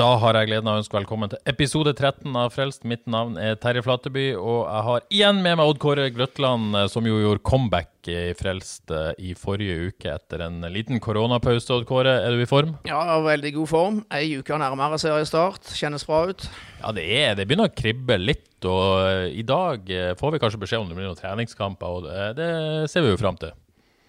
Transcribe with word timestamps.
Da 0.00 0.14
har 0.16 0.32
jeg 0.38 0.48
gleden 0.48 0.68
av 0.70 0.78
å 0.78 0.80
ønske 0.80 0.96
velkommen 0.96 1.28
til 1.28 1.40
episode 1.50 1.92
13 1.92 2.32
av 2.40 2.54
Frelst. 2.54 2.86
Mitt 2.88 3.02
navn 3.10 3.34
er 3.36 3.58
Terje 3.60 3.82
Flateby, 3.84 4.30
og 4.32 4.62
jeg 4.62 4.84
har 4.86 5.02
igjen 5.12 5.40
med 5.44 5.58
meg 5.60 5.68
Odd 5.68 5.80
Kåre 5.82 6.06
Grøtland, 6.14 6.70
eh, 6.78 6.86
som 6.88 7.04
jo 7.04 7.18
gjorde 7.20 7.42
comeback 7.44 8.08
i 8.08 8.30
Frelst 8.38 8.88
eh, 8.96 9.10
i 9.20 9.34
forrige 9.36 9.90
uke 9.90 10.14
etter 10.14 10.46
en 10.46 10.62
liten 10.72 11.02
koronapause. 11.04 11.68
Odd 11.74 11.84
Kåre, 11.90 12.14
er 12.24 12.32
du 12.32 12.40
i 12.40 12.48
form? 12.48 12.70
Ja, 12.88 13.18
veldig 13.26 13.52
god 13.58 13.68
form. 13.68 13.98
Ei 14.16 14.38
uke 14.40 14.56
nærmere 14.62 14.96
seriestart. 15.02 15.68
Kjennes 15.76 16.06
bra 16.08 16.22
ut. 16.30 16.46
Ja, 16.78 16.94
det, 16.96 17.04
er, 17.18 17.34
det 17.36 17.44
begynner 17.50 17.68
å 17.68 17.74
kribbe 17.82 18.16
litt, 18.16 18.54
og 18.64 19.02
eh, 19.02 19.26
i 19.36 19.44
dag 19.44 19.92
får 20.22 20.32
vi 20.32 20.40
kanskje 20.40 20.62
beskjed 20.62 20.86
om 20.86 20.88
det 20.88 20.96
blir 20.96 21.10
noen 21.10 21.20
treningskamper, 21.20 21.98
og 21.98 22.38
det, 22.38 22.48
ser 22.88 23.04
vi 23.04 23.12
jo 23.12 23.20
fram 23.20 23.36
til. 23.42 23.52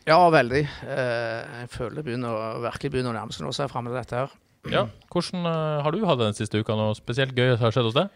Ja, 0.07 0.21
veldig. 0.31 0.63
Jeg 0.87 1.67
føler 1.75 1.99
det 1.99 2.07
begynner, 2.07 2.63
virkelig 2.69 2.93
begynner 2.95 3.11
å 3.11 3.19
nærme 3.19 3.35
seg. 3.35 3.43
Nå 3.43 3.51
ser 3.51 3.67
jeg 3.67 3.75
fram 3.75 3.91
til 3.91 3.99
dette 3.99 4.23
her. 4.23 4.39
Ja, 4.69 4.85
Hvordan 5.09 5.47
eh, 5.49 5.81
har 5.81 5.95
du 5.95 6.03
hatt 6.05 6.19
det 6.19 6.27
den 6.29 6.37
siste 6.37 6.61
uka? 6.61 6.75
Noe 6.77 6.93
spesielt 6.97 7.33
gøy 7.33 7.55
som 7.55 7.65
har 7.65 7.73
skjedd 7.73 7.87
hos 7.89 7.97
deg? 7.97 8.11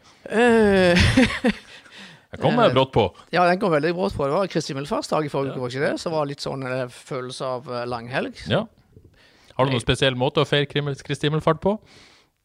Den 2.35 2.41
kom 2.41 2.51
kommer 2.51 2.73
brått 2.73 2.91
på. 2.93 3.05
ja, 3.35 3.45
den 3.49 3.59
kom 3.61 3.71
veldig 3.73 3.93
brått 3.95 4.15
på. 4.17 4.27
Det 4.27 4.35
var 4.35 4.49
Kristi 4.51 4.73
himmelfartsdag 4.73 5.27
i 5.27 5.31
forrige 5.31 5.55
uke, 5.55 5.61
var 5.63 5.73
ikke 5.73 5.85
det? 5.85 5.93
Så 6.01 6.09
det 6.09 6.15
var 6.15 6.29
litt 6.29 6.43
sånn 6.43 6.65
eh, 6.67 6.85
følelse 6.91 7.51
av 7.57 7.69
eh, 7.71 7.85
langhelg. 7.89 8.41
Ja. 8.51 8.65
Har 9.55 9.67
du 9.67 9.71
noen 9.71 9.83
spesiell 9.83 10.17
måte 10.19 10.43
å 10.43 10.49
feire 10.49 10.67
Kristi 10.67 11.29
himmelfart 11.29 11.61
på? 11.63 11.77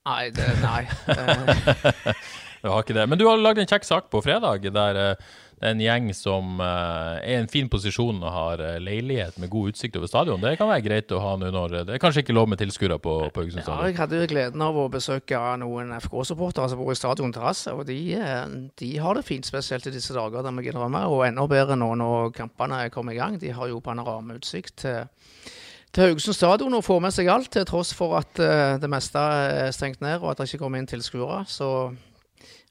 Nei, 0.08 0.30
det, 0.34 0.46
nei. 0.62 0.84
Eh, 1.10 2.14
Jeg 2.60 2.68
har 2.70 2.84
ikke 2.84 2.96
det. 2.96 3.06
Men 3.08 3.20
du 3.20 3.24
har 3.26 3.40
lagd 3.40 3.62
en 3.62 3.70
kjekk 3.70 3.86
sak 3.88 4.10
på 4.12 4.20
fredag 4.24 4.66
der 4.74 5.00
eh, 5.00 5.30
det 5.60 5.68
er 5.68 5.74
en 5.74 5.80
gjeng 5.84 6.06
som 6.16 6.60
eh, 6.64 7.16
er 7.20 7.34
i 7.34 7.40
en 7.42 7.48
fin 7.52 7.66
posisjon 7.68 8.22
og 8.22 8.30
har 8.32 8.62
eh, 8.64 8.78
leilighet 8.80 9.36
med 9.42 9.50
god 9.52 9.74
utsikt 9.74 9.98
over 10.00 10.08
stadion. 10.08 10.40
Det 10.40 10.54
kan 10.56 10.70
være 10.70 10.86
greit 10.86 11.12
å 11.12 11.20
ha 11.20 11.34
nå 11.36 11.50
når 11.52 11.74
Det 11.84 11.96
er 11.98 12.00
kanskje 12.00 12.22
ikke 12.24 12.36
lov 12.38 12.48
med 12.48 12.62
tilskuere 12.62 12.96
på, 12.96 13.16
på 13.28 13.44
Haugesund 13.44 13.60
ja, 13.60 13.66
stadion. 13.66 13.90
jeg 13.90 13.98
hadde 13.98 14.22
jo 14.22 14.30
gleden 14.32 14.64
av 14.64 14.78
å 14.80 14.88
besøke 14.88 15.42
noen 15.60 15.92
FK-supportere 16.00 16.72
som 16.72 16.80
bor 16.80 16.94
i 16.94 16.96
stadion 16.96 17.36
terrasse, 17.36 17.76
og 17.76 17.84
de, 17.90 17.98
eh, 18.16 18.42
de 18.80 18.90
har 19.04 19.20
det 19.20 19.26
fint, 19.28 19.44
spesielt 19.44 19.84
i 19.84 19.92
disse 19.92 20.16
dager, 20.16 20.40
det 20.40 20.54
må 20.56 20.64
jeg 20.64 20.72
innrømme. 20.72 21.04
Og 21.12 21.26
enda 21.28 21.44
bedre 21.50 21.76
nå 21.76 21.92
når 22.00 22.32
kampene 22.40 22.86
kommer 22.94 23.12
i 23.12 23.20
gang. 23.20 23.36
De 23.42 23.52
har 23.52 23.68
jo 23.68 23.84
panoramautsikt 23.84 24.80
til 24.86 25.02
til 25.90 26.06
Haugesund 26.06 26.36
stadion 26.38 26.74
og 26.78 26.84
får 26.86 27.00
med 27.02 27.14
seg 27.14 27.28
alt, 27.32 27.48
til 27.50 27.64
tross 27.66 27.90
for 27.98 28.14
at 28.20 28.38
eh, 28.38 28.76
det 28.80 28.88
meste 28.90 29.18
er 29.18 29.72
stengt 29.74 30.00
ned 30.04 30.20
og 30.20 30.30
at 30.30 30.38
det 30.40 30.46
ikke 30.48 30.62
kommer 30.62 30.78
inn 30.78 30.86
tilskuere. 30.86 31.42
Så 31.50 31.90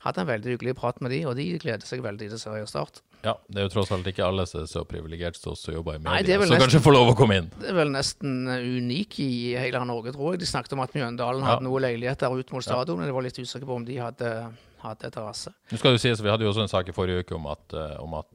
hadde 0.06 0.22
en 0.24 0.28
veldig 0.30 0.54
hyggelig 0.58 0.76
prat 0.80 1.00
med 1.04 1.12
de, 1.12 1.26
og 1.28 1.36
de 1.36 1.46
gleder 1.60 1.84
seg 1.86 2.02
veldig 2.06 2.30
til 2.32 2.40
seriestart. 2.40 3.02
Ja, 3.24 3.34
Det 3.52 3.58
er 3.60 3.66
jo 3.68 3.72
tross 3.74 3.92
alt 3.92 4.08
ikke 4.08 4.24
alle 4.24 4.46
som 4.48 4.62
er 4.62 4.70
så 4.72 4.86
privilegert 4.88 5.36
som 5.36 5.52
oss 5.52 5.66
som 5.66 5.74
jobber 5.76 5.98
i 5.98 6.00
media, 6.00 6.38
som 6.40 6.48
nesten- 6.48 6.62
kanskje 6.64 6.80
får 6.86 6.94
lov 6.96 7.10
å 7.12 7.18
komme 7.20 7.36
inn. 7.42 7.50
Det 7.60 7.68
er 7.70 7.76
vel 7.76 7.92
nesten 7.92 8.48
eh, 8.48 8.64
unik 8.80 9.20
i 9.20 9.30
hele 9.60 9.82
Norge, 9.86 10.14
tror 10.16 10.34
jeg. 10.34 10.40
De 10.40 10.46
snakket 10.46 10.74
om 10.74 10.80
at 10.86 10.94
Mjøndalen 10.96 11.42
Ja. 11.44 11.56
hadde 11.56 11.64
noe 11.68 11.80
leiligheter 11.84 12.32
ut 12.40 12.52
mot 12.56 12.64
stadion. 12.64 13.04
Jeg 13.04 13.14
var 13.14 13.22
litt 13.28 13.36
usikker 13.40 13.66
på 13.68 13.76
om 13.76 13.84
de 13.86 13.98
hadde, 13.98 14.54
hadde 14.82 15.12
terrasse. 15.12 15.52
Nå 15.72 15.78
skal 15.78 15.92
jo 15.92 15.98
sies, 15.98 16.22
Vi 16.22 16.30
hadde 16.30 16.44
jo 16.48 16.52
også 16.54 16.62
en 16.64 16.72
sak 16.72 16.88
i 16.88 16.96
forrige 16.96 17.26
uke 17.26 17.36
om 17.36 17.48
at, 17.48 17.74
eh, 17.74 17.98
om 18.00 18.14
at 18.14 18.32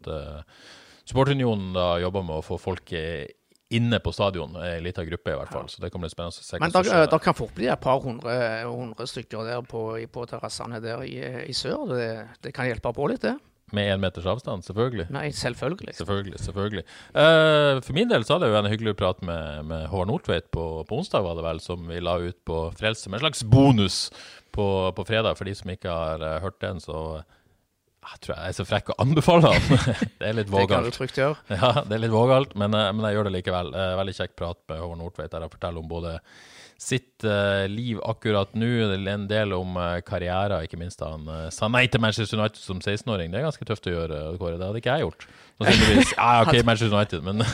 Supportunionen 1.07 1.73
da 1.77 1.99
jobber 2.01 2.23
med 2.25 2.39
å 2.41 2.45
få 2.45 2.57
folk 2.61 2.93
eh, 2.97 3.27
inne 3.71 3.99
på 3.99 4.13
stadion, 4.13 4.57
en 4.61 4.85
lita 4.85 5.05
gruppe 5.05 5.33
i 5.33 5.39
hvert 5.39 5.53
fall. 5.53 5.69
Så 5.73 5.83
det 5.83 5.91
kommer 5.93 6.09
bli 6.09 6.15
spennende 6.15 6.37
å 6.37 6.45
se 6.45 6.61
Men 6.61 6.75
det 6.75 7.21
kan 7.25 7.37
fort 7.37 7.55
bli 7.57 7.71
et 7.73 7.81
par 7.81 8.03
hundre, 8.05 8.37
hundre 8.69 9.07
stykker 9.09 9.49
der 9.49 9.65
på, 9.67 9.87
på 10.13 10.27
terrassene 10.31 10.83
der 10.85 11.03
i, 11.07 11.17
i 11.49 11.57
sør. 11.57 11.89
Det, 11.91 12.07
det 12.45 12.55
kan 12.57 12.69
hjelpe 12.69 12.93
på 12.95 13.09
litt, 13.11 13.25
det. 13.25 13.35
Med 13.75 13.89
én 13.91 14.03
meters 14.03 14.27
avstand, 14.29 14.63
selvfølgelig. 14.67 15.09
Nei, 15.15 15.31
selvfølgelig. 15.35 15.95
Selvfølgelig. 15.97 16.41
selvfølgelig. 16.45 16.85
Uh, 17.17 17.81
for 17.83 17.97
min 17.97 18.11
del 18.11 18.27
så 18.27 18.37
hadde 18.37 18.51
jeg 18.51 18.55
jo 18.55 18.61
en 18.61 18.71
hyggelig 18.71 18.95
prat 19.01 19.23
med, 19.25 19.65
med 19.71 19.87
Håvard 19.91 20.11
Nordtveit 20.13 20.51
på, 20.55 20.67
på 20.87 20.99
onsdag, 21.01 21.25
var 21.25 21.39
det 21.39 21.47
vel, 21.47 21.63
som 21.65 21.89
vi 21.89 22.03
la 22.05 22.19
ut 22.21 22.39
på 22.47 22.59
Frelse 22.77 23.11
med 23.11 23.19
en 23.19 23.25
slags 23.25 23.43
bonus 23.49 23.99
på, 24.55 24.67
på 24.95 25.07
fredag. 25.09 25.41
For 25.41 25.49
de 25.49 25.57
som 25.57 25.73
ikke 25.73 25.97
har 25.97 26.23
uh, 26.23 26.37
hørt 26.45 26.61
den, 26.63 26.83
så 26.85 27.25
jeg 28.13 28.21
tror 28.25 28.35
jeg 28.37 28.53
er 28.53 28.57
så 28.57 28.65
frekk 28.69 28.91
å 28.93 28.99
anbefale 29.05 29.53
han. 29.55 29.85
det 30.21 30.29
er 30.29 30.37
litt 30.41 30.51
vågalt. 30.53 30.69
Det 30.69 30.75
kan 30.75 30.89
du 30.89 30.97
trygt 30.99 31.21
gjøre. 31.21 31.39
Ja, 31.61 31.85
det 31.87 31.97
er 31.97 32.03
litt 32.05 32.15
vågalt, 32.15 32.57
men, 32.59 32.75
eh, 32.77 32.91
men 32.93 33.07
jeg 33.09 33.19
gjør 33.19 33.31
det 33.31 33.37
likevel. 33.39 33.71
Eh, 33.75 33.95
veldig 34.01 34.17
kjekk 34.19 34.35
prat 34.41 34.61
med 34.71 34.83
Håvard 34.83 35.01
Nordtveit 35.01 35.33
der 35.33 35.47
han 35.47 35.53
forteller 35.53 35.81
om 35.81 35.89
både 35.91 36.19
sitt 36.85 37.25
eh, 37.25 37.65
liv 37.71 38.01
akkurat 38.05 38.51
nå, 38.59 38.69
en 38.93 39.25
del 39.31 39.55
om 39.57 39.77
karrieren, 39.79 40.03
karriere, 40.09 40.59
ikke 40.67 40.79
minst 40.81 41.01
da 41.01 41.13
han 41.15 41.31
sa 41.55 41.69
nei 41.71 41.85
til 41.89 42.03
Manchester 42.03 42.37
United 42.41 42.61
som 42.61 42.83
16-åring. 42.83 43.31
Det 43.33 43.41
er 43.41 43.47
ganske 43.47 43.69
tøft 43.69 43.89
å 43.89 43.95
gjøre, 43.95 44.21
Kåre. 44.43 44.59
Det 44.61 44.69
hadde 44.69 44.83
ikke 44.83 44.99
jeg 44.99 45.07
gjort. 45.07 45.27
Sannsynligvis. 45.63 46.15
Ja, 46.19 46.31
OK, 46.43 46.59
Manchester 46.67 46.93
United, 46.99 47.25
men 47.25 47.45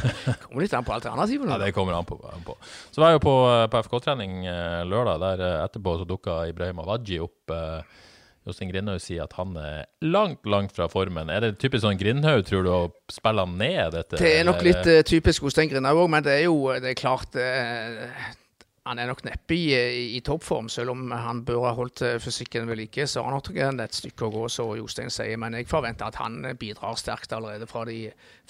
Kommer 0.46 0.64
litt 0.64 0.74
an 0.74 0.88
på 0.88 0.96
alternativene. 0.96 1.52
ja, 1.52 1.60
det 1.62 1.74
kommer 1.76 1.98
an 2.00 2.08
på. 2.08 2.18
An 2.32 2.46
på. 2.46 2.56
Så 2.90 3.04
var 3.04 3.12
jeg 3.12 3.20
jo 3.20 3.26
på, 3.28 3.36
på 3.70 3.82
FK-trening 3.86 4.40
lørdag. 4.88 5.20
Der 5.26 5.44
etterpå 5.66 5.98
så 6.00 6.08
dukka 6.08 6.42
Ibrahim 6.50 6.80
Awaji 6.82 7.20
opp. 7.28 7.54
Eh, 7.54 8.06
Jostein 8.48 8.70
Grindhaug 8.72 9.02
sier 9.04 9.26
at 9.26 9.34
han 9.36 9.52
er 9.60 9.84
langt, 10.00 10.46
langt 10.48 10.72
fra 10.72 10.86
formen. 10.88 11.28
Er 11.28 11.44
det 11.44 11.50
typisk 11.60 11.84
sånn 11.84 11.98
Grindhaug, 12.00 12.46
tror 12.48 12.64
du, 12.64 12.70
å 12.72 13.12
spille 13.12 13.44
ned 13.52 13.92
dette? 13.92 14.20
Det 14.20 14.30
er 14.38 14.46
nok 14.48 14.64
litt 14.64 14.86
uh, 14.88 15.02
typisk 15.06 15.44
Jostein 15.44 15.68
Grindhaug 15.72 16.06
òg, 16.06 16.12
men 16.14 16.24
det 16.24 16.38
er 16.38 16.46
jo 16.46 16.70
det 16.80 16.94
er 16.94 16.98
klart 16.98 17.36
eh, 17.36 18.06
Han 18.90 18.98
er 18.98 19.06
nok 19.10 19.22
neppe 19.26 19.54
i, 19.54 19.66
i, 20.16 20.20
toppform, 20.26 20.68
selv 20.72 20.94
om 20.94 21.12
han 21.14 21.44
bør 21.46 21.68
ha 21.68 21.74
holdt 21.78 22.02
eh, 22.06 22.16
fysikken 22.22 22.66
ved 22.66 22.80
like. 22.80 23.06
Så 23.06 23.22
har 23.22 23.30
han 23.30 23.38
nok 23.38 23.84
et 23.84 23.96
stykke 23.96 24.26
å 24.26 24.32
gå, 24.34 24.48
som 24.50 24.72
Jostein 24.74 25.12
sier. 25.14 25.38
Men 25.38 25.54
jeg 25.54 25.68
forventer 25.70 26.10
at 26.10 26.18
han 26.18 26.40
eh, 26.48 26.56
bidrar 26.58 26.98
sterkt 26.98 27.32
allerede 27.36 27.68
fra 27.70 27.84
de 27.86 28.00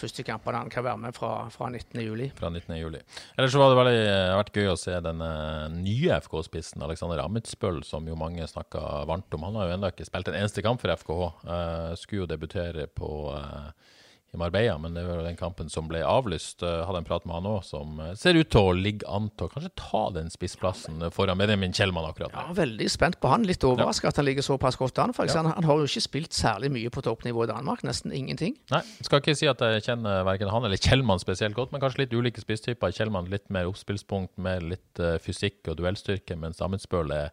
første 0.00 0.24
kampene 0.24 0.62
han 0.64 0.72
kan 0.72 0.86
være 0.86 1.02
med 1.04 1.16
fra, 1.16 1.32
fra 1.52 1.68
19.07. 1.68 2.30
fra 2.38 2.50
19. 2.50 2.76
juli. 2.80 3.02
Ellers 3.36 3.52
så 3.52 3.60
var 3.60 3.72
det 3.72 3.80
veldig 3.82 4.00
eh, 4.00 4.38
vært 4.40 4.56
gøy 4.56 4.72
å 4.72 4.78
se 4.80 4.96
den 5.04 5.24
eh, 5.26 5.68
nye 5.76 6.20
FK-spissen, 6.24 6.84
Alexander 6.86 7.22
Amitsbøll, 7.26 7.82
som 7.86 8.08
jo 8.08 8.18
mange 8.18 8.48
snakka 8.48 9.04
varmt 9.10 9.36
om. 9.36 9.44
Han 9.48 9.60
har 9.60 9.68
jo 9.68 9.76
ennå 9.76 9.92
ikke 9.92 10.08
spilt 10.08 10.32
en 10.32 10.40
eneste 10.40 10.64
kamp 10.64 10.80
for 10.82 10.96
FKH. 10.96 11.30
Uh, 11.44 11.92
skulle 12.00 12.24
jo 12.24 12.30
debutere 12.30 12.88
på 12.96 13.10
eh, 13.36 13.96
i 14.32 14.38
Marbella, 14.38 14.76
men 14.78 14.94
det 14.94 15.02
var 15.06 15.24
den 15.26 15.36
kampen 15.38 15.68
som 15.72 15.88
ble 15.90 16.00
avlyst. 16.06 16.62
Eh, 16.62 16.84
hadde 16.86 17.00
en 17.02 17.06
prat 17.08 17.24
med 17.26 17.34
han 17.34 17.48
òg, 17.50 17.64
som 17.66 17.98
eh, 18.00 18.12
ser 18.18 18.38
ut 18.38 18.50
til 18.52 18.68
å 18.68 18.74
ligge 18.76 19.08
an 19.10 19.26
til 19.34 19.48
å 19.48 19.50
kanskje 19.50 19.72
ta 19.80 20.02
den 20.14 20.30
spissplassen 20.30 21.02
foran 21.14 21.40
Benjamin 21.40 21.74
Kjellmann 21.74 22.06
akkurat 22.06 22.30
nå. 22.34 22.44
Ja, 22.46 22.54
veldig 22.54 22.86
spent 22.92 23.18
på 23.20 23.32
han. 23.32 23.46
Litt 23.48 23.66
overraska 23.66 24.12
at 24.12 24.20
han 24.22 24.28
ligger 24.28 24.46
såpass 24.46 24.78
godt 24.78 24.98
an. 25.02 25.14
For 25.16 25.26
Ja. 25.26 25.40
Han, 25.40 25.50
han 25.56 25.66
har 25.66 25.82
jo 25.82 25.88
ikke 25.90 26.04
spilt 26.06 26.36
særlig 26.36 26.70
mye 26.74 26.90
på 26.94 27.02
toppnivå 27.02 27.44
i 27.44 27.50
Danmark. 27.50 27.82
Nesten 27.86 28.14
ingenting. 28.14 28.54
Nei, 28.70 28.82
skal 29.02 29.22
ikke 29.22 29.34
si 29.38 29.50
at 29.50 29.60
jeg 29.66 29.82
kjenner 29.88 30.22
verken 30.28 30.50
han 30.52 30.64
eller 30.68 30.78
Kjellmann 30.78 31.18
spesielt 31.22 31.58
godt, 31.58 31.72
men 31.74 31.82
kanskje 31.82 32.04
litt 32.04 32.14
ulike 32.14 32.42
spisstyper. 32.42 32.94
Kjellmann 32.94 33.30
litt 33.32 33.50
mer 33.50 33.66
oppspillspunkt, 33.70 34.36
mer 34.38 34.62
litt 34.62 35.02
eh, 35.02 35.18
fysikk 35.22 35.72
og 35.72 35.80
duellstyrke, 35.82 36.38
mens 36.38 36.62
Amundsbøl 36.62 37.10
er 37.18 37.32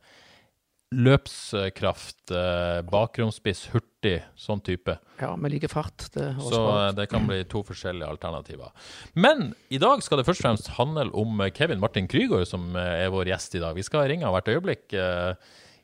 løpskraft, 0.95 2.31
uh, 2.31 2.79
bakromspiss, 2.87 3.65
hurtig, 3.73 4.21
sånn 4.39 4.61
type. 4.63 4.95
Ja, 5.19 5.33
med 5.35 5.51
like 5.51 5.67
fart. 5.71 6.05
Det 6.13 6.29
Så 6.39 6.61
eh, 6.71 6.91
det 6.95 7.07
kan 7.11 7.25
bli 7.27 7.41
to 7.49 7.63
forskjellige 7.65 8.07
alternativer. 8.07 8.69
Men 9.17 9.49
i 9.73 9.79
dag 9.81 10.03
skal 10.05 10.21
det 10.21 10.27
først 10.27 10.43
og 10.43 10.47
fremst 10.47 10.69
handle 10.77 11.09
om 11.17 11.41
eh, 11.43 11.51
Kevin 11.51 11.81
Martin 11.83 12.07
Krygård, 12.07 12.45
som 12.47 12.69
eh, 12.77 13.03
er 13.03 13.11
vår 13.11 13.33
gjest 13.33 13.57
i 13.57 13.63
dag. 13.63 13.75
Vi 13.75 13.83
skal 13.83 14.07
ringe 14.07 14.29
hvert 14.31 14.51
øyeblikk. 14.53 14.93
Eh, 14.93 15.33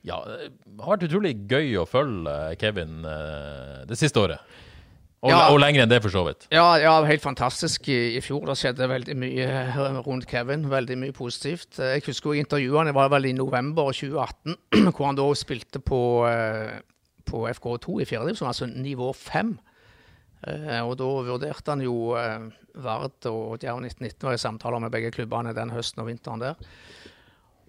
Ja, 0.04 0.18
det 0.28 0.82
har 0.84 0.98
vært 0.98 1.06
utrolig 1.08 1.30
gøy 1.48 1.78
å 1.80 1.86
følge 1.88 2.32
eh, 2.52 2.56
Kevin 2.60 3.06
eh, 3.08 3.84
det 3.88 3.96
siste 3.96 4.20
året. 4.20 4.42
Og, 5.24 5.30
Ja. 5.32 5.48
og 5.54 5.60
lenger 5.64 5.84
enn 5.86 5.90
det, 5.90 6.02
for 6.04 6.12
så 6.12 6.26
vidt. 6.28 6.48
Ja, 6.52 6.76
ja, 6.84 6.98
helt 7.08 7.22
fantastisk 7.24 7.88
i, 7.88 8.18
i 8.18 8.22
fjor. 8.22 8.42
Det 8.50 8.58
skjedde 8.60 8.90
veldig 8.92 9.14
mye 9.16 9.46
rundt 10.04 10.26
Kevin. 10.28 10.66
Veldig 10.70 10.98
mye 11.00 11.14
positivt. 11.16 11.78
Eh, 11.80 11.94
Jeg 11.96 12.04
husker 12.10 12.34
jo 12.34 12.42
intervjuet 12.44 12.78
han, 12.82 12.90
det 12.92 12.96
var 12.98 13.08
vel 13.14 13.30
i 13.30 13.32
november 13.38 13.94
2018, 13.96 14.58
hvor 14.98 15.06
han 15.08 15.16
da 15.16 15.28
spilte 15.40 15.80
på, 15.80 16.02
eh, 16.28 16.74
på 17.24 17.46
FK2 17.54 18.02
i 18.04 18.08
fjerdedivisjon, 18.10 18.50
altså 18.52 18.68
nivå 18.68 19.14
5. 19.16 19.54
Eh, 20.44 20.82
og 20.84 20.98
da 21.00 21.08
vurderte 21.30 21.72
han 21.72 21.86
jo 21.86 21.96
Vard 22.84 23.30
og 23.32 23.62
Djerv 23.64 23.80
1919 23.80 24.28
var 24.28 24.36
i 24.36 24.42
samtaler 24.44 24.82
med 24.84 24.92
begge 24.92 25.12
klubbene 25.16 25.54
den 25.56 25.72
høsten 25.72 26.04
og 26.04 26.10
vinteren 26.12 26.44
der. 26.44 26.60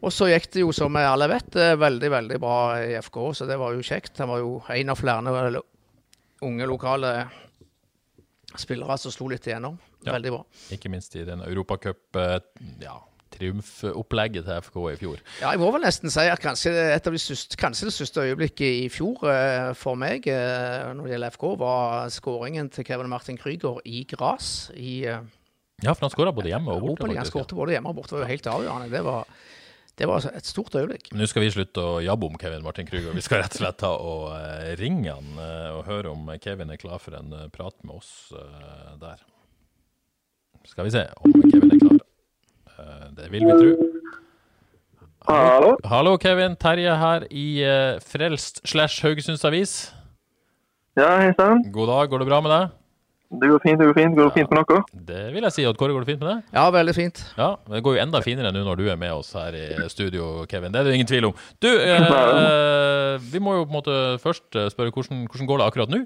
Og 0.02 0.10
så 0.12 0.26
gikk 0.32 0.50
det 0.52 0.64
jo, 0.64 0.72
som 0.74 0.90
vi 0.92 1.06
alle 1.06 1.28
vet, 1.30 1.54
veldig 1.78 2.10
veldig 2.10 2.40
bra 2.42 2.58
i 2.82 2.98
FK, 2.98 3.20
så 3.38 3.46
det 3.46 3.56
var 3.62 3.72
jo 3.78 3.84
kjekt. 3.86 4.18
Han 4.18 4.28
var 4.34 4.42
jo 4.42 4.58
en 4.74 4.90
av 4.90 4.98
flere 4.98 5.62
unge 6.44 6.66
lokale 6.68 7.12
spillere 8.60 8.98
som 9.00 9.14
slo 9.14 9.30
litt 9.32 9.46
igjennom. 9.48 9.78
Ja. 10.04 10.14
Veldig 10.14 10.36
bra. 10.36 10.44
Ikke 10.74 10.92
minst 10.92 11.16
i 11.16 11.24
den 11.26 11.42
Europacup 11.46 12.18
eh, 12.20 12.38
ja, 12.82 12.98
triumfopplegget 13.34 14.46
til 14.46 14.64
FK 14.66 14.76
i 14.92 14.96
fjor. 15.00 15.22
Ja, 15.40 15.52
jeg 15.52 15.60
må 15.62 15.70
vel 15.74 15.84
nesten 15.84 16.12
si 16.12 16.26
at 16.30 16.42
kanskje 16.42 16.72
et 16.94 17.08
av 17.08 17.14
de 17.14 17.20
syste, 17.22 17.58
kanskje 17.60 17.88
det 17.88 17.94
største 17.96 18.26
øyeblikket 18.28 18.84
i 18.84 18.90
fjor 18.92 19.24
eh, 19.30 19.70
for 19.78 19.98
meg 20.00 20.28
eh, 20.30 20.92
når 20.94 21.08
det 21.08 21.16
gjelder 21.16 21.34
FK, 21.36 21.46
var 21.60 22.12
skåringen 22.14 22.70
til 22.74 22.86
Kevin 22.86 23.10
Martin 23.12 23.40
Krüger 23.40 23.80
i 23.84 24.04
eh, 24.04 25.24
Ja, 25.82 25.92
for 25.92 26.06
han 26.06 26.14
skåra 26.14 26.32
både 26.32 26.52
hjemme 26.52 26.76
og 26.76 26.84
borte. 26.84 27.02
Faktisk, 27.02 27.18
ja. 27.18 27.30
Skårte 27.32 27.58
både 27.58 27.74
hjemme 27.74 27.90
og 27.90 27.98
borte. 27.98 28.14
Det 28.14 28.20
var 28.20 28.28
jo 28.28 28.32
helt 28.32 28.50
avgjørende. 28.52 28.90
Det 28.92 29.04
var, 29.04 29.32
det 29.98 30.08
var 30.10 30.18
altså 30.18 30.32
et 30.34 30.46
stort 30.48 30.74
øyeblikk. 30.74 31.12
Nå 31.14 31.26
skal 31.30 31.44
vi 31.44 31.52
slutte 31.54 31.82
å 31.82 31.98
jabbe 32.02 32.26
om 32.26 32.38
Kevin 32.40 32.64
Martin 32.66 32.88
Krüger. 32.88 33.14
Vi 33.14 33.22
skal 33.22 33.44
rett 33.44 33.54
og 33.54 33.60
slett 33.62 33.78
ta 33.78 33.92
og 33.94 34.32
eh, 34.34 34.72
ringe 34.80 35.12
han 35.14 35.38
eh, 35.38 35.68
og 35.76 35.86
høre 35.86 36.10
om 36.10 36.32
Kevin 36.42 36.72
er 36.74 36.80
klar 36.82 36.98
for 37.02 37.14
en 37.18 37.30
eh, 37.30 37.46
prat 37.54 37.76
med 37.86 38.00
oss 38.00 38.32
der. 39.00 39.22
Skal 40.66 40.88
vi 40.88 40.94
se 40.96 41.04
om 41.22 41.36
Kevin 41.46 41.76
er 41.76 41.82
klar. 41.84 42.00
Eh, 42.74 43.08
det 43.20 43.30
vil 43.30 43.46
vi 43.46 43.58
tro. 43.60 43.90
Hallo? 45.24 45.76
Hallo, 45.88 46.18
Kevin. 46.20 46.56
Terje 46.60 46.98
her 47.00 47.28
i 47.32 47.46
Frelst 48.04 48.60
slash 48.68 49.00
Haugesunds 49.06 49.46
Avis. 49.48 49.76
Ja, 50.98 51.14
hei 51.22 51.30
sann. 51.38 51.62
God 51.72 51.88
dag, 51.88 52.10
går 52.10 52.22
det 52.22 52.28
bra 52.28 52.42
med 52.44 52.52
deg? 52.52 52.74
Det 53.40 53.48
går 53.50 53.60
fint, 53.62 53.78
det 53.80 53.86
går 53.88 53.96
fint. 53.96 54.14
Går 54.16 54.28
det 54.28 54.34
fint 54.36 54.50
med 54.52 54.60
dere? 54.68 54.82
Det 55.08 55.22
vil 55.34 55.46
jeg 55.46 55.54
si. 55.56 55.64
Odd 55.68 55.78
Kåre, 55.80 55.94
går 55.96 56.04
det 56.04 56.10
fint 56.12 56.22
med 56.22 56.30
deg? 56.30 56.44
Ja, 56.54 56.66
veldig 56.74 56.94
fint. 56.96 57.22
Ja, 57.38 57.48
det 57.70 57.82
går 57.84 57.96
jo 57.96 58.02
enda 58.04 58.20
finere 58.24 58.52
nå 58.54 58.62
når 58.66 58.80
du 58.80 58.84
er 58.92 59.00
med 59.00 59.12
oss 59.16 59.32
her 59.38 59.56
i 59.58 59.88
studio, 59.92 60.44
Kevin. 60.50 60.72
Det 60.74 60.80
er 60.82 60.88
det 60.88 60.94
ingen 60.98 61.10
tvil 61.10 61.30
om. 61.30 61.34
Du, 61.64 61.68
eh, 61.70 63.18
vi 63.32 63.42
må 63.42 63.58
jo 63.58 63.66
på 63.66 63.72
en 63.72 63.78
måte 63.80 63.98
først 64.22 64.58
eh, 64.60 64.70
spørre 64.72 64.94
hvordan, 64.94 65.26
hvordan 65.30 65.50
går 65.50 65.60
det 65.62 65.68
akkurat 65.68 65.94
nå? 65.94 66.04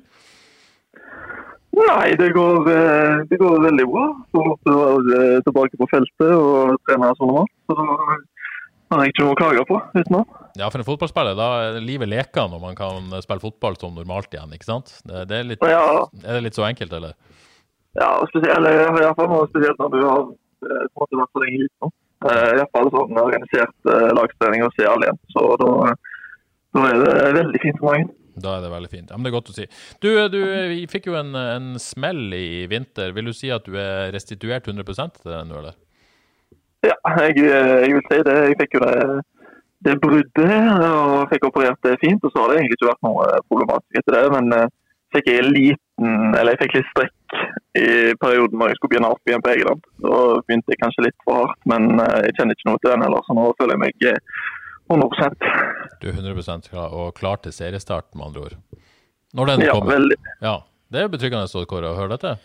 Nei, 1.79 2.09
det 2.19 2.33
går, 2.35 2.71
eh, 2.73 3.21
det 3.31 3.39
går 3.39 3.63
veldig 3.63 3.87
bra. 3.93 4.07
Så 4.33 4.43
måtte 4.43 4.73
jeg 4.73 4.81
være 4.83 5.21
eh, 5.37 5.43
tilbake 5.47 5.79
på 5.79 5.89
feltet 5.93 6.33
og 6.35 6.79
trene 6.89 7.13
sånn 7.19 7.31
normalt. 7.31 7.55
Så 7.69 7.77
da 7.79 8.97
har 8.97 9.05
jeg 9.05 9.13
ikke 9.13 9.27
noe 9.27 9.37
å 9.37 9.41
klage 9.43 9.67
på 9.69 9.79
utenom. 10.01 10.25
Ja, 10.59 10.69
for 10.73 10.83
en 10.83 10.87
fotballspiller, 10.89 11.37
da 11.39 11.49
er 11.69 11.81
livet 11.85 12.11
leker 12.11 12.49
når 12.51 12.63
man 12.63 12.79
kan 12.79 13.13
spille 13.23 13.43
fotball 13.43 13.79
som 13.79 13.95
normalt 13.95 14.33
igjen, 14.35 14.53
ikke 14.57 14.67
sant? 14.67 14.97
Det, 15.07 15.25
det 15.31 15.39
er, 15.39 15.49
litt, 15.53 15.63
Ja, 15.63 15.85
er 16.25 16.39
det 16.39 16.45
litt 16.49 16.59
så 16.59 16.67
enkelt, 16.67 16.93
eller? 16.99 17.15
ja 17.99 18.11
spesielt, 18.31 18.59
eller, 18.59 18.85
i 18.91 19.07
nå, 19.33 19.39
spesielt 19.51 19.81
når 19.81 19.95
du 19.95 19.99
har 20.05 20.21
eh, 20.21 20.85
på 20.93 21.03
en 21.03 21.03
måte 21.03 21.21
vært 21.23 21.35
så 21.35 21.43
lenge 21.45 21.65
ute 21.65 21.87
nå. 21.87 21.91
Iallfall 22.19 22.53
I 22.53 22.59
hvert 22.59 22.75
fall 22.75 22.93
sånn 22.95 23.21
organisert 23.23 23.91
eh, 23.93 24.09
lagstrening 24.19 24.65
og 24.67 24.81
alle 24.91 25.09
igjen. 25.09 25.21
Så 25.35 25.45
da, 25.63 25.73
da 26.75 26.87
er 26.91 27.03
det 27.05 27.37
veldig 27.39 27.63
fint 27.63 27.79
for 27.81 27.93
mange. 27.93 28.09
Da 28.39 28.55
er 28.57 28.65
det 28.65 28.71
veldig 28.71 28.91
fint. 28.91 29.11
Ja, 29.11 29.19
men 29.19 29.27
det 29.27 29.33
er 29.33 29.37
godt 29.39 29.51
å 29.53 29.57
si. 29.57 29.67
Du, 30.03 30.09
du 30.31 30.41
fikk 30.91 31.09
jo 31.11 31.17
en, 31.19 31.35
en 31.39 31.69
smell 31.83 32.35
i 32.35 32.67
vinter. 32.71 33.15
Vil 33.17 33.31
du 33.31 33.35
si 33.35 33.51
at 33.55 33.67
du 33.67 33.79
er 33.79 34.13
restituert 34.15 34.67
100 34.71 34.87
til 35.19 35.33
den 35.33 35.51
nå, 35.51 35.63
eller? 35.63 35.79
Ja, 36.87 36.95
jeg, 37.25 37.39
eh, 37.43 37.75
jeg 37.87 37.97
vil 37.97 38.07
si 38.11 38.21
det. 38.27 38.37
Jeg 38.51 38.59
fikk 38.61 38.79
jo 38.79 38.85
det, 38.85 38.95
det 39.87 39.95
bruddet 40.03 40.83
og 40.89 41.29
fikk 41.31 41.49
operert 41.49 41.81
det 41.87 41.97
fint. 42.03 42.25
Og 42.25 42.33
så 42.33 42.43
har 42.43 42.51
det 42.51 42.59
egentlig 42.61 42.79
ikke 42.79 42.91
vært 42.91 43.07
noe 43.07 43.27
eh, 43.31 43.41
problematisk 43.51 44.01
etter 44.01 44.17
det. 44.17 44.25
Men 44.35 44.53
uh, 44.57 44.67
fikk 45.15 45.31
jeg 45.31 45.47
liten, 45.49 46.17
eller 46.35 46.55
jeg 46.55 46.63
fikk 46.65 46.77
litt 46.79 46.91
strekk 46.93 47.39
i 47.79 47.87
perioden 48.21 48.59
når 48.59 48.73
jeg 48.73 48.79
skulle 48.79 48.93
begynne 48.95 49.11
opp 49.15 49.31
igjen 49.31 49.45
på 49.45 49.53
Egeland. 49.55 49.89
Da 50.05 50.21
begynte 50.49 50.75
jeg 50.75 50.83
kanskje 50.83 51.07
litt 51.07 51.19
for 51.25 51.43
hardt, 51.43 51.61
men 51.71 51.91
uh, 52.01 52.19
jeg 52.27 52.37
kjenner 52.39 52.59
ikke 52.59 52.71
noe 52.71 52.83
til 52.83 52.93
den 52.95 53.07
heller. 53.07 53.27
Så 53.29 53.39
nå 53.39 53.49
føler 53.61 53.77
jeg 53.77 53.85
meg 53.87 54.09
eh, 54.13 54.23
100 54.89 55.37
Du 56.01 56.09
er 56.09 56.15
100 56.17 56.71
klar, 56.71 56.95
og 56.97 57.13
klar 57.19 57.41
til 57.45 57.53
seriestart, 57.53 58.09
med 58.17 58.31
andre 58.31 58.47
ord. 58.47 58.57
Når 59.37 59.51
den 59.53 59.67
Ja, 59.67 59.75
kommer. 59.77 59.95
veldig. 59.99 60.17
Ja, 60.41 60.55
det 60.91 61.03
er 61.03 61.11
betryggende, 61.13 61.67
Kåre, 61.69 61.93
å 61.93 61.99
høre 61.99 62.17
dette. 62.17 62.39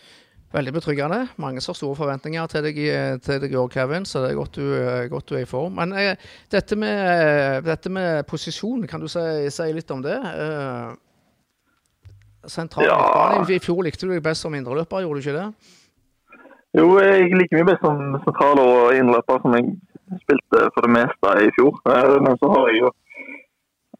Veldig 0.54 0.74
betryggende. 0.76 1.18
Mange 1.42 1.62
som 1.62 1.72
har 1.74 1.78
store 1.80 1.96
forventninger 1.98 2.48
til 2.52 2.62
deg, 2.68 2.78
i- 2.78 3.18
til 3.26 3.40
deg 3.42 3.56
år, 3.58 3.70
Kevin, 3.74 4.06
så 4.06 4.22
det 4.22 4.32
er 4.32 4.36
godt 4.38 4.52
du, 4.54 4.66
eh, 4.78 5.08
godt 5.10 5.26
du 5.30 5.36
er 5.36 5.42
i 5.42 5.50
form. 5.50 5.74
Men 5.80 5.94
eh, 5.98 6.16
dette, 6.52 6.76
med, 6.76 6.94
eh, 6.94 7.62
dette 7.66 7.90
med 7.90 8.28
posisjon, 8.28 8.86
kan 8.88 9.00
du 9.02 9.08
si, 9.08 9.50
si 9.50 9.72
litt 9.74 9.90
om 9.92 10.02
det? 10.04 10.14
Eh, 10.14 10.94
sentral 12.46 12.86
Ja. 12.86 12.98
midtbane. 12.98 13.50
I, 13.56 13.60
fjor 13.60 13.82
likte 13.84 14.06
du 14.06 14.14
deg 14.14 14.22
best 14.24 14.42
som 14.46 14.54
indreløper, 14.54 15.02
gjorde 15.02 15.22
du 15.22 15.30
ikke 15.30 15.40
det? 15.40 15.54
Jo, 16.78 16.86
jeg 17.00 17.32
liker 17.34 17.58
mye 17.58 17.70
best 17.72 17.82
som 17.82 17.98
sentral 18.26 18.60
og 18.60 18.94
innløper, 18.94 19.42
som 19.42 19.54
jeg 19.58 19.66
spilte 20.22 20.70
for 20.74 20.82
det 20.86 20.94
meste 20.94 21.30
i 21.48 21.50
fjor. 21.58 21.74
Eh, 21.90 22.20
Men 22.22 22.38
så 22.38 22.50
har 22.54 22.68
jeg 22.70 22.82
jo 22.82 22.92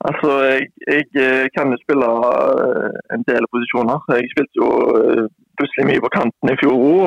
Altså, 0.04 0.30
jeg, 0.44 0.68
jeg 0.90 1.06
eh, 1.16 1.48
kan 1.56 1.70
jo 1.72 1.78
spille 1.80 2.04
eh, 2.04 2.92
en 3.16 3.24
del 3.24 3.46
posisjoner. 3.48 4.02
Jeg 4.12 4.28
spilte 4.36 4.60
jo 4.60 4.68
eh, 5.00 5.28
plutselig 5.60 5.90
mye 5.90 6.04
på 6.04 6.12
kanten 6.14 6.54
i 6.54 6.58
fjor 6.62 6.76
òg. 6.78 7.04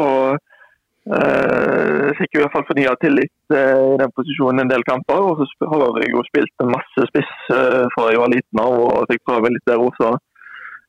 Og 1.06 1.16
eh, 1.16 2.10
fikk 2.19 2.37
i 2.37 2.43
hvert 2.43 2.54
fall 2.54 2.66
fornya 2.69 2.94
tillit 3.02 3.54
uh, 3.54 3.94
i 3.94 3.98
den 4.00 4.12
posisjonen 4.16 4.64
en 4.64 4.72
del 4.72 4.84
kamper. 4.88 5.22
Og 5.22 5.43
så 5.43 5.70
har 5.72 6.00
jeg 6.02 6.14
jo 6.14 6.25
spilt 6.28 6.66
masse 6.70 7.08
spiss 7.10 7.34
uh, 7.52 7.84
fra 7.94 8.10
jeg 8.10 8.22
var 8.22 8.32
liten 8.32 8.62
av 8.62 8.78
og 8.87 9.10
fikk 9.12 9.25
prøve 9.28 9.52
litt 9.54 9.66
der 9.70 9.82
også. 9.82 10.14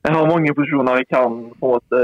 Jeg 0.06 0.14
har 0.14 0.30
mange 0.30 0.54
posisjoner 0.54 1.00
jeg 1.00 1.10
kan 1.10 1.40
på 1.58 1.72
en 1.72 1.74
måte 1.74 2.02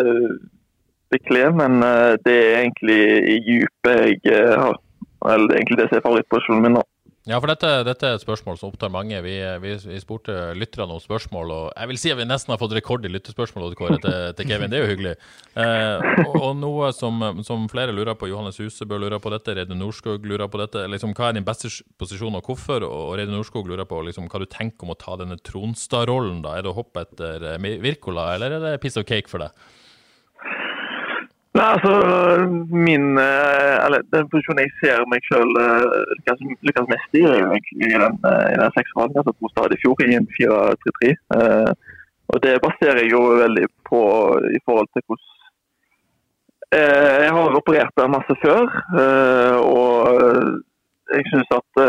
bekle, 1.15 1.45
men 1.61 1.79
uh, 1.85 2.15
det 2.27 2.39
er 2.41 2.59
egentlig 2.62 3.03
i 3.35 3.39
dypet 3.50 4.27
jeg 4.27 4.49
har. 4.62 4.81
Eller 5.25 5.55
er 5.55 5.62
egentlig 5.62 5.81
det 5.81 5.89
som 5.91 6.00
er 6.00 6.09
favorittposisjonen 6.09 6.67
min 6.67 6.77
nå. 6.79 6.85
Ja, 7.25 7.38
for 7.41 7.49
dette, 7.49 7.69
dette 7.88 8.05
er 8.05 8.19
et 8.19 8.21
spørsmål 8.21 8.59
som 8.61 8.69
opptar 8.69 8.91
mange. 8.93 9.17
Vi, 9.25 9.32
vi, 9.62 9.71
vi 9.88 10.00
spurte 10.03 10.35
lytterne 10.61 10.93
om 10.93 11.00
spørsmål, 11.00 11.53
og 11.55 11.62
jeg 11.73 11.88
vil 11.88 12.00
si 12.03 12.11
at 12.12 12.19
vi 12.19 12.26
nesten 12.29 12.53
har 12.53 12.59
fått 12.61 12.75
rekord 12.76 13.06
i 13.09 13.11
lyttespørsmål 13.15 13.73
til, 13.79 13.94
til 14.37 14.50
Kevin. 14.50 14.69
Det 14.69 14.76
er 14.76 14.82
jo 14.85 14.91
hyggelig. 14.91 15.15
Eh, 15.56 16.05
og, 16.26 16.35
og 16.37 16.50
noe 16.61 16.91
som, 16.93 17.25
som 17.49 17.65
flere 17.73 17.94
lurer 17.97 18.19
på, 18.21 18.29
Johannes 18.29 18.61
Husebø 18.61 18.99
lurer 19.00 19.23
på 19.25 19.32
dette, 19.32 19.55
Reidun 19.56 19.81
Norskog 19.81 20.29
lurer 20.29 20.50
på 20.53 20.61
dette. 20.61 20.82
liksom 20.93 21.15
Hva 21.17 21.31
er 21.31 21.38
din 21.38 21.47
beste 21.49 21.73
posisjon 21.97 22.37
og 22.37 22.44
hvorfor? 22.44 22.85
Og 22.85 23.15
Reidun 23.17 23.38
Norskog 23.38 23.73
lurer 23.73 23.88
på 23.88 24.03
liksom, 24.05 24.29
hva 24.29 24.43
du 24.43 24.49
tenker 24.53 24.85
om 24.85 24.93
å 24.93 24.99
ta 25.00 25.17
denne 25.23 25.41
Tronstad-rollen. 25.41 26.44
da. 26.44 26.59
Er 26.59 26.69
det 26.69 26.75
å 26.75 26.76
hoppe 26.76 27.06
etter 27.09 27.55
eh, 27.55 27.71
Wirkola, 27.87 28.35
eller 28.37 28.59
er 28.59 28.69
det 28.69 28.75
piece 28.85 29.00
of 29.00 29.09
cake 29.09 29.32
for 29.32 29.47
deg? 29.47 29.65
Nei, 31.55 31.67
altså, 31.75 31.93
min, 32.87 33.19
eh, 33.19 33.77
eller 33.85 34.01
Den 34.15 34.29
posisjonen 34.31 34.65
jeg 34.65 34.73
ser 34.81 35.05
meg 35.11 35.23
selv 35.31 35.59
eh, 35.62 35.85
lykkes, 36.19 36.41
lykkes 36.67 36.89
mest 36.91 37.15
i, 37.15 37.21
er 37.29 37.45
egentlig 37.45 37.91
i 37.91 38.01
den, 38.03 38.17
eh, 38.31 38.47
i 38.55 38.56
den 38.59 38.73
seksrollen 38.75 39.15
jeg 39.15 39.27
tok 39.29 39.53
Stad 39.53 39.75
i 39.77 39.79
fjor, 39.83 40.03
i 40.03 40.17
en 40.19 40.27
4-3-3. 40.35 41.12
Eh, 41.37 41.71
og 42.35 42.43
Det 42.43 42.55
baserer 42.65 43.03
jeg 43.05 43.12
jo 43.12 43.21
veldig 43.38 43.69
på 43.87 44.00
i 44.50 44.61
forhold 44.67 44.90
til 44.90 45.07
hvordan 45.07 45.31
Jeg 46.75 47.31
har 47.37 47.57
operert 47.61 47.99
der 48.00 48.09
masse 48.11 48.35
før, 48.43 48.64
og 49.62 50.09
jeg 51.14 51.26
syns 51.28 51.52
at 51.55 51.83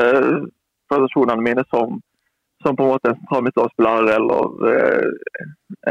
prestasjonene 0.91 1.41
mine 1.41 1.63
som, 1.71 1.95
som 2.61 2.77
på 2.77 2.85
en 2.85 2.91
måte 2.91 3.13
en 3.15 3.17
mitt 3.17 3.47
midtbanespiller 3.47 4.11
eller 4.17 4.43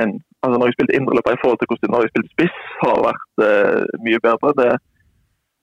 en, 0.03 0.15
altså 0.45 0.59
når 0.59 0.71
jeg 0.71 0.77
spilte 0.77 0.97
indreløper 0.99 1.37
i 1.37 1.41
forhold 1.43 1.59
til 1.61 1.71
hvordan 1.71 1.93
når 1.93 2.05
jeg 2.05 2.13
spilte 2.13 2.35
spiss, 2.35 2.59
har 2.83 3.05
vært 3.09 3.45
eh, 3.49 4.01
mye 4.07 4.21
bedre. 4.27 4.53
Det 4.61 4.71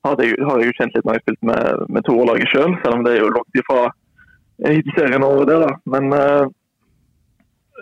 har 0.05 0.21
jeg 0.23 0.69
jo 0.69 0.77
kjent 0.77 0.95
litt 0.95 1.05
når 1.05 1.17
jeg 1.17 1.25
spilte 1.25 1.50
med, 1.51 1.83
med 1.93 2.05
toerlaget 2.07 2.50
sjøl, 2.51 2.71
selv 2.71 2.81
selv 2.81 2.95
om 2.97 3.03
det 3.05 3.13
er 3.13 3.21
jo 3.21 3.35
langt 3.35 3.61
ifra 3.61 3.81
Eliteserien 4.69 5.23
over 5.25 5.45
det. 5.50 5.57
da. 5.63 5.71
Men 5.93 6.13
eh, 6.13 6.45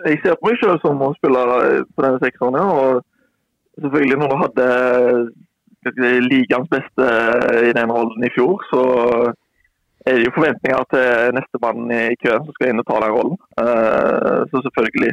jeg 0.08 0.20
ser 0.22 0.38
på 0.40 0.48
meg 0.48 0.60
sjøl 0.60 0.78
som 0.84 1.02
å 1.04 1.12
spille 1.18 1.44
eh, 1.58 1.82
på 1.92 2.04
denne 2.06 2.20
sekseren. 2.22 2.56
Ja, 2.56 2.66
og 2.82 3.84
selvfølgelig 3.84 4.20
når 4.20 4.32
du 4.32 4.42
hadde 4.44 4.68
skal 5.80 6.28
ligaens 6.28 6.68
beste 6.72 7.06
i 7.68 7.72
den 7.76 7.92
rollen 7.92 8.24
i 8.24 8.32
fjor, 8.34 8.60
så 8.68 8.82
er 10.06 10.16
det 10.16 10.26
jo 10.26 10.34
forventninger 10.36 10.86
til 10.92 11.34
nestemann 11.36 11.92
i 11.92 12.16
køen 12.20 12.44
som 12.44 12.56
skal 12.56 12.72
inn 12.72 12.82
og 12.82 12.88
ta 12.88 13.00
den 13.04 13.14
rollen. 13.16 13.38
Eh, 13.62 14.40
så 14.50 14.62
selvfølgelig 14.66 15.12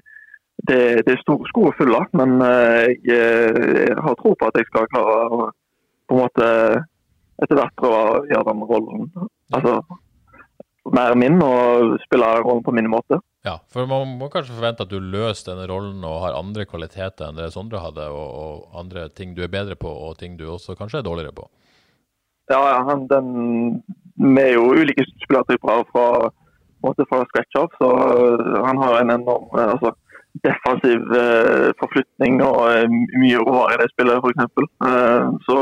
det, 0.67 0.79
det 1.07 1.13
er 1.13 1.21
store 1.23 1.47
sko 1.51 1.69
å 1.69 1.75
fylle, 1.77 2.01
men 2.19 2.37
jeg, 2.43 2.97
jeg, 3.07 3.87
eh, 3.87 4.03
har 4.03 4.17
tro 4.19 4.33
på 4.35 4.49
at 4.49 4.59
jeg 4.59 4.67
skal 4.69 4.89
klare 4.91 5.17
å 5.27 5.47
på 6.07 6.15
en 6.15 6.23
måte 6.23 6.49
etter 7.43 7.57
hvert 7.59 7.79
prøve 7.79 7.97
å 8.01 8.19
gjøre 8.29 8.45
den 8.47 8.61
rollen 8.69 9.09
altså, 9.55 9.73
mer 10.95 11.17
min 11.19 11.41
og 11.43 11.97
spille 12.05 12.29
rollen 12.39 12.63
på 12.63 12.73
min 12.75 12.89
måte. 12.91 13.19
Ja, 13.47 13.57
for 13.71 13.87
man 13.89 14.15
må 14.19 14.29
kanskje 14.31 14.55
forvente 14.55 14.85
at 14.87 14.91
du 14.91 14.97
løser 14.99 15.51
denne 15.51 15.67
rollen 15.69 16.03
og 16.07 16.21
har 16.23 16.37
andre 16.37 16.65
kvaliteter 16.67 17.29
enn 17.29 17.39
det 17.39 17.51
Sondre 17.53 17.83
hadde, 17.83 18.07
og, 18.11 18.27
og 18.41 18.81
andre 18.81 19.07
ting 19.11 19.35
du 19.35 19.43
er 19.45 19.51
bedre 19.51 19.77
på, 19.79 19.87
og 19.91 20.17
ting 20.19 20.35
du 20.39 20.47
også 20.51 20.75
kanskje 20.79 21.01
er 21.01 21.07
dårligere 21.07 21.35
på. 21.37 21.47
Ja, 22.51 22.59
ja 22.71 22.97
den, 23.11 23.29
vi 24.15 24.43
er 24.43 24.53
jo 24.55 24.71
ulike 24.71 25.05
spillertyper 25.25 25.85
fra, 25.91 26.07
måte 26.83 27.07
fra 27.11 27.23
scratch 27.29 27.59
av, 27.59 27.71
så 27.79 27.91
han 28.65 28.83
har 28.83 29.01
en 29.01 29.15
enorm 29.19 29.47
eh, 29.59 29.73
altså, 29.75 29.93
defensiv 30.45 31.13
eh, 31.21 31.67
forflytning 31.81 32.41
og 32.45 32.63
eh, 32.71 32.97
mye 33.21 33.43
råere 33.43 33.77
i 33.77 33.81
det 33.83 33.91
spillet, 33.93 34.21
f.eks. 34.21 34.65
Eh, 34.89 35.29
så 35.47 35.59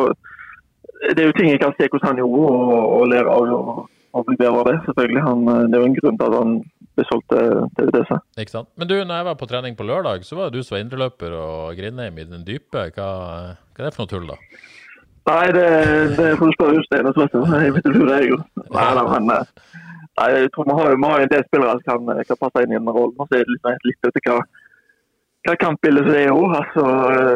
det 1.11 1.21
er 1.21 1.29
jo 1.29 1.35
ting 1.37 1.51
jeg 1.51 1.61
kan 1.61 1.75
se 1.75 1.89
hvordan 1.89 2.13
han 2.13 2.23
gjorde 2.23 2.55
og, 2.55 2.87
og 2.99 3.11
lære 3.11 3.35
av. 3.35 3.53
Og, 3.59 3.83
å 4.15 4.23
bli 4.23 4.37
bedre 4.39 4.61
av 4.61 4.69
det, 4.69 4.77
selvfølgelig. 4.85 5.23
Han, 5.25 5.43
eh, 5.51 5.65
det 5.67 5.77
er 5.77 5.83
jo 5.83 5.89
en 5.89 5.97
grunn 5.99 6.19
til 6.19 6.29
at 6.29 6.37
han 6.39 6.53
ble 6.95 7.05
solgt 7.09 7.33
til, 7.33 7.65
til 7.75 8.13
Ikke 8.39 8.53
sant. 8.53 8.69
Men 8.79 8.89
du, 8.89 8.95
når 9.01 9.19
jeg 9.19 9.27
var 9.27 9.37
på 9.39 9.49
trening 9.49 9.75
på 9.75 9.87
lørdag, 9.87 10.23
så 10.27 10.37
var 10.37 10.47
det 10.47 10.61
du 10.61 10.63
som 10.63 10.77
var 10.77 10.85
indreløper 10.85 11.35
og 11.35 11.79
Grindheim 11.79 12.21
i 12.21 12.27
den 12.29 12.45
dype. 12.47 12.87
Hva, 12.95 13.09
hva 13.75 13.83
er 13.83 13.89
det 13.89 13.95
for 13.97 14.05
noe 14.05 14.13
tull, 14.13 14.29
da? 14.31 14.39
Nei, 15.25 15.45
det, 15.57 15.65
det 16.19 16.29
får 16.39 16.51
du 16.51 16.55
spørre 16.55 16.77
Jostein 16.77 17.09
om. 17.09 17.55
Jeg 17.57 17.73
vet 17.75 17.89
ikke 17.89 18.07
det 18.07 18.19
er, 18.19 18.27
jo. 18.29 18.39
Nei, 18.61 18.89
da, 18.99 19.05
men 19.09 19.31
eh, 19.33 19.73
nei, 20.21 20.29
jeg 20.37 20.51
tror 20.55 20.69
vi 20.69 20.77
har, 20.79 20.93
vi 20.95 21.09
har 21.11 21.25
en 21.25 21.33
del 21.33 21.47
spillere 21.49 21.79
som 21.81 22.11
kan, 22.11 22.27
kan 22.29 22.41
passe 22.45 22.63
inn 22.63 22.75
i 22.75 22.77
den 22.77 22.93
rollen. 22.93 23.17
Så 23.19 23.39
er 23.39 23.43
det 23.43 23.57
litt, 23.57 23.89
litt 23.89 24.11
etter 24.11 24.29
hva 24.29 24.39
hva 25.45 25.55
kampbildet 25.61 26.07
det 26.09 26.23
er 26.25 26.33
òg. 26.33 26.55
Altså, 26.59 26.85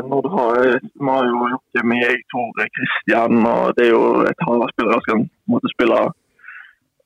når 0.09 0.25
du 0.25 0.29
har, 0.33 0.63
vi 0.81 1.11
har 1.13 1.27
jo 1.29 1.51
Jokke, 1.53 1.85
meg, 1.91 2.23
Tore, 2.33 2.65
Kristian 2.77 3.45
og 3.45 3.75
Det 3.77 3.85
er 3.85 3.93
jo 3.93 4.25
et 4.29 4.47
hav 4.47 4.65
av 4.65 4.73
spillere 4.73 5.21
måtte 5.49 5.71
spille 5.73 6.01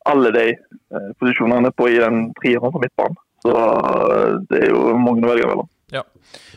alle 0.10 0.32
de 0.36 0.48
eh, 0.52 1.12
posisjonene 1.20 1.72
på 1.76 1.88
i 1.92 2.00
den 2.02 2.26
treeren 2.40 2.74
på 2.74 2.82
midtbanen. 2.84 3.20
Så 3.44 3.54
eh, 3.54 4.34
det 4.50 4.66
er 4.66 4.74
jo 4.74 4.98
mange 5.00 5.24
å 5.24 5.32
velge 5.32 5.48
mellom. 5.48 5.70
Ja. 5.94 6.02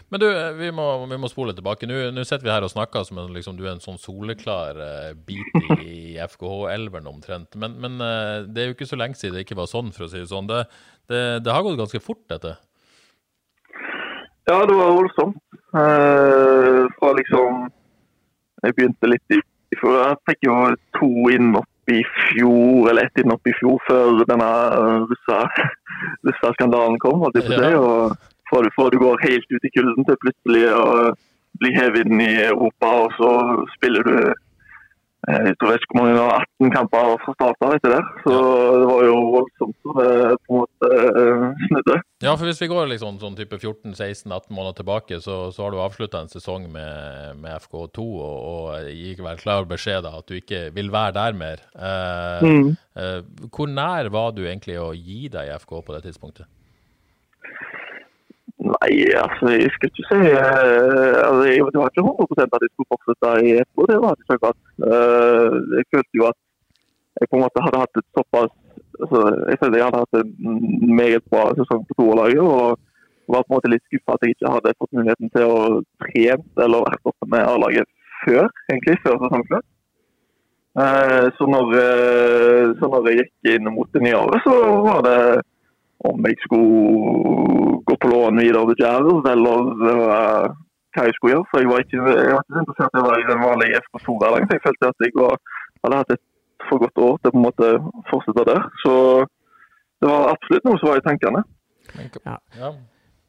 Men 0.08 0.22
du, 0.22 0.26
eh, 0.30 0.52
vi 0.58 0.70
må, 0.74 0.86
vi 1.10 1.18
må 1.20 1.30
spole 1.30 1.54
tilbake. 1.54 1.88
Nå, 1.88 1.98
nå 2.14 2.24
sitter 2.26 2.46
vi 2.46 2.54
her 2.54 2.66
og 2.66 2.72
snakker 2.72 3.06
som 3.06 3.20
en, 3.22 3.32
liksom, 3.36 3.58
du 3.58 3.66
er 3.66 3.74
en 3.74 3.82
sånn 3.84 4.00
soleklar 4.00 4.78
uh, 4.80 5.10
bit 5.28 5.58
i 5.82 6.16
FKH-elveren 6.22 7.10
omtrent. 7.10 7.58
Men, 7.58 7.76
men 7.82 7.98
uh, 8.02 8.46
det 8.46 8.62
er 8.62 8.70
jo 8.70 8.78
ikke 8.78 8.90
så 8.90 8.98
lenge 8.98 9.18
siden 9.18 9.38
det 9.38 9.46
ikke 9.46 9.58
var 9.58 9.70
sånn, 9.70 9.92
for 9.94 10.06
å 10.06 10.10
si 10.10 10.22
det 10.22 10.30
sånn. 10.32 10.50
Det, 10.50 10.64
det, 11.12 11.22
det 11.46 11.54
har 11.54 11.66
gått 11.66 11.78
ganske 11.82 12.02
fort, 12.02 12.24
dette? 12.32 12.56
Ja, 14.46 14.66
det 14.66 14.74
var 14.78 14.92
voldsomt. 14.94 15.36
Eh, 15.74 16.82
fra 16.98 17.12
liksom 17.18 17.70
Jeg 18.62 18.74
begynte 18.76 19.10
litt 19.10 19.34
i 19.34 19.40
fjor. 19.76 19.96
Jeg 20.00 20.20
fikk 20.30 20.46
jo 20.46 20.54
to 20.96 21.10
innhopp 21.34 21.92
i 21.92 22.00
fjor, 22.30 22.88
eller 22.90 23.06
ett 23.06 23.20
innhopp 23.20 23.46
i 23.46 23.54
fjor, 23.58 23.76
før 23.86 24.22
denne 24.26 24.48
russa-skandalen 25.10 26.98
kom. 27.04 27.26
Og, 27.26 27.36
det, 27.36 27.44
og 27.76 28.16
fra 28.50 28.62
du, 28.64 28.70
fra 28.74 28.88
du 28.90 28.98
går 29.02 29.22
helt 29.26 29.52
ut 29.52 29.68
i 29.68 29.74
kulden 29.74 30.08
til 30.08 30.18
plutselig 30.24 30.64
å 30.72 31.12
bli 31.60 31.70
hevet 31.76 32.08
inn 32.08 32.24
i 32.24 32.32
Europa, 32.48 32.90
og 33.04 33.14
så 33.20 33.30
spiller 33.76 34.08
du 34.08 34.16
Eh, 34.16 34.45
jeg 35.26 35.56
tror 35.58 35.74
ikke 35.74 35.90
hvor 35.90 36.04
mange 36.06 36.24
18 36.62 36.72
kamper 36.74 37.08
fra 37.24 37.32
starten 37.34 37.72
etter 37.74 37.94
det. 37.96 38.02
Så 38.22 38.34
det 38.80 38.86
var 38.86 39.06
jo 39.06 39.16
voldsomt 39.34 39.76
som 39.82 39.96
det 39.98 40.10
på 40.46 40.54
en 40.54 40.60
måte 40.60 40.90
eh, 41.22 41.46
snudde. 41.66 41.96
Ja, 42.22 42.34
for 42.34 42.46
hvis 42.48 42.62
vi 42.62 42.68
går 42.70 42.90
liksom 42.92 43.18
sånn 43.22 43.38
type 43.38 43.58
14-16-18 43.58 44.54
måneder 44.54 44.78
tilbake, 44.80 45.18
så, 45.24 45.38
så 45.54 45.66
har 45.66 45.74
du 45.74 45.80
avslutta 45.82 46.22
en 46.22 46.30
sesong 46.32 46.68
med, 46.72 47.40
med 47.42 47.58
FK2 47.66 48.06
og, 48.06 48.36
og 48.52 48.90
gikk 48.92 49.24
vel 49.26 49.40
klar 49.42 49.66
beskjed 49.68 50.06
da 50.06 50.14
at 50.20 50.30
du 50.30 50.38
ikke 50.38 50.68
vil 50.76 50.92
være 50.94 51.16
der 51.18 51.40
mer. 51.42 51.64
Eh, 51.74 52.46
mm. 52.46 52.70
eh, 53.02 53.48
hvor 53.50 53.72
nær 53.72 54.12
var 54.14 54.36
du 54.36 54.44
egentlig 54.46 54.78
å 54.78 54.92
gi 54.94 55.26
deg 55.32 55.50
i 55.50 55.58
FK 55.58 55.80
på 55.80 55.96
det 55.96 56.04
tidspunktet? 56.06 56.46
Nei, 58.56 58.92
altså 59.20 59.50
jeg 59.52 59.68
skal 59.74 59.90
ikke 59.90 60.04
si 60.08 60.18
uh, 60.32 61.16
altså, 61.28 61.42
jeg, 61.44 61.64
Det 61.72 61.80
var 61.80 61.90
ikke 61.90 62.04
100% 62.08 62.54
at 62.56 62.62
jeg 62.64 62.72
skulle 62.72 62.92
fortsette 62.92 63.32
i 63.44 63.50
FK, 63.68 63.78
det 63.90 63.98
var 64.04 64.14
ikke 64.16 64.36
akkurat. 64.36 64.60
Uh, 64.80 65.56
jeg 65.76 65.84
følte 65.92 66.18
jo 66.20 66.24
at 66.30 66.38
jeg 67.20 67.28
på 67.28 67.36
en 67.36 67.44
måte 67.44 67.64
hadde 67.64 67.82
hatt 67.82 68.00
et 68.00 68.08
såpass 68.16 68.52
altså, 69.02 69.20
Jeg 69.50 69.60
følte 69.60 69.78
jeg 69.78 69.86
hadde 69.88 70.02
hatt 70.04 70.18
en 70.20 70.96
meget 71.00 71.24
bra 71.32 71.44
sesong 71.58 71.84
på 71.88 71.96
toerlaget. 72.00 72.40
Og 72.40 73.34
var 73.34 73.44
på 73.44 73.50
en 73.50 73.56
måte 73.58 73.72
litt 73.72 73.84
skuffa 73.88 74.16
at 74.16 74.24
jeg 74.24 74.36
ikke 74.36 74.54
hadde 74.54 74.74
fått 74.80 74.96
muligheten 74.96 75.32
til 75.34 75.46
å 75.50 75.60
trene 76.04 76.64
eller 76.64 76.84
vært 76.86 77.08
oppe 77.10 77.28
med 77.32 77.42
A-laget 77.42 77.88
før 78.22 78.46
egentlig, 78.70 78.96
før 79.04 79.18
sesongslutt. 79.24 79.66
Uh, 80.76 81.28
så, 81.36 81.48
når, 81.48 81.76
så 82.80 82.88
når 82.92 83.10
jeg 83.10 83.20
gikk 83.20 83.52
inn 83.56 83.68
mot 83.74 83.92
det 83.92 84.04
nye 84.04 84.20
året, 84.20 84.44
så 84.48 84.56
var 84.86 85.04
det 85.04 85.18
om 86.10 86.26
jeg 86.28 86.36
skulle 86.44 87.80
gå 87.88 87.94
på 88.00 88.10
lån 88.12 88.40
videre 88.42 88.68
til 88.68 88.80
Kjæres, 88.82 89.28
eller 89.32 89.58
uh, 89.88 90.46
hva 90.92 91.06
jeg 91.08 91.16
skulle 91.16 91.34
gjøre. 91.34 91.48
For 91.50 91.62
jeg 91.62 91.70
var 91.72 91.84
ikke, 91.84 92.00
jeg 92.00 92.32
var 92.34 92.42
ikke 92.44 92.62
interessert 92.64 92.96
i 92.96 93.02
å 93.02 93.06
være 93.08 93.22
i 93.22 93.30
den 93.30 93.44
vanlige 93.46 93.80
FK2-hverdagen. 93.84 94.52
Jeg 94.54 94.64
følte 94.66 94.90
at 94.92 95.06
jeg 95.06 95.16
var, 95.20 95.34
hadde 95.84 96.00
hatt 96.02 96.14
et 96.16 96.24
for 96.68 96.82
godt 96.82 96.98
år 97.06 97.16
til 97.20 97.32
på 97.32 97.38
en 97.40 97.46
måte 97.46 97.70
fortsette 98.10 98.44
der. 98.50 98.60
Så 98.82 98.92
det 100.00 100.10
var 100.12 100.32
absolutt 100.34 100.68
noe 100.68 100.80
som 100.80 100.90
var 100.90 101.00
i 101.00 101.06
tankene. 101.06 101.42
Ja. 102.26 102.36
Ja. 102.58 102.70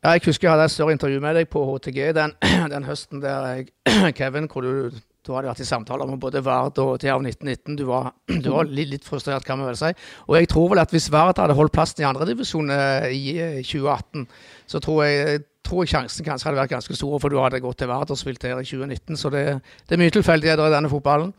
jeg 0.03 0.21
husker 0.25 0.47
jeg 0.47 0.53
hadde 0.53 0.65
et 0.65 0.73
større 0.73 0.95
intervju 0.95 1.19
med 1.21 1.35
deg 1.37 1.49
på 1.53 1.61
HTG 1.67 1.99
den, 2.17 2.33
den 2.73 2.87
høsten 2.87 3.21
der 3.21 3.45
jeg, 3.51 3.67
Kevin, 4.19 4.49
hvor 4.51 4.65
du 4.65 4.89
du 5.27 5.33
hadde 5.35 5.49
vært 5.51 5.61
i 5.63 5.67
samtaler 5.67 6.07
med 6.09 6.21
både 6.23 6.41
Vard 6.45 6.79
og 6.81 6.95
TAV 7.03 7.19
1919. 7.25 7.75
Du 7.79 7.83
var, 7.89 8.13
du 8.45 8.49
var 8.53 8.71
litt, 8.71 9.05
frustrert, 9.07 9.45
kan 9.47 9.59
vi 9.61 9.67
vel 9.67 9.79
si. 9.79 9.91
Og 10.27 10.39
jeg 10.39 10.49
tror 10.53 10.71
vel 10.73 10.83
at 10.83 10.95
hvis 10.95 11.09
Vard 11.13 11.41
hadde 11.41 11.57
holdt 11.57 11.75
plassen 11.75 12.03
i 12.03 12.07
andredivisjon 12.07 12.73
eh, 12.73 13.09
i 13.13 13.35
2018, 13.61 14.23
eh, 14.23 14.49
så 14.67 14.81
tror 14.83 15.03
jeg, 15.05 15.45
tror 15.67 15.83
jeg 15.83 15.93
sjansen 15.93 16.27
kanskje 16.27 16.49
hadde 16.49 16.61
vært 16.61 16.75
ganske 16.77 16.97
stor, 16.97 17.19
for 17.21 17.33
du 17.33 17.39
hadde 17.43 17.63
gått 17.63 17.81
til 17.83 17.91
Vard 17.91 18.11
og 18.13 18.19
spilt 18.19 18.47
her 18.47 18.57
i 18.57 18.67
2019. 18.67 19.19
Så 19.19 19.31
det, 19.33 19.45
det 19.87 19.97
er 19.97 20.03
mye 20.03 20.15
tilfeldigheter 20.15 20.71
i 20.71 20.75
denne 20.77 20.91
fotballen. 20.91 21.33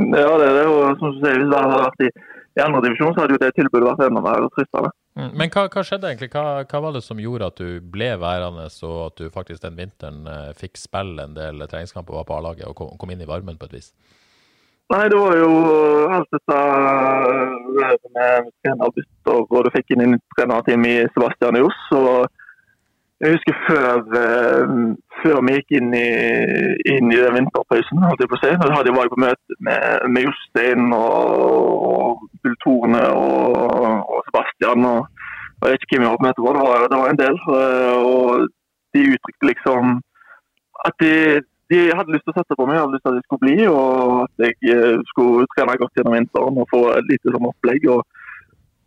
Ja, 0.00 0.30
det 0.40 0.46
er 0.48 0.54
det. 0.56 0.68
Og 0.72 1.00
som 1.00 1.12
du 1.12 1.20
sier, 1.20 1.40
hvis 1.40 1.52
Vard 1.52 1.68
hadde 1.68 1.82
vært 1.86 2.06
i, 2.08 2.12
i 2.56 2.62
andredivisjon, 2.64 3.14
så 3.14 3.22
hadde 3.22 3.36
jo 3.36 3.42
det 3.42 3.52
tilbudet 3.56 3.86
vært 3.86 4.04
enda 4.06 4.22
mer 4.24 4.46
fristende. 4.56 4.90
Mm. 5.18 5.30
Men 5.40 5.52
hva, 5.52 5.66
hva, 5.72 5.84
skjedde 5.84 6.08
egentlig? 6.08 6.30
Hva, 6.32 6.64
hva, 6.64 6.80
var 6.86 6.96
det 6.96 7.02
som 7.04 7.20
gjorde 7.20 7.50
at 7.52 7.60
du 7.60 7.84
ble 7.94 8.10
værende, 8.20 8.66
og 8.88 8.98
at 9.06 9.20
du 9.20 9.32
faktisk 9.32 9.64
den 9.64 9.78
vinteren 9.80 10.26
eh, 10.28 10.50
fikk 10.58 10.80
spille 10.80 11.28
en 11.28 11.36
del 11.36 11.64
treningskamper 11.64 12.14
og 12.14 12.22
var 12.22 12.28
på 12.30 12.36
A-laget 12.38 12.68
og 12.68 12.76
kom, 12.78 12.92
kom, 13.00 13.12
inn 13.12 13.24
i 13.24 13.28
varmen 13.28 13.60
på 13.60 13.68
et 13.68 13.78
vis? 13.78 13.92
Nei, 14.92 15.06
det 15.08 15.16
var 15.16 15.36
jo 15.38 15.50
alt 16.12 16.34
dette 16.34 16.60
med 18.12 18.48
trenerbytter, 18.60 19.38
og 19.40 19.58
du 19.64 19.70
fikk 19.72 19.94
inn 19.94 20.04
en 20.04 20.18
trenerteam 20.36 20.84
i 20.88 20.96
Sebastian 21.14 21.60
Johs. 21.60 21.82
og 21.96 22.28
jeg 23.22 23.36
husker 23.36 23.58
før, 23.68 24.00
uh, 24.18 24.70
før 25.22 25.36
vi 25.46 25.52
gikk 25.54 25.76
inn 25.78 25.92
i, 25.94 26.06
inn 26.90 27.12
i 27.14 27.20
vinterpausen, 27.36 28.00
holdt 28.02 28.24
jeg. 28.24 28.56
Da 28.58 28.72
hadde 28.74 28.90
jeg 28.90 28.96
vært 28.96 29.12
på 29.14 29.20
møte 29.22 29.58
med, 29.62 30.08
med 30.10 30.26
Jostein 30.26 30.88
og, 30.96 31.84
og 31.86 32.56
og, 32.66 33.60
og 34.10 34.18
Sebastian. 34.26 34.88
Og, 34.90 35.06
jeg 35.62 35.70
vet 35.70 35.84
ikke 35.86 36.00
hvem 36.00 36.06
jeg 36.08 36.10
var 36.10 36.18
på 36.18 36.26
møte 36.26 36.42
med, 36.42 36.58
det 36.58 36.66
var, 36.66 36.88
det 36.90 36.98
var 37.02 37.12
en 37.12 37.22
del. 37.22 37.38
Uh, 37.46 37.94
og 38.10 38.48
de 38.96 39.06
uttrykte 39.14 39.50
liksom 39.52 40.00
at 40.82 40.98
de, 40.98 41.14
de, 41.70 41.80
hadde 41.94 42.14
lyst 42.16 42.26
til 42.26 42.34
å 42.34 42.40
sette 42.40 42.58
på 42.58 42.66
meg, 42.66 42.80
hadde 42.80 42.96
lyst 42.96 43.06
til 43.06 43.14
at 43.14 43.20
jeg 43.20 43.26
skulle 43.28 43.44
bli. 43.44 43.56
Og 43.70 44.24
at 44.24 44.46
jeg 44.48 44.74
eh, 44.74 44.98
skulle 45.12 45.46
trene 45.54 45.78
godt 45.78 45.94
gjennom 45.98 46.16
vinteren 46.18 46.58
og 46.58 46.70
få 46.74 46.82
et 46.96 47.06
lite 47.10 47.34
sånn 47.36 47.48
opplegg. 47.52 47.86
og 47.94 48.02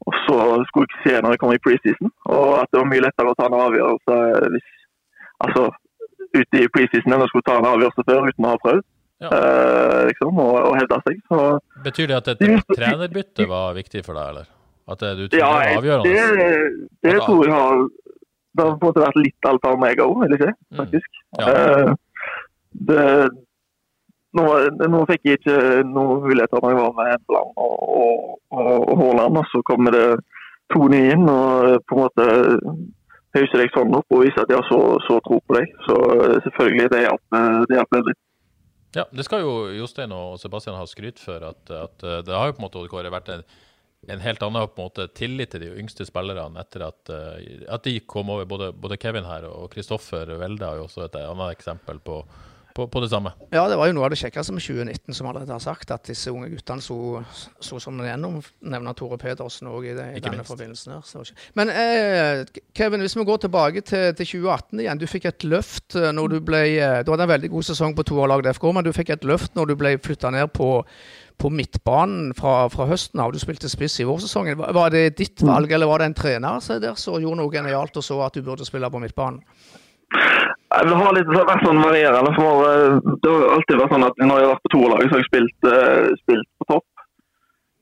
og 0.05 0.17
så 0.25 0.39
skulle 0.69 0.85
jeg 0.85 0.91
ikke 0.91 1.03
se 1.05 1.21
når 1.23 1.33
jeg 1.33 1.41
kom 1.41 1.53
i 1.55 1.61
preseason, 1.65 2.11
og 2.29 2.49
at 2.61 2.69
det 2.71 2.81
var 2.81 2.89
mye 2.91 3.05
lettere 3.05 3.31
å 3.31 3.37
ta 3.37 3.49
en 3.49 3.61
avgjørelse 3.65 4.17
hvis 4.55 4.71
Altså 5.43 5.65
ute 6.31 6.59
i 6.63 6.67
preseason 6.71 7.11
enn 7.11 7.23
å 7.25 7.27
skulle 7.27 7.43
ta 7.47 7.57
en 7.59 7.67
avgjørelse 7.67 8.05
før 8.07 8.29
uten 8.29 8.45
å 8.47 8.51
ha 8.53 8.59
prøvd. 8.63 8.85
Ja. 9.23 9.31
Eh, 9.31 10.01
liksom, 10.09 10.39
og, 10.39 10.55
og 10.69 10.77
hevde 10.79 10.99
seg. 11.07 11.19
Så, 11.31 11.41
Betyr 11.85 12.11
det 12.11 12.17
at 12.17 12.29
et 12.33 12.43
trenerbytte 12.71 13.47
var 13.51 13.75
viktig 13.77 14.03
for 14.05 14.17
deg, 14.17 14.31
eller? 14.33 14.49
At 14.91 15.01
det, 15.01 15.11
du 15.17 15.23
tror 15.27 15.41
ja, 15.41 15.51
det 15.51 15.59
var 15.59 15.79
avgjørende? 15.81 16.15
Det, 16.15 16.87
det 17.07 17.13
tror 17.25 17.47
jeg 17.47 17.55
har 17.55 17.79
Det 18.55 18.63
har 18.63 18.75
på 18.75 18.75
en 18.75 18.87
måte 18.87 19.01
vært 19.01 19.17
litt 19.19 19.47
alt 19.49 19.65
av 19.67 19.79
meg 19.81 20.01
òg, 20.03 20.13
vil 20.21 20.35
jeg 20.35 20.41
si. 20.43 20.51
Mm. 20.55 20.77
Faktisk. 20.81 21.21
Mm. 21.25 21.39
Ja. 21.41 21.55
Eh, 21.55 22.35
det, 22.89 23.05
nå, 24.37 24.45
nå, 24.91 25.01
fikk 25.09 25.27
jeg 25.27 25.39
ikke 25.39 25.57
noen 25.87 26.23
muligheter 26.25 26.61
når 26.61 26.73
jeg 26.73 26.81
var 26.81 26.93
med 26.97 27.11
Hempeland 27.13 27.63
og, 27.65 27.73
og, 27.99 28.35
og, 28.59 28.93
Haaland. 29.01 29.39
Og 29.41 29.49
så 29.51 29.61
kommer 29.67 29.95
det 29.95 30.05
to 30.73 30.87
nye 30.91 31.15
inn 31.15 31.25
og 31.31 31.81
på 31.87 31.97
en 31.97 32.05
måte 32.05 32.27
hauser 33.35 33.61
deg 33.61 33.73
sånn 33.75 33.97
opp 33.97 34.15
og 34.15 34.23
viser 34.23 34.45
at 34.45 34.51
de 34.51 34.57
har 34.57 34.67
så, 34.69 34.79
så 35.07 35.19
tro 35.25 35.41
på 35.43 35.57
deg. 35.57 35.75
Så 35.87 35.99
selvfølgelig, 36.47 36.87
det 36.93 37.03
hjelper 37.03 37.99
veldig. 37.99 38.15
Ja, 38.95 39.03
det 39.11 39.25
skal 39.27 39.43
jo 39.43 39.53
Jostein 39.75 40.13
og 40.15 40.39
Sebastian 40.39 40.77
ha 40.79 40.87
skryt 40.87 41.19
for. 41.19 41.43
At, 41.43 41.71
at 41.75 42.09
det 42.27 42.35
har 42.35 42.49
jo 42.49 42.55
på 42.55 42.63
en 42.63 42.67
måte 42.69 42.83
Kåre, 42.91 43.11
vært 43.11 43.31
en, 43.33 43.43
en, 44.07 44.23
helt 44.23 44.43
annen 44.45 44.69
på 44.71 44.79
en 44.79 44.87
måte, 44.87 45.09
tillit 45.19 45.51
til 45.51 45.65
de 45.65 45.73
yngste 45.81 46.07
spillerne 46.07 46.63
etter 46.63 46.87
at, 46.87 47.11
at 47.75 47.87
de 47.87 47.97
kom 48.07 48.31
over. 48.31 48.47
Både, 48.47 48.71
både 48.71 48.99
Kevin 49.01 49.27
her 49.27 49.49
og 49.51 49.67
Kristoffer 49.75 50.31
Welde 50.39 50.67
har 50.67 50.79
jo 50.79 50.87
også 50.87 51.09
et 51.09 51.19
annet 51.25 51.57
eksempel 51.57 51.99
på 52.07 52.21
på, 52.75 52.87
på, 52.91 52.99
det 52.99 53.09
samme. 53.09 53.31
Ja, 53.55 53.63
det 53.71 53.77
var 53.79 53.87
jo 53.87 53.95
noe 53.95 54.09
av 54.09 54.11
det 54.11 54.17
kjekkeste 54.19 54.51
med 54.51 54.63
2019, 54.65 55.15
som 55.15 55.29
allerede 55.29 55.53
har 55.53 55.63
sagt, 55.63 55.93
at 55.95 56.03
disse 56.09 56.31
unge 56.31 56.49
guttene 56.51 56.83
så, 56.83 56.97
så 57.63 57.79
som 57.79 58.01
gjennom, 58.03 58.41
nevner 58.67 58.97
Tore 58.99 59.15
Pedersen 59.21 59.69
òg 59.71 59.87
i, 59.87 59.93
det, 59.95 60.07
i 60.17 60.23
denne 60.23 60.41
minst. 60.41 60.51
forbindelsen. 60.51 60.97
her. 60.97 61.31
Men 61.55 61.71
eh, 61.71 62.41
Kevin, 62.75 63.05
hvis 63.05 63.15
vi 63.15 63.23
går 63.29 63.45
tilbake 63.45 63.81
til, 63.81 64.09
til, 64.17 64.27
2018 64.27 64.81
igjen. 64.83 64.99
Du 64.99 65.07
fikk 65.07 65.29
et 65.29 65.45
løft 65.47 65.95
eh, 65.95 66.11
når 66.15 66.33
du 66.33 66.39
ble 66.43 66.63
eh, 66.73 66.97
Du 67.05 67.13
hadde 67.13 67.27
en 67.29 67.31
veldig 67.31 67.51
god 67.53 67.67
sesong 67.69 67.95
på 67.95 68.03
toerlaget 68.09 68.57
FK, 68.57 68.67
men 68.75 68.87
du 68.87 68.91
fikk 68.95 69.13
et 69.15 69.27
løft 69.27 69.55
når 69.55 69.71
du 69.71 69.75
ble 69.79 69.93
flytta 70.03 70.33
ned 70.35 70.51
på, 70.55 70.69
på 71.39 71.51
midtbanen 71.53 72.33
fra, 72.35 72.65
fra, 72.73 72.89
høsten 72.91 73.23
av. 73.23 73.31
Du 73.31 73.39
spilte 73.39 73.71
spiss 73.71 74.01
i 74.03 74.09
vårsesongen. 74.09 74.59
Var 74.59 74.91
det 74.91 75.05
ditt 75.21 75.45
valg, 75.47 75.71
eller 75.71 75.87
var 75.87 76.03
det 76.03 76.11
en 76.11 76.19
trener 76.19 76.59
der 76.83 76.99
som 76.99 77.23
gjorde 77.23 77.39
noe 77.39 77.55
genialt 77.55 77.95
og 77.95 78.03
så 78.03 78.19
at 78.27 78.35
du 78.35 78.43
burde 78.43 78.67
spille 78.67 78.91
på 78.91 79.03
midtbanen? 79.05 79.39
Det 80.83 80.97
har 80.99 81.13
litt, 81.15 81.29
vært 81.31 81.63
sånn 81.63 81.79
varierende. 81.79 82.31
for 82.35 82.65
eh, 82.67 82.97
Det 83.23 83.31
har 83.31 83.55
alltid 83.55 83.79
vært 83.79 83.95
sånn 83.95 84.07
at 84.07 84.21
når 84.21 84.41
jeg 84.41 84.47
har 84.47 84.53
vært 84.53 84.65
på 84.67 84.73
to 84.73 84.83
lag, 84.91 85.03
så 85.05 85.13
har 85.13 85.23
jeg 85.23 85.29
spilt, 85.29 85.67
uh, 85.69 86.07
spilt, 86.23 86.49
på 86.59 86.67
topp. 86.73 86.87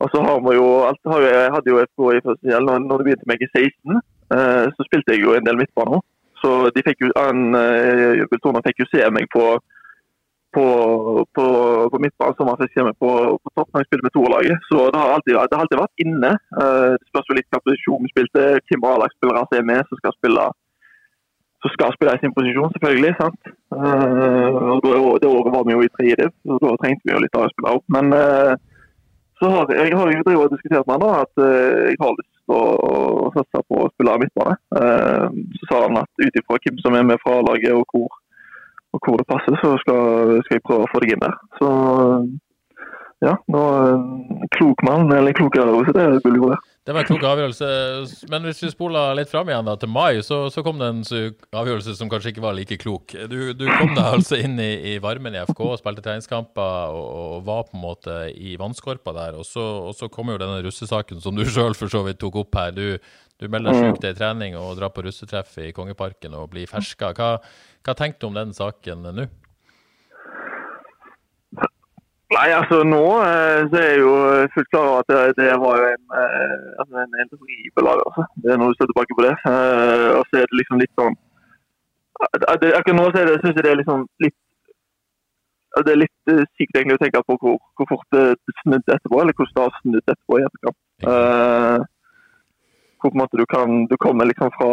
Og 0.03 0.09
så 0.13 0.23
har 0.25 0.41
vi 0.45 0.55
jo, 0.57 0.69
alt, 0.89 1.00
har 1.09 1.25
Jeg 1.25 1.51
hadde 1.55 1.71
jo 1.71 1.83
FK 1.83 2.07
i 2.12 2.23
første 2.25 2.51
gjeld. 2.51 2.71
Når, 2.85 2.97
det 2.97 3.05
begynte 3.07 3.29
med 3.31 3.43
G16, 3.43 4.00
eh, 4.35 4.65
så 4.75 4.88
spilte 4.88 5.15
jeg 5.15 5.23
jo 5.23 5.35
en 5.38 5.45
del 5.47 5.59
midtbane. 5.62 6.01
Så 6.43 6.50
de 6.75 6.83
fikk 6.83 7.05
jo, 7.05 7.12
en, 7.21 7.55
eh, 7.55 8.25
fikk 8.67 8.83
jo 8.83 8.89
se 8.91 9.05
meg 9.15 9.29
på 9.33 9.45
på, 10.53 10.65
på, 11.33 11.45
på 11.89 12.00
midtbanen 12.03 12.35
som 12.38 12.50
han 12.51 12.59
fikk 12.59 12.75
se 12.75 12.83
på, 13.01 13.12
på 13.41 13.51
topp 13.57 13.71
når 13.73 13.81
jeg 13.81 13.88
spilte 13.88 14.05
med 14.05 14.13
toerlaget. 14.13 14.67
Så 14.69 14.83
det 14.93 15.00
har, 15.01 15.13
alltid, 15.15 15.33
det 15.33 15.57
har 15.57 15.63
alltid 15.63 15.79
vært 15.79 16.03
inne. 16.03 16.29
Det 17.00 17.09
spørs 17.09 17.31
jo 17.31 17.38
litt 17.39 17.47
hvilken 17.47 17.63
posisjon 17.63 18.03
vi 18.05 18.12
spilte. 18.12 18.43
Hvem 18.69 18.85
A-lagsspillere 18.85 19.47
som 19.47 19.57
er 19.57 19.65
med, 19.71 19.81
som 19.89 19.97
skal 19.97 20.13
spille 20.19 20.45
som 21.63 21.74
skal 21.74 21.96
spille 21.96 22.13
i 22.15 22.22
sin 22.22 22.36
posisjon, 22.36 22.72
selvfølgelig. 22.75 23.13
sant? 23.20 23.51
Uh, 23.72 24.75
og 24.75 24.84
Det 25.24 25.29
året 25.32 25.53
var 25.55 25.65
vi 25.65 25.75
jo 25.75 25.82
i 25.86 25.91
tredje 25.98 26.29
så 26.29 26.60
da 26.62 26.75
trengte 26.82 27.08
vi 27.08 27.15
jo 27.15 27.24
litt 27.24 27.39
A-spillere 27.39 27.79
opp. 27.79 27.86
Men 27.96 28.12
uh, 28.13 28.53
så 29.39 29.51
har 29.51 29.72
jeg, 29.75 29.96
har 29.98 30.12
jo 30.12 30.25
drevet 30.27 30.46
og 30.46 30.53
diskutert 30.55 30.88
med 30.88 30.96
han 30.96 31.03
da, 31.03 31.24
at 31.25 31.41
jeg 31.89 31.98
har 32.00 32.13
lyst 32.15 32.29
til 32.32 32.53
å 32.55 33.32
satse 33.34 33.63
på 33.67 33.79
å 33.82 33.89
spille 33.91 34.20
midtbane. 34.22 34.55
så 35.58 35.67
sa 35.67 35.79
han 35.84 35.98
at 36.00 36.22
ut 36.22 36.38
ifra 36.39 36.60
hvem 36.63 36.77
som 36.84 36.96
er 36.96 37.08
med 37.10 37.20
fra 37.24 37.39
A-laget 37.41 37.75
og 37.75 37.84
hvor 37.91 38.13
og 38.93 39.00
hvor 39.03 39.17
det 39.17 39.29
passer, 39.34 39.55
så 39.62 39.70
skal, 39.82 40.01
skal, 40.46 40.58
jeg 40.58 40.65
prøve 40.67 40.86
å 40.86 40.91
få 40.91 41.01
deg 41.01 41.15
inn 41.15 41.24
der. 41.24 41.36
Så 41.58 41.70
ja, 43.25 43.34
nå 43.53 43.63
klok 44.58 44.84
mann, 44.86 45.10
eller 45.15 45.38
klok 45.38 45.58
avgjørelse, 45.58 45.96
det 45.98 46.22
burde 46.25 46.41
jo 46.41 46.51
være. 46.51 46.62
Det 46.84 46.92
var 46.92 47.06
en 47.06 47.08
klok 47.08 47.24
avgjørelse. 47.24 47.68
Men 48.32 48.44
hvis 48.44 48.58
vi 48.66 48.70
spoler 48.74 49.16
litt 49.16 49.30
fram 49.32 49.48
igjen 49.48 49.68
da, 49.70 49.78
til 49.80 49.88
mai, 49.88 50.20
så, 50.25 50.42
så, 50.52 50.60
kom 50.66 50.82
det 50.82 50.90
en 50.92 51.04
avgjørelse 51.56 51.94
som 51.96 52.10
kanskje 52.12 52.34
ikke 52.34 52.44
var 52.44 52.58
like 52.58 52.75
klok. 52.82 53.16
Du, 53.32 53.38
du 53.56 53.63
kom 53.70 53.94
deg 53.96 54.04
altså 54.04 54.40
inn 54.44 54.60
i, 54.60 54.72
i, 54.92 54.98
varmen 55.04 55.38
i 55.38 55.46
FK 55.48 55.62
og 55.63 55.78
spilte 55.80 56.04
treningskamper 56.04 56.92
og, 56.92 57.06
og, 57.06 57.38
var 57.48 57.63
på 57.70 57.78
en 57.80 57.86
måte 57.86 58.18
i 58.36 58.58
vannskorpa 58.60 59.16
der. 59.16 59.40
Og 59.40 59.48
så, 59.48 59.63
og 59.63 59.96
så 59.96 60.12
kom 60.12 60.34
jo 60.34 60.42
denne 60.42 60.60
russesaken 60.66 61.24
som 61.24 61.40
du 61.40 61.46
sjøl 61.48 61.78
for 61.80 61.92
så 61.92 62.04
vidt 62.04 62.20
tok 62.20 62.42
opp 62.44 62.60
her. 62.60 62.75
Du, 62.75 63.00
du 63.40 63.48
melder 63.48 63.72
deg 63.72 63.88
sjuk 63.88 64.04
til 64.04 64.20
trening 64.20 64.60
og 64.60 64.75
drar 64.82 64.92
på 64.92 65.06
russetreff 65.08 65.56
i 65.63 65.72
Kongeparken 65.75 66.36
og 66.36 66.52
blir 66.52 66.68
ferska. 66.68 67.13
Hva, 67.16 67.38
hva 67.80 67.96
tenkte 67.96 68.25
du 68.25 68.34
om 68.34 68.42
den 68.42 68.52
saken 68.60 69.08
nå? 69.08 69.30
Nei, 72.34 72.50
altså 72.60 72.78
Nå 72.88 73.04
eh, 73.24 73.62
så 73.70 73.80
er 73.80 73.90
jeg 73.92 74.00
jo 74.02 74.13
fullt 74.54 74.70
klar 74.72 74.88
over 74.90 75.02
at 75.04 75.10
det, 75.12 75.20
det 75.40 75.50
var 75.63 75.82
jo 75.82 75.90
en, 75.96 76.06
eh, 76.22 76.63
altså 76.82 76.94
en 77.04 77.18
helt 77.20 77.36
horribel 77.40 77.90
Altså. 77.94 78.24
Det 78.42 78.50
er 78.52 78.60
når 78.60 78.72
du 78.72 78.78
står 78.78 78.90
tilbake 78.90 79.18
på 79.18 79.25
det. 79.28 79.36
Eh, 79.52 80.10
og 80.18 80.24
så 80.28 80.40
er 80.40 80.48
det 80.48 80.60
liksom 80.60 80.82
litt 80.82 80.96
sånn 81.00 81.18
det, 82.62 82.72
Akkurat 82.78 82.98
nå 83.00 83.06
så 83.12 83.24
syns 83.42 83.58
jeg 83.58 83.66
det 83.66 83.72
er 83.74 83.82
liksom 83.82 84.08
litt 84.25 84.40
det 85.86 85.90
er 85.90 86.04
litt 86.04 86.32
sykt 86.54 86.75
egentlig 86.78 87.00
å 87.00 87.02
tenke 87.02 87.24
på 87.25 87.36
hvor, 87.42 87.56
hvor 87.74 87.88
fort 87.90 88.13
det 88.13 88.54
snudde 88.60 88.94
etterpå, 88.94 89.18
eller 89.20 89.34
hvordan 89.34 89.56
det 89.56 89.63
har 89.63 89.80
snudd 89.80 90.12
etterpå 90.12 90.38
i 90.38 90.44
etterkant. 90.46 90.78
Uh, 91.02 91.80
hvor 93.02 93.10
på 93.10 93.18
en 93.18 93.22
måte 93.24 93.40
du 93.42 93.46
kan 93.50 93.88
du 93.90 93.96
kommer 94.06 94.30
liksom 94.30 94.54
fra 94.54 94.70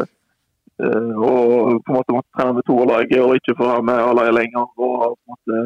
uh, 0.00 1.12
og 1.28 1.84
på 1.84 1.92
en 1.92 1.98
måte 1.98 2.16
måtte 2.16 2.32
trene 2.38 2.56
med 2.56 2.64
toerlaget 2.64 3.20
og 3.20 3.36
ikke 3.36 3.58
få 3.60 3.68
være 3.74 3.86
med 3.90 4.00
A-laget 4.06 4.38
lenger. 4.38 4.64
og 4.64 4.72
på 4.80 5.20
en 5.20 5.34
måte 5.34 5.60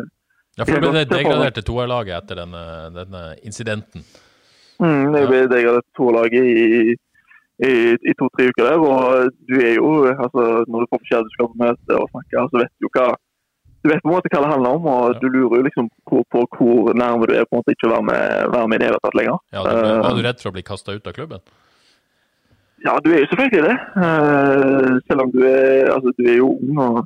ja, 0.56 0.64
for 0.64 0.80
det 0.80 0.92
ble 0.92 1.02
degradert 1.10 1.58
til 1.58 1.66
toerlaget 1.68 2.16
etter 2.22 2.40
denne, 2.42 2.62
denne 2.94 3.25
incidenten? 3.44 4.04
Mm, 4.80 5.14
jeg 5.16 5.28
ble 5.30 5.42
degradert 5.52 5.86
til 5.86 5.98
toerlaget 6.00 6.48
i, 6.48 6.96
i, 7.66 7.75
i 7.96 8.16
to-tre 8.16 8.48
uker 8.50 8.70
der. 8.70 8.80
Og 8.80 9.30
du 9.48 9.54
er 9.60 9.76
jo 9.76 9.92
altså, 10.12 10.48
Når 10.64 10.84
du 10.84 10.90
får 10.92 11.02
beskjed 11.04 11.28
du 11.28 11.36
skal 11.36 11.52
på 11.52 11.62
møte 11.62 12.00
og 12.00 12.10
snakke, 12.12 12.48
så 12.50 12.62
vet 12.62 12.75
du 12.75 12.88
jo 12.88 12.92
hva 12.98 13.12
du 13.86 13.90
vet 13.92 14.02
på 14.02 14.08
en 14.08 14.16
måte 14.16 14.30
hva 14.32 14.40
det 14.42 14.50
handler 14.50 14.78
om, 14.80 14.86
og 14.90 15.12
ja. 15.12 15.18
du 15.22 15.26
lurer 15.30 15.62
liksom 15.62 15.86
på, 16.10 16.25
på, 16.32 16.40
hvor 16.56 16.88
nærme 16.98 17.28
du 17.28 17.36
er 17.36 17.44
på 17.46 17.54
en 17.54 17.60
måte 17.60 17.75
ikke 17.76 17.86
å 17.86 17.92
være 17.92 18.06
med, 18.08 18.48
være 18.50 18.70
med 18.72 18.78
i 18.78 18.82
det 18.82 18.88
hele 18.88 19.02
tatt 19.04 19.18
lenger. 19.18 19.36
Ja, 19.54 19.62
Var 19.62 20.16
du 20.16 20.22
redd 20.26 20.42
for 20.42 20.50
å 20.50 20.56
bli 20.56 20.64
kasta 20.66 20.96
ut 20.96 21.06
av 21.06 21.14
klubben? 21.14 21.44
Ja, 22.82 22.96
du 23.04 23.12
er 23.12 23.22
jo 23.22 23.28
selvfølgelig 23.30 23.62
det. 23.68 23.76
Uh, 23.94 24.96
selv 25.06 25.22
om 25.25 25.30
du 25.30 25.38
er, 25.46 25.92
altså, 25.92 26.12
du 26.18 26.25
er 26.26 26.36
jo 26.40 26.50
ung. 26.56 26.80
og 26.82 26.98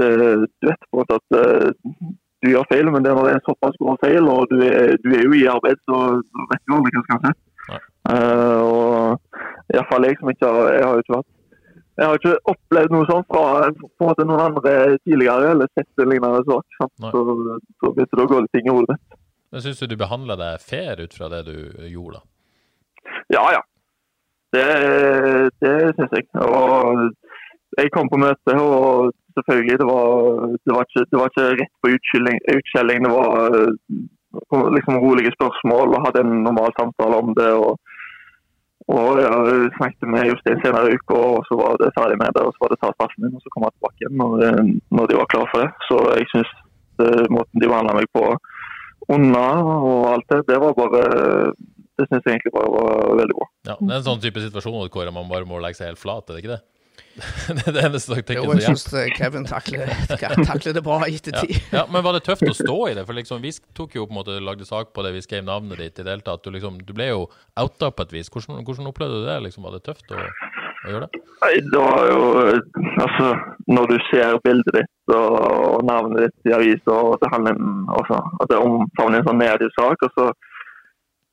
det, 0.00 0.10
Du 0.50 0.70
vet 0.70 0.82
på 0.88 0.98
en 0.98 1.02
måte 1.04 1.20
at 1.20 1.38
uh, 1.38 2.10
du 2.40 2.50
gjør 2.52 2.68
feil, 2.70 2.88
men 2.92 3.04
det 3.04 3.10
er 3.10 3.18
når 3.18 3.28
det 3.28 3.34
er 3.36 3.44
såpass 3.48 3.76
grov 3.80 3.98
feil, 4.04 4.28
og 4.32 4.48
du 4.52 4.56
er, 4.64 4.96
du 5.04 5.10
er, 5.12 5.24
jo 5.26 5.34
i 5.36 5.48
arbeid, 5.50 5.80
så 5.88 5.98
vet 6.52 6.64
du 6.64 6.76
aldri 6.76 6.94
hva 6.94 7.02
som 7.02 7.08
skal 7.08 7.22
skje. 7.24 7.36
Uh, 8.10 8.60
og 8.64 9.74
Iallfall 9.74 10.06
jeg 10.08 10.16
som 10.18 10.30
ikke 10.32 10.48
har 10.48 10.70
Jeg 10.72 10.86
har 10.86 10.94
jo 10.96 11.02
ikke 11.04 11.18
vært 11.18 11.28
jeg 12.00 12.08
har 12.08 12.16
ikke 12.16 12.48
opplevd 12.48 12.92
noe 12.94 13.06
sånt 13.10 13.26
fra 13.28 13.40
på 13.76 13.88
en 13.90 14.08
måte 14.08 14.24
noen 14.24 14.40
andre 14.40 14.70
tidligere, 15.04 15.50
eller 15.52 15.68
sett 15.76 16.00
en 16.00 16.08
lignende 16.08 16.40
sak. 16.46 16.78
Så, 16.78 16.86
så 17.12 17.90
begynte 17.92 18.16
det 18.16 18.24
å 18.24 18.30
gå 18.30 18.38
litt 18.40 18.54
ting 18.56 18.70
i 18.70 18.72
hodet 18.72 18.94
mitt. 18.94 19.18
Men 19.52 19.64
Syns 19.64 19.82
du 19.82 19.90
du 19.90 19.98
behandla 20.00 20.36
deg 20.40 20.62
fair 20.64 21.02
ut 21.02 21.12
fra 21.12 21.28
det 21.28 21.42
du 21.50 21.56
gjorde? 21.90 22.22
da? 22.22 23.12
Ja, 23.34 23.44
ja. 23.52 23.60
Det, 24.54 24.64
det 25.60 25.74
syns 25.98 26.16
jeg. 26.16 26.28
Og 26.40 27.02
jeg 27.76 27.92
kom 27.92 28.08
på 28.08 28.22
møte, 28.22 28.56
og 28.56 29.12
selvfølgelig, 29.36 29.76
det 29.82 29.88
var, 29.88 30.08
det 30.66 30.72
var, 30.76 30.86
ikke, 30.86 31.04
det 31.10 31.20
var 31.20 31.30
ikke, 31.30 31.46
rett 31.60 31.74
på 31.82 31.92
utskjelling. 31.96 33.06
Det 33.06 33.12
var 33.14 33.56
eh, 33.58 34.72
liksom 34.76 35.00
rolige 35.04 35.34
spørsmål 35.36 35.94
og 35.94 36.04
hadde 36.06 36.24
en 36.24 36.36
normal 36.48 36.76
samtale 36.80 37.22
om 37.22 37.32
det. 37.40 37.52
og 37.64 37.72
og 38.90 39.20
jeg 39.22 39.68
snakket 39.76 40.08
med 40.10 40.26
Jostein 40.26 40.58
senere 40.64 40.90
i 40.90 40.96
uka, 40.98 41.14
og 41.14 41.44
så 41.46 41.54
var 41.60 41.76
det 41.78 41.92
ferdig 41.94 42.16
med 42.18 42.32
det. 42.34 42.42
Og 42.42 42.50
så 42.54 42.62
var 42.62 42.72
det 42.72 42.78
ta 42.80 42.88
straffen 42.90 43.22
min, 43.22 43.36
og 43.38 43.42
så 43.44 43.52
kom 43.52 43.66
jeg 43.66 43.74
tilbake 43.76 44.00
igjen 44.00 44.16
når, 44.18 44.40
når 44.96 45.10
de 45.10 45.18
var 45.20 45.28
klare 45.30 45.50
for 45.52 45.62
det. 45.62 45.68
Så 45.86 45.98
jeg 46.16 46.30
syns 46.32 46.50
måten 47.30 47.62
de 47.62 47.68
behandla 47.70 47.94
meg 48.00 48.08
på 48.16 48.24
under 49.14 49.62
og 49.66 50.08
alt 50.14 50.26
det, 50.32 50.40
det 50.50 50.58
var 50.62 50.74
bare 50.76 51.04
Det 51.98 52.06
syns 52.08 52.24
jeg 52.24 52.36
egentlig 52.36 52.52
bare 52.54 52.70
var 52.72 53.16
veldig 53.20 53.36
bra. 53.36 53.46
Ja, 53.68 53.74
Det 53.76 53.92
er 53.92 53.98
en 53.98 54.06
sånn 54.06 54.22
type 54.22 54.40
situasjon 54.40 54.76
hvor 54.88 55.10
man 55.12 55.28
bare 55.28 55.48
må 55.48 55.58
legge 55.60 55.76
seg 55.80 55.90
helt 55.90 56.00
flat, 56.00 56.30
er 56.30 56.36
det 56.36 56.44
ikke 56.44 56.54
det? 56.54 56.62
det 57.56 57.64
er 57.68 57.74
det 57.74 57.82
eneste 57.88 58.16
jeg 58.18 58.26
tenker. 58.28 58.46
Jo, 58.46 58.56
jeg 58.56 58.76
syns 58.78 59.16
Kevin 59.16 59.46
takler, 59.48 59.90
takler, 60.10 60.74
det 60.76 60.82
bra 60.86 61.00
i 61.06 61.16
ettertid. 61.18 61.56
Ja. 61.70 61.82
ja. 61.82 61.84
men 61.92 62.04
var 62.06 62.16
det 62.16 62.22
tøft 62.26 62.46
å 62.46 62.54
stå 62.56 62.76
i 62.90 62.94
det? 62.98 63.06
For 63.08 63.18
liksom, 63.18 63.42
Vi 63.44 63.52
tok 63.76 63.96
jo 63.98 64.06
på 64.06 64.14
en 64.14 64.20
måte, 64.20 64.38
lagde 64.44 64.68
sak 64.68 64.94
på 64.96 65.04
det, 65.06 65.14
vi 65.16 65.24
skrev 65.24 65.44
navnet 65.46 65.82
ditt 65.82 66.00
i 66.00 66.06
det 66.06 66.14
hele 66.14 66.26
tatt. 66.26 66.44
Du, 66.44 66.52
liksom, 66.54 66.80
du 66.86 66.94
ble 66.96 67.10
jo 67.10 67.26
outa 67.60 67.90
på 67.92 68.06
et 68.06 68.16
vis. 68.18 68.32
Hvordan, 68.32 68.64
hvordan 68.66 68.90
opplevde 68.92 69.22
du 69.22 69.28
det? 69.28 69.38
Liksom, 69.48 69.66
var 69.66 69.76
det 69.76 69.84
tøft 69.88 70.14
å, 70.14 70.20
å 70.20 70.94
gjøre 70.94 71.08
det? 71.08 71.24
Nei, 71.40 71.54
det 71.72 71.80
var 71.80 72.06
jo 72.10 72.24
Altså, 73.00 73.26
når 73.70 73.86
du 73.88 73.96
ser 74.10 74.36
bildet 74.44 74.76
ditt 74.76 75.14
og 75.14 75.82
navnet 75.88 76.26
ditt 76.26 76.50
i 76.50 76.54
avisa, 76.54 76.94
og 76.94 77.16
det 77.22 77.30
handler 77.32 77.58
altså, 77.96 78.20
at 78.42 78.50
det 78.52 78.60
omfavner 78.60 79.20
en 79.20 79.28
sånn 79.28 79.40
mediesak, 79.40 79.78
sak, 79.80 80.06
og 80.06 80.16
så 80.16 80.49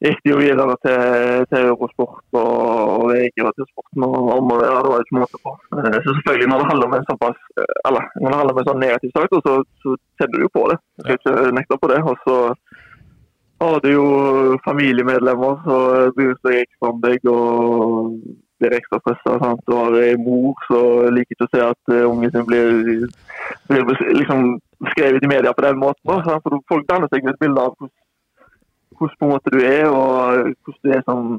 gikk 0.04 0.30
jo 0.30 0.38
videre 0.38 0.76
til, 0.86 1.46
til 1.52 1.70
Eurosport 1.72 2.38
og, 2.38 2.58
og 2.98 3.06
VG 3.12 3.46
og 3.46 3.54
til 3.58 3.68
sporten 3.72 4.06
og 4.06 4.18
om 4.36 4.52
å 4.54 4.60
være. 4.60 4.82
Det 4.86 4.92
var 4.94 5.06
ikke 5.06 5.18
måte 5.18 5.40
på. 5.44 5.54
Eh, 5.78 5.98
så 6.04 6.16
selvfølgelig, 6.18 6.50
når 6.52 6.62
det 6.62 6.70
handler 6.72 6.90
om 6.90 6.98
en 6.98 7.08
såpass, 7.10 7.40
eh, 7.58 7.78
eller 7.90 8.10
når 8.22 8.28
det 8.28 8.40
handler 8.40 8.56
om 8.56 8.62
en 8.62 8.70
sånn 8.70 8.84
negativ 8.84 9.16
sak, 9.16 9.38
så, 9.48 9.56
så 9.84 9.96
tenner 10.22 10.38
du 10.38 10.46
jo 10.46 10.54
på 10.54 10.66
det. 10.72 10.78
Jeg 11.02 11.22
skal 11.22 11.40
ikke 11.40 11.56
nekte 11.58 11.80
på 11.82 11.92
det. 11.94 12.02
Og 12.12 12.28
så 12.28 12.38
har 13.64 13.80
du 13.82 13.90
jo 13.90 14.08
familiemedlemmer 14.68 15.64
som 15.66 16.12
bryr 16.18 16.36
seg 16.46 16.62
ekstra 16.62 16.94
om 16.94 17.02
deg 17.02 17.32
og 17.34 18.20
blir 18.62 18.78
ekstra 18.78 19.02
stressa. 19.02 19.56
Du 19.66 19.76
har 19.78 19.98
ei 20.02 20.14
mor 20.22 20.58
som 20.70 21.10
liker 21.14 21.38
ikke 21.38 21.48
å 21.48 21.54
se 21.56 21.64
at 21.66 21.94
uh, 21.94 22.06
ungen 22.10 22.34
sin 22.34 22.46
blir, 22.46 23.06
blir 23.70 23.94
liksom 24.18 24.58
skrevet 24.94 25.26
i 25.26 25.30
media 25.30 25.54
på 25.58 25.66
den 25.66 25.82
måten. 25.82 26.22
For 26.26 26.62
folk 26.70 26.86
danner 26.90 27.10
seg 27.10 27.26
et 27.26 27.42
bilde 27.42 27.66
av 27.66 27.74
hvordan 27.78 27.94
hvordan 28.98 29.54
du 29.54 29.60
er, 29.62 29.86
og 29.90 30.54
hvordan 30.66 30.82
du 30.84 30.98
er 30.98 31.06
som 31.08 31.38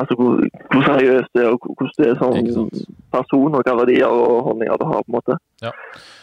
altså 0.00 0.14
hvor, 0.18 0.32
hvor 0.72 0.82
seriøst 0.88 1.30
du 1.34 1.40
er, 1.42 1.48
og 1.52 1.58
hvordan 1.64 1.96
du 1.98 2.04
er 2.06 2.54
som 2.54 2.70
person, 3.16 3.54
og 3.56 3.66
hva 3.66 3.74
verdier 3.80 4.06
og 4.06 4.42
holdninger 4.46 4.80
du 4.80 4.86
har. 4.92 5.02
på 5.02 5.10
en 5.10 5.18
måte. 5.18 5.38
Ja. 5.66 5.72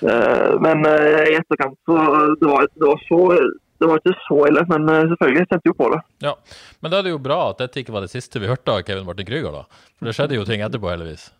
Uh, 0.08 0.52
men 0.66 0.88
uh, 0.88 1.22
i 1.28 1.38
etterkant 1.40 1.78
så 1.88 1.96
det 2.42 2.50
var, 2.52 2.68
det 2.80 2.90
var 2.92 3.00
så 3.10 3.22
det 3.76 3.90
var 3.90 4.00
ikke 4.00 4.20
så 4.24 4.38
ille, 4.48 4.62
men 4.72 4.90
uh, 4.90 5.02
selvfølgelig 5.12 5.48
kjente 5.52 5.72
jo 5.72 5.80
på 5.80 5.90
det. 5.94 6.02
Ja, 6.24 6.36
Men 6.82 6.92
da 6.92 7.00
er 7.00 7.08
det 7.08 7.16
jo 7.16 7.24
bra 7.30 7.40
at 7.50 7.64
dette 7.64 7.82
ikke 7.82 7.96
var 7.96 8.06
det 8.06 8.14
siste 8.14 8.40
vi 8.40 8.52
hørte 8.52 8.72
av 8.72 8.86
Kevin 8.88 9.08
Martin 9.08 9.28
Krüger, 9.28 9.52
da. 9.52 9.82
For 9.98 10.08
det 10.08 10.16
skjedde 10.16 10.40
jo 10.40 10.46
ting 10.48 10.64
etterpå, 10.64 10.92
heldigvis. 10.94 11.32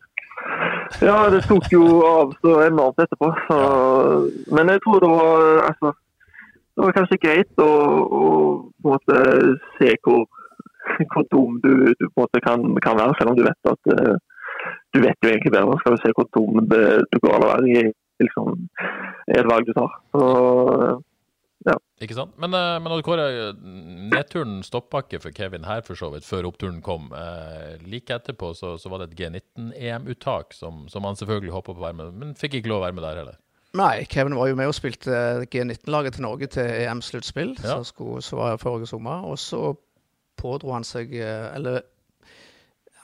Ja, 1.02 1.16
det 1.34 1.46
tok 1.48 1.66
jo 1.74 1.86
av 2.06 2.34
så 2.44 2.58
enormt 2.66 3.00
etterpå. 3.02 3.32
Så, 3.48 3.60
ja. 3.60 4.18
Men 4.58 4.74
jeg 4.74 4.84
tror 4.84 5.00
det 5.02 5.12
var 5.12 5.46
altså, 5.70 5.94
det 6.76 6.84
var 6.84 6.96
kanskje 6.96 7.22
greit 7.24 7.64
å, 7.64 7.70
å 8.04 8.24
på 8.84 8.90
en 8.90 8.96
måte 8.98 9.20
se 9.78 9.94
hvor, 10.04 10.26
hvor 11.14 11.28
dum 11.32 11.60
du, 11.64 11.72
du, 11.96 12.08
på 12.10 12.20
en 12.20 12.24
måte 12.26 12.42
kan, 12.44 12.66
kan, 12.84 13.00
være, 13.00 13.16
selv 13.20 13.32
om 13.32 13.40
du 13.40 13.46
vet 13.46 13.72
at 13.72 13.92
uh, 13.96 14.16
du 14.96 15.02
vet 15.04 15.24
jo 15.24 15.32
egentlig 15.32 15.54
bedre. 15.56 15.80
Skal 15.82 15.96
du 15.96 16.04
se 16.04 16.14
hvor 16.16 16.28
dum 16.36 16.64
du 16.68 17.20
går 17.22 17.36
an 17.38 17.46
å 17.48 17.52
være 17.54 17.72
i, 17.72 17.84
liksom, 18.24 18.68
et 19.32 19.48
valg 19.48 19.68
du 19.68 19.74
tar. 19.78 19.96
Så, 20.16 20.30
ja. 21.66 21.76
Ikke 22.04 22.18
sant? 22.18 22.36
Men, 22.42 22.54
uh, 22.54 22.76
men 22.84 23.06
Kåre, 23.08 23.30
nedturen 24.12 24.60
stoppa 24.68 25.06
ikke 25.06 25.24
for 25.24 25.36
Kevin 25.36 25.66
her, 25.68 25.82
for 25.88 25.98
så 26.00 26.12
vidt, 26.14 26.28
før 26.28 26.52
oppturen 26.52 26.84
kom. 26.86 27.08
Uh, 27.16 27.80
like 27.88 28.20
etterpå 28.20 28.52
så, 28.58 28.76
så, 28.82 28.92
var 28.92 29.02
det 29.02 29.14
et 29.14 29.18
G19-EM-uttak 29.24 30.54
som, 30.58 30.86
som, 30.92 31.08
han 31.08 31.18
selvfølgelig 31.20 31.56
håpa 31.56 31.72
på 31.72 31.80
å 31.80 31.88
være 31.88 32.00
med, 32.04 32.22
men 32.22 32.38
fikk 32.40 32.60
ikke 32.60 32.74
lov 32.74 32.84
å 32.84 32.88
være 32.90 33.00
med 33.00 33.08
der 33.08 33.24
heller. 33.24 33.42
Nei, 33.76 34.06
Kevin 34.10 34.38
var 34.38 34.48
jo 34.48 34.56
med 34.56 34.72
og 34.72 34.76
spilte 34.78 35.46
G19-laget 35.52 36.16
til 36.16 36.24
Norge 36.24 36.48
til 36.54 36.70
EM-sluttspill, 36.70 37.56
ja. 37.64 37.82
som, 37.84 38.38
var 38.40 38.62
forrige 38.62 38.88
sommer. 38.88 39.26
Og 39.28 39.40
så 39.40 39.74
pådro 40.40 40.74
han 40.76 40.88
seg 40.88 41.14
eh, 41.16 41.50
Eller 41.56 41.84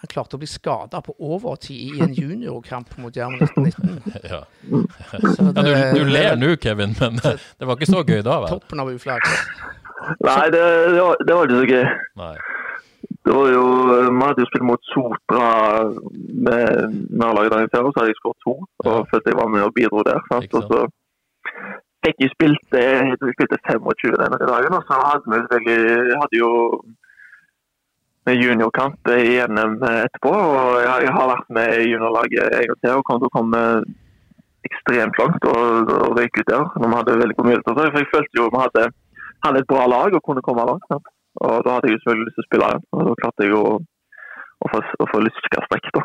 han 0.01 0.10
klarte 0.10 0.34
å 0.34 0.41
bli 0.41 0.47
skada 0.49 0.97
på 1.05 1.13
overtid 1.21 1.97
i 1.99 2.01
en 2.01 2.15
juniorkamp 2.17 2.95
mot 3.03 3.15
Jerv 3.15 3.38
1919. 3.38 3.99
Ja. 4.31 4.41
Det, 5.12 5.51
Ja, 5.55 5.62
du, 5.62 5.99
du 5.99 6.10
ler 6.10 6.39
nå, 6.39 6.55
Kevin, 6.62 6.95
men 6.99 7.19
det 7.21 7.67
var 7.67 7.77
ikke 7.77 7.91
så 7.91 8.01
gøy 8.01 8.23
da, 8.25 8.39
vel? 8.41 8.55
Toppen 8.55 8.81
av 8.81 8.89
uflaks. 8.89 9.36
Nei, 10.23 10.47
det, 10.53 10.62
det, 10.95 11.01
var, 11.03 11.21
det 11.21 11.36
var 11.38 11.49
ikke 11.49 11.60
så 11.60 11.67
gøy. 11.69 11.86
Nei. 12.21 12.34
Det 13.26 13.34
var 13.36 13.47
jo, 13.58 13.65
Vi 14.15 14.24
hadde 14.26 14.43
jo 14.43 14.50
spilt 14.50 14.67
mot 14.71 14.89
Sotra 14.93 15.45
med 16.47 16.65
nærlaget 17.21 17.54
dagen 17.54 17.71
før, 17.74 17.88
og 17.88 17.91
så 17.91 18.00
hadde 18.02 18.12
jeg 18.13 18.19
skåret 18.21 18.41
to. 18.45 18.54
Og 18.86 19.08
følte 19.12 19.32
jeg 19.32 19.39
var 19.41 19.54
med 19.54 19.67
og 19.67 19.74
bidro 19.78 20.04
der. 20.10 20.19
Sant? 20.32 20.58
Og 20.58 20.63
så 20.69 20.80
fikk 22.06 22.24
jeg 22.24 22.34
spilt 22.36 22.78
jeg 22.78 23.17
tror 23.17 23.30
jeg 23.30 23.38
spilte 23.38 23.63
25 23.69 24.21
denne 24.24 24.50
dagen. 24.54 24.78
Og 24.80 24.84
så 24.88 25.00
hadde 25.06 25.32
vi 25.32 25.41
selvfølgelig 25.41 26.19
hadde 26.21 26.41
jo 26.43 26.52
juniorkamp 28.43 29.12
i 29.17 29.39
NM 29.50 29.76
etterpå. 30.06 30.34
Og 30.34 30.69
jeg, 30.86 30.97
jeg 31.06 31.13
har 31.17 31.32
vært 31.34 31.50
med 31.58 31.69
i 31.82 31.89
juniorlaget 31.91 32.58
en 32.60 32.67
gang 32.71 32.82
til 32.82 32.97
og 32.97 33.06
kom 33.10 33.21
til 33.21 33.32
å 33.32 33.38
komme 33.38 33.63
ekstremt 34.69 35.17
langt 35.21 35.47
og, 35.50 35.89
og 35.95 36.17
røyke 36.17 36.43
ut 36.43 36.52
der. 36.52 36.67
Når 36.78 36.88
vi 36.88 37.00
hadde 37.00 37.21
veldig 37.24 37.38
gode 37.38 37.50
mulighet. 37.50 37.71
For 37.71 38.02
jeg 38.02 38.13
følte 38.13 38.39
jo 38.41 38.52
vi 38.54 38.62
hadde, 38.65 38.86
hadde 39.45 39.63
et 39.63 39.71
bra 39.74 39.88
lag 39.95 40.17
og 40.17 40.24
kunne 40.28 40.45
komme 40.45 40.67
langt. 40.69 40.86
Sant? 40.91 41.10
Og 41.39 41.63
da 41.65 41.78
hadde 41.78 41.88
jeg 41.89 41.96
jo 41.96 42.02
selvfølgelig 42.04 42.28
lyst 42.28 42.38
til 42.38 42.44
å 42.44 42.50
spille 42.50 42.70
igjen. 42.70 42.86
Og 42.91 43.08
da 43.08 43.15
klarte 43.22 43.48
jeg 43.48 43.56
å, 43.58 43.65
å 44.62 44.72
få, 44.74 44.84
å 45.00 45.10
få 45.13 45.24
lyska 45.26 45.65
strekk, 45.67 45.89
da. 45.96 46.04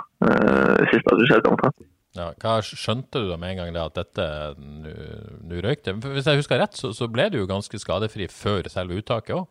Det 0.78 0.88
siste 0.94 1.16
som 1.18 1.28
skjedde 1.30 1.52
omtrent. 1.52 1.86
Ja, 2.16 2.30
hva 2.40 2.52
skjønte 2.64 3.20
du 3.20 3.26
da 3.28 3.36
med 3.36 3.52
en 3.52 3.58
gang 3.60 3.74
det 3.74 3.82
at 3.82 3.98
dette 3.98 4.26
nå- 4.56 5.60
røyk 5.66 5.82
det? 5.84 5.96
Hvis 6.14 6.28
jeg 6.30 6.40
husker 6.40 6.62
rett, 6.62 6.78
så, 6.78 6.94
så 6.96 7.10
ble 7.12 7.26
du 7.32 7.42
jo 7.42 7.48
ganske 7.50 7.80
skadefri 7.82 8.28
før 8.32 8.70
selve 8.72 9.02
uttaket 9.02 9.36
òg. 9.36 9.44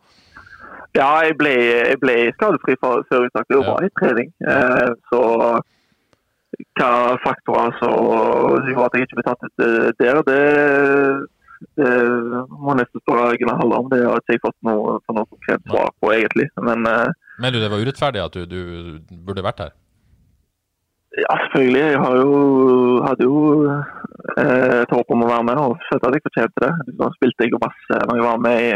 Ja, 0.96 1.10
jeg 1.22 1.36
ble, 1.38 1.52
jeg 1.52 2.00
ble 2.02 2.16
skadefri 2.34 2.74
for, 2.80 3.04
før 3.10 3.28
uttaket. 3.28 3.52
Det 3.54 3.62
var 3.68 3.86
i 3.86 3.92
trening. 4.00 4.32
Eh, 4.48 4.90
så 5.12 5.22
hva 6.80 6.90
faktorer 7.22 7.74
som 7.78 8.66
gjorde 8.66 8.86
at 8.88 8.96
jeg 8.96 9.06
ikke 9.06 9.18
ble 9.18 9.26
tatt 9.26 9.44
ut 9.44 9.64
eh, 9.66 9.88
der, 10.00 10.20
det, 10.26 10.40
det 11.80 11.92
må 12.52 12.76
nesten 12.76 13.02
spørre 13.02 13.38
Gunnar 13.40 13.64
om. 13.64 13.88
Det 13.92 14.02
har 14.04 14.20
ikke 14.20 14.36
jeg 14.36 14.44
fått 14.44 14.58
noe, 14.66 14.98
noe 15.08 15.26
konkret 15.30 15.64
svar 15.70 15.90
på, 16.00 16.12
egentlig. 16.12 16.50
Men 16.60 16.86
eh, 16.90 17.16
Mener 17.40 17.58
du 17.58 17.64
det 17.64 17.72
var 17.72 17.82
urettferdig 17.84 18.22
at 18.22 18.38
du, 18.38 18.46
du 18.48 19.18
burde 19.24 19.44
vært 19.44 19.64
her? 19.64 19.74
ja, 21.22 21.36
selvfølgelig. 21.42 21.80
Jeg 21.80 22.00
har 22.04 22.14
jo, 22.22 22.32
hadde 23.06 23.24
jo 23.30 23.36
eh, 24.40 24.74
et 24.82 24.92
håp 24.96 25.14
om 25.14 25.24
å 25.24 25.30
være 25.30 25.46
med, 25.48 25.62
og 25.62 25.86
følte 25.88 26.10
at 26.10 26.16
jeg 26.18 26.26
fortjente 26.26 26.64
det. 26.66 26.72
Da 27.00 27.10
spilte 27.16 27.46
jeg 27.46 27.54
jo 27.54 27.62
masse 27.62 28.00
når 28.02 28.20
jeg 28.20 28.26
var 28.26 28.42
med 28.46 28.64
i, 28.66 28.72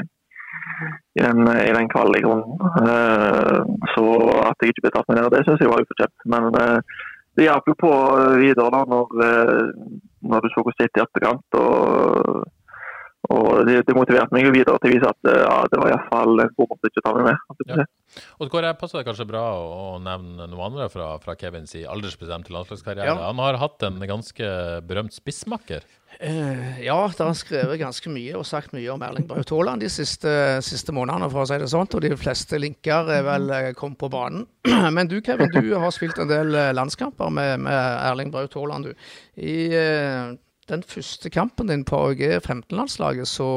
i 1.21 1.25
den, 1.27 1.51
i 1.53 1.73
den 1.77 1.90
kvalikrunden. 1.93 2.69
Eh, 2.85 3.59
så 3.95 4.07
at 4.47 4.64
jeg 4.64 4.75
ikke 4.75 4.87
ble 4.87 4.95
tatt 4.97 5.11
med 5.11 5.21
ned, 5.21 5.33
det 5.35 5.45
syns 5.47 5.64
jeg 5.64 5.73
var 5.73 5.85
ufortjent. 5.85 6.16
Men 6.37 6.49
eh, 6.62 7.03
det 7.38 7.49
hjalp 7.49 7.69
jo 7.71 7.77
på 7.85 7.93
videre 8.40 8.73
da, 8.77 8.85
når, 8.95 9.21
eh, 9.27 9.93
når 10.33 10.47
du 10.47 10.51
så 10.55 10.64
det 10.71 10.88
gikk 10.88 10.97
i 11.03 11.05
etterkant. 11.05 11.61
Og, 11.61 12.49
og 13.31 13.62
det, 13.69 13.77
det 13.87 13.95
motiverte 13.95 14.35
meg 14.35 14.49
jo 14.49 14.53
videre 14.55 14.81
til 14.83 14.90
å 14.90 14.95
vise 14.97 15.11
at 15.12 15.29
eh, 15.31 15.43
ja, 15.45 15.57
det 15.71 15.79
var 15.79 15.93
iallfall 15.93 16.43
en 16.43 16.53
god 16.57 16.73
måte 16.73 16.90
ikke 16.90 17.03
å 17.03 17.07
ta 17.07 17.12
meg 17.14 17.29
med. 17.29 17.61
Ja. 17.71 17.87
Og 18.43 18.51
Kåre, 18.51 18.73
passer 18.75 18.99
det 18.99 19.07
kanskje 19.07 19.29
bra 19.29 19.45
å, 19.55 19.93
nevne 20.03 20.49
noen 20.51 20.64
andre 20.66 20.88
fra, 20.90 21.12
fra 21.23 21.37
Kevins 21.38 21.77
aldersbestemte 21.79 22.51
landslagskarriere? 22.55 23.12
Ja. 23.12 23.29
Han 23.29 23.43
har 23.43 23.61
hatt 23.62 23.87
en 23.87 24.03
ganske 24.03 24.51
berømt 24.88 25.14
spissmakker. 25.14 25.87
Uh, 26.19 26.83
ja, 26.83 26.97
det 27.07 27.23
har 27.23 27.38
skrevet 27.38 27.79
ganske 27.81 28.11
mye 28.11 28.35
og 28.35 28.49
sagt 28.49 28.75
mye 28.75 28.90
om 28.90 29.07
Erling 29.07 29.29
Braut 29.31 29.55
Haaland 29.55 29.85
de 29.85 29.93
siste, 29.95 30.33
siste 30.66 30.93
månedene, 30.93 31.31
for 31.31 31.45
å 31.45 31.49
si 31.49 31.61
det 31.62 31.71
sånt. 31.71 31.95
Og 31.95 32.03
de 32.03 32.11
fleste 32.19 32.59
linker 32.59 33.14
er 33.14 33.25
vel 33.31 33.47
eh, 33.55 33.71
kommet 33.79 34.01
på 34.03 34.11
banen. 34.11 34.43
Men 34.97 35.09
du 35.09 35.21
Kevin, 35.23 35.55
du 35.55 35.71
har 35.79 35.95
spilt 35.95 36.19
en 36.19 36.35
del 36.35 36.51
landskamper 36.75 37.31
med, 37.31 37.62
med 37.62 37.79
Erling 38.11 38.35
Braut 38.35 38.59
Haaland, 38.59 38.90
du. 38.90 39.11
I 39.38 39.59
eh, 39.71 40.35
den 40.71 40.83
første 40.83 41.31
kampen 41.31 41.69
din 41.69 41.85
på 41.85 41.97
AUG 41.97 42.21
15-landslaget, 42.45 43.29
så 43.29 43.49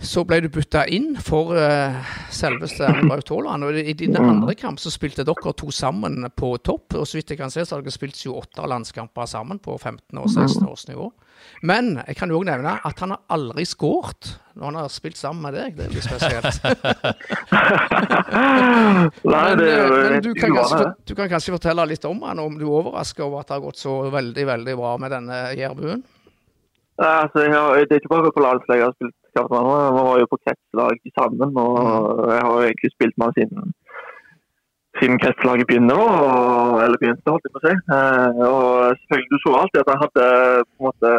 så 0.00 0.22
ble 0.24 0.40
du 0.40 0.48
bytta 0.52 0.86
inn 0.88 1.12
for 1.20 1.52
uh, 1.52 1.96
selveste 2.32 2.88
Braut 3.04 3.28
Haaland. 3.28 3.66
Og 3.68 3.78
I 3.80 3.94
din 3.98 4.16
andre 4.16 4.54
kamp 4.58 4.80
så 4.80 4.92
spilte 4.92 5.26
dere 5.28 5.52
to 5.56 5.70
sammen 5.74 6.24
på 6.36 6.54
topp. 6.64 6.96
og 6.96 7.06
så 7.06 7.18
vidt 7.18 7.34
jeg 7.34 7.40
kan 7.40 7.52
se, 7.52 7.64
så 7.64 7.76
har 7.76 7.84
dere 7.84 7.94
spilt 7.94 8.16
28 8.16 8.68
landskamper 8.72 9.28
sammen 9.28 9.60
på 9.60 9.76
15- 9.76 10.22
og 10.22 10.30
16-årsnivå. 10.30 11.10
Men 11.68 11.98
jeg 12.06 12.16
kan 12.16 12.32
jo 12.32 12.40
òg 12.40 12.46
nevne 12.48 12.78
at 12.84 13.00
han 13.00 13.14
har 13.14 13.20
aldri 13.32 13.64
skåret 13.68 14.34
når 14.56 14.64
han 14.66 14.78
har 14.80 14.88
spilt 14.92 15.16
sammen 15.16 15.42
med 15.46 15.56
deg. 15.56 15.76
Det 15.76 15.84
er 15.86 15.92
litt 15.94 16.04
spesielt. 16.04 16.60
Nei, 19.24 19.44
Men, 19.46 19.60
det 19.60 19.68
er 19.68 19.78
jo 19.78 19.86
eh, 19.94 20.10
men 20.10 20.24
du, 20.24 20.32
kan 20.36 20.56
kanskje, 20.56 20.84
du 21.08 21.14
kan 21.16 21.30
kanskje 21.32 21.54
fortelle 21.56 21.86
litt 21.88 22.04
om 22.08 22.24
han, 22.26 22.42
om 22.42 22.56
du 22.58 22.66
er 22.66 22.78
overraska 22.82 23.24
over 23.24 23.40
at 23.40 23.48
det 23.50 23.56
har 23.56 23.64
gått 23.68 23.80
så 23.80 23.94
veldig 24.12 24.46
veldig 24.52 24.74
bra 24.80 24.96
med 25.00 25.14
denne 25.16 25.38
jærbuen? 25.56 26.02
Nei, 27.00 27.16
altså, 27.24 27.38
har, 27.54 27.78
det 27.88 27.94
er 27.94 28.00
ikke 28.00 28.14
bare 28.14 28.32
på 28.36 28.44
landslaget 28.44 28.80
jeg 28.80 28.88
har 28.88 28.96
spilt 28.96 29.16
kamp 29.36 29.50
med 29.52 29.58
ham. 29.58 29.94
Vi 29.96 30.02
var 30.08 30.16
jo 30.20 30.30
på 30.32 30.38
kretslag 30.44 30.96
sammen, 31.18 31.50
og 31.64 31.78
jeg 32.34 32.42
har 32.44 32.54
jo 32.56 32.66
egentlig 32.66 32.90
spilt 32.92 33.14
med 33.16 33.26
ham 33.26 33.36
siden, 33.38 33.70
siden 35.00 35.20
kretslaget 35.22 35.68
begynner, 35.70 36.02
og, 36.26 36.74
eller 36.84 37.00
begynte, 37.00 37.32
holdt 37.32 37.46
jeg 37.46 37.54
på 37.54 37.62
å 37.62 37.66
si. 37.66 37.74
Eh, 37.96 38.40
og 38.52 38.66
selvfølgelig, 38.98 39.30
du 39.32 39.38
så 39.44 39.52
alltid 39.60 39.82
at 39.82 39.92
han 39.92 40.02
hadde 40.04 40.26
på 40.66 40.76
en 40.76 40.88
måte 40.88 41.12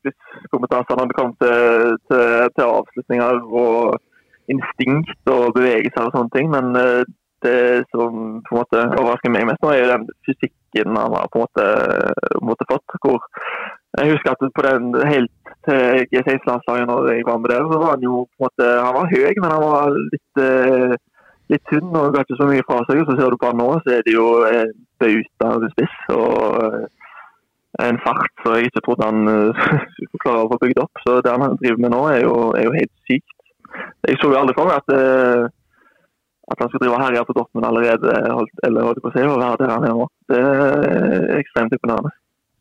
spisskompetanse 0.00 0.98
når 0.98 1.08
det 1.10 1.18
kom 1.20 1.32
til, 1.42 1.94
til, 2.10 2.26
til 2.56 2.64
avslutninger 2.66 3.40
og 3.62 4.52
instinkt 4.52 5.32
og 5.32 5.54
bevegelser 5.56 6.04
og 6.04 6.18
sånne 6.18 6.34
ting, 6.36 6.50
men 6.52 6.76
eh, 6.80 7.00
det 7.44 7.58
som 7.92 8.42
på 8.44 8.52
en 8.52 8.60
måte 8.60 8.82
overrasker 8.98 9.32
meg 9.32 9.48
mest 9.48 9.64
nå, 9.64 9.72
er 9.72 9.82
jo 9.82 9.88
den 9.94 10.04
fysikken 10.28 11.00
han 11.00 11.16
har 11.16 11.32
på 11.32 11.40
en 11.40 11.46
måte, 11.46 11.66
på 12.28 12.42
en 12.42 12.50
måte 12.50 12.68
fått. 12.68 12.98
hvor 13.04 13.24
jeg 13.98 14.12
husker 14.12 14.30
at 14.32 14.54
på 14.56 14.62
den 14.66 14.94
helt 15.06 15.32
til 15.66 16.06
G16-landslaget 16.10 16.88
når 16.90 17.08
jeg 17.12 17.26
var 17.28 17.38
med 17.40 17.50
der, 17.52 17.62
så 17.70 17.76
var 17.82 17.90
han 17.94 18.06
jo 18.08 18.14
på 18.24 18.34
en 18.38 18.44
måte 18.46 18.66
Han 18.86 18.96
var 18.98 19.12
høy, 19.12 19.30
men 19.42 19.54
han 19.54 19.62
var 19.64 19.94
litt, 20.14 20.42
eh, 20.46 20.94
litt 21.52 21.64
tynn 21.70 21.94
og 22.00 22.10
ga 22.12 22.24
ikke 22.24 22.40
så 22.40 22.48
mye 22.50 22.66
fra 22.68 22.80
seg. 22.88 23.00
Og 23.00 23.08
så 23.08 23.16
ser 23.18 23.30
du 23.30 23.38
på 23.40 23.50
han 23.50 23.60
nå, 23.62 23.70
så 23.84 23.96
er 23.96 24.04
det 24.06 24.16
jo 24.16 24.26
en 24.50 24.74
bauta 25.00 25.52
spiss. 25.74 25.96
Og 26.16 26.34
eh, 26.66 26.84
en 27.86 28.00
fart 28.04 28.42
så 28.42 28.58
jeg 28.58 28.70
ikke 28.70 28.84
trodde 28.86 29.08
han 29.10 29.32
eh, 29.32 29.66
skulle 29.94 30.24
klare 30.26 30.44
å 30.44 30.50
få 30.52 30.60
bygd 30.64 30.82
opp. 30.84 31.04
Så 31.06 31.20
det 31.24 31.34
han 31.34 31.58
driver 31.62 31.84
med 31.86 31.94
nå, 31.96 32.02
er 32.12 32.20
jo, 32.26 32.34
er 32.58 32.68
jo 32.68 32.78
helt 32.78 32.94
sykt. 33.08 33.30
Jeg 34.08 34.18
så 34.20 34.30
jo 34.30 34.40
aldri 34.40 34.56
for 34.58 34.70
meg 34.70 34.82
at 34.82 34.98
eh, 34.98 35.52
at 36.52 36.60
han 36.60 36.68
skulle 36.68 36.84
drive 36.84 37.00
herje 37.00 37.22
på 37.24 37.34
Dortmund 37.38 37.64
allerede, 37.64 38.14
holdt, 38.36 38.58
eller 38.66 38.84
holdt 38.84 38.98
på 39.00 39.08
å 39.08 39.14
si, 39.14 39.22
og 39.24 39.38
være 39.40 39.62
der 39.62 39.70
han 39.72 39.86
er 39.88 39.94
nå. 39.96 40.08
Det 40.28 40.40
er 40.44 41.38
ekstremt 41.38 41.72
imponerende. 41.72 42.12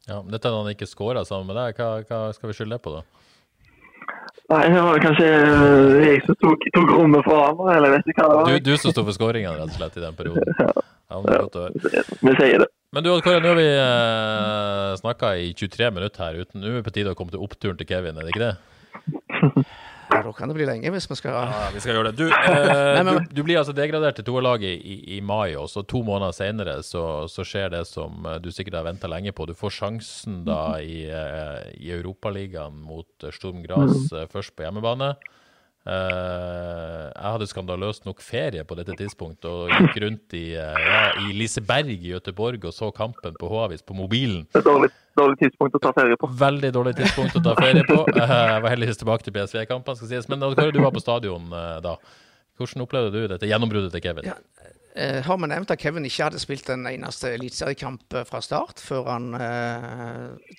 Ja, 0.10 0.20
men 0.20 0.34
Dette 0.34 0.52
når 0.52 0.66
han 0.66 0.76
ikke 0.76 0.90
scora 0.90 1.24
sammen 1.28 1.48
med 1.50 1.60
deg. 1.60 1.78
Hva, 1.80 2.04
hva 2.08 2.34
skal 2.36 2.52
vi 2.52 2.58
skylde 2.58 2.76
det 2.76 2.84
på, 2.84 2.96
da? 2.98 3.04
Nei, 4.52 4.64
det 4.70 4.82
var 4.84 5.00
kanskje 5.02 5.28
eh, 5.32 5.94
jeg 6.04 6.24
som 6.26 6.38
tok, 6.42 6.66
tok 6.76 6.90
rommet 6.92 7.24
for 7.26 7.40
ham, 7.40 7.62
eller 7.72 7.96
vet 7.96 8.10
ikke 8.12 8.26
hva 8.28 8.42
det 8.44 8.58
Du, 8.60 8.72
du 8.74 8.82
som 8.82 8.92
sto 8.92 9.06
for 9.08 9.16
skåringen, 9.16 9.56
rett 9.56 9.72
og 9.72 9.78
slett, 9.80 9.96
i 10.00 10.04
den 10.04 10.20
perioden. 10.20 10.58
Ja, 11.14 11.20
men 11.20 11.28
det 11.28 11.34
er 11.36 11.42
godt 11.44 11.58
å 11.60 11.64
høre. 11.68 12.02
Vi 12.26 12.32
sier 12.40 12.62
det. 12.64 12.66
Men 12.96 13.04
du, 13.06 13.10
Kåre, 13.22 13.42
nå 13.44 13.52
har 13.52 13.58
vi 13.60 13.66
eh, 13.70 14.94
snakka 14.98 15.34
i 15.38 15.52
23 15.54 15.92
minutter 15.94 16.24
her 16.24 16.40
uten. 16.42 16.64
Nå 16.64 16.72
er 16.72 16.80
det 16.80 16.86
på 16.88 16.94
tide 16.96 17.14
å 17.14 17.18
komme 17.20 17.30
til 17.36 17.44
oppturen 17.44 17.78
til 17.78 17.90
Kevin, 17.92 18.18
er 18.18 18.26
det 18.26 18.34
ikke 18.34 18.48
det? 18.48 19.66
Ja, 20.14 20.22
Da 20.28 20.32
kan 20.38 20.52
det 20.52 20.58
bli 20.58 20.66
lenge 20.70 20.92
hvis 20.94 21.08
vi 21.10 21.16
skal 21.20 21.38
Ja, 21.38 21.70
vi 21.74 21.82
skal 21.84 21.96
gjøre 21.98 22.12
det. 22.12 22.18
Du, 22.22 22.26
eh, 22.32 22.98
Nei, 23.00 23.04
men- 23.08 23.24
du, 23.30 23.34
du 23.40 23.44
blir 23.48 23.62
altså 23.62 23.74
degradert 23.78 24.20
til 24.20 24.28
toerlaget 24.28 24.76
i, 24.84 24.98
i 25.18 25.22
mai, 25.22 25.56
og 25.60 25.70
så 25.72 25.82
to 25.88 26.04
måneder 26.06 26.36
senere 26.36 26.78
så, 26.86 27.26
så 27.32 27.46
skjer 27.48 27.72
det 27.78 27.86
som 27.90 28.26
eh, 28.30 28.38
du 28.44 28.52
sikkert 28.54 28.80
har 28.82 28.88
venta 28.90 29.10
lenge 29.12 29.34
på. 29.36 29.48
Du 29.50 29.56
får 29.58 29.78
sjansen 29.80 30.44
da 30.48 30.78
i, 30.84 31.04
eh, 31.10 31.72
i 31.80 31.94
Europaligaen 31.96 32.78
mot 32.84 33.08
Storm 33.32 33.54
Sturm 33.54 33.64
Graz, 33.66 34.12
eh, 34.14 34.28
først 34.32 34.56
på 34.58 34.64
hjemmebane. 34.66 35.14
Eh, 35.84 37.08
jeg 37.12 37.32
hadde 37.36 37.48
skandaløst 37.50 38.06
nok 38.08 38.22
ferie 38.24 38.64
på 38.64 38.76
dette 38.80 38.96
tidspunktet 38.96 39.50
og 39.52 39.72
gikk 39.74 39.98
rundt 40.06 40.36
i, 40.40 40.46
uh, 40.56 40.78
ja, 40.80 41.00
i 41.26 41.34
Liseberg 41.36 41.90
i 41.92 41.98
Gøteborg 42.14 42.70
og 42.70 42.72
så 42.72 42.88
kampen 42.96 43.36
på 43.36 43.50
H-avis 43.52 43.84
på 43.84 43.96
mobilen. 43.98 44.46
Det 44.54 44.62
er 44.62 44.68
dårlig, 44.70 44.90
dårlig 45.20 45.42
tidspunkt 45.42 45.76
å 45.76 45.82
ta 45.84 45.92
ferie 45.98 46.16
på. 46.20 46.30
Veldig 46.40 46.70
dårlig 46.78 46.94
tidspunkt 47.02 47.36
å 47.36 47.42
ta 47.44 47.56
ferie 47.60 47.84
på. 47.90 47.98
Uh, 48.16 48.22
Jeg 48.54 48.62
var 48.64 48.72
heldigvis 48.72 49.02
tilbake 49.02 49.28
til 49.28 49.36
PSV-kampene, 49.36 50.00
skal 50.00 50.12
sies. 50.14 50.30
Men 50.32 50.46
du 50.46 50.80
var 50.80 50.94
på 50.96 51.04
stadion 51.04 51.52
da. 51.52 51.98
Hvordan 52.54 52.86
opplevde 52.86 53.12
du 53.18 53.28
dette 53.34 53.50
gjennombruddet 53.50 53.92
til 53.92 54.04
Kevin? 54.06 54.30
Ja. 54.30 54.38
Har 55.26 55.40
vi 55.42 55.50
nevnt 55.50 55.72
at 55.74 55.82
Kevin 55.82 56.06
ikke 56.06 56.28
hadde 56.28 56.40
spilt 56.40 56.68
en 56.70 56.86
eneste 56.86 57.32
eliteseriekamp 57.34 58.14
fra 58.30 58.42
start 58.46 58.78
før 58.78 59.10
han 59.10 59.32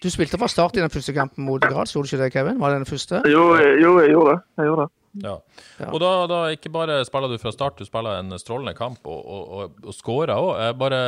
Du 0.03 0.09
spilte 0.11 0.41
fra 0.43 0.49
start 0.51 0.75
i 0.75 0.83
den 0.83 0.91
første 0.91 1.15
kampen 1.15 1.47
mot 1.47 1.63
Graz, 1.63 1.95
gjorde 1.95 2.11
du 2.11 2.17
ikke 2.17 2.25
det, 2.25 2.33
Kevin? 2.35 2.59
Var 2.61 2.75
det 2.75 2.83
den 2.83 2.91
første? 2.91 3.23
Jo, 3.31 3.47
jo, 3.79 3.95
jeg 4.03 4.11
gjorde 4.11 4.35
det. 4.35 4.41
Jeg 4.59 4.73
gjorde 4.73 4.89
det. 4.89 5.04
Ja. 5.23 5.39
Og 5.93 6.01
da, 6.03 6.11
da 6.31 6.41
ikke 6.55 6.73
bare 6.75 6.99
spiller 7.07 7.31
du 7.31 7.39
fra 7.39 7.53
start, 7.55 7.79
du 7.79 7.87
spiller 7.87 8.19
en 8.19 8.35
strålende 8.41 8.75
kamp 8.79 9.05
og, 9.07 9.21
og, 9.23 9.45
og, 9.59 9.81
og 9.85 9.97
skårer 9.97 10.35
òg. 10.35 10.51
Jeg 10.65 10.79
bare 10.81 11.01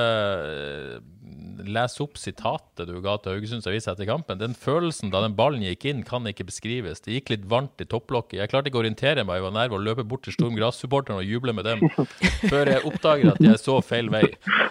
les 1.67 1.73
leser 1.77 2.05
opp 2.05 2.19
sitatet 2.21 2.89
du 2.89 2.99
ga 3.03 3.17
til 3.21 3.35
Haugesunds 3.35 3.67
Avis 3.69 3.89
etter 3.91 4.09
kampen. 4.09 4.39
Den 4.41 4.55
følelsen 4.57 5.11
da 5.13 5.23
den 5.25 5.37
ballen 5.39 5.65
gikk 5.65 5.87
inn, 5.91 6.03
kan 6.07 6.27
ikke 6.29 6.47
beskrives. 6.49 7.03
Det 7.05 7.17
gikk 7.17 7.33
litt 7.33 7.47
varmt 7.51 7.83
i 7.83 7.89
topplokket. 7.89 8.39
Jeg 8.41 8.53
klarte 8.53 8.71
ikke 8.71 8.81
å 8.81 8.85
orientere 8.85 9.25
meg, 9.25 9.41
jeg 9.41 9.47
var 9.47 9.57
nær 9.57 9.73
ved 9.73 9.79
å 9.81 9.85
løpe 9.89 10.07
bort 10.09 10.27
til 10.27 10.37
Storm 10.37 10.57
Gras-supporterne 10.59 11.23
og 11.23 11.31
juble 11.31 11.57
med 11.57 11.67
dem, 11.69 11.83
før 12.53 12.73
jeg 12.73 12.85
oppdager 12.89 13.33
at 13.35 13.43
jeg 13.43 13.63
så 13.63 13.81
feil 13.85 14.13
vei. 14.13 14.25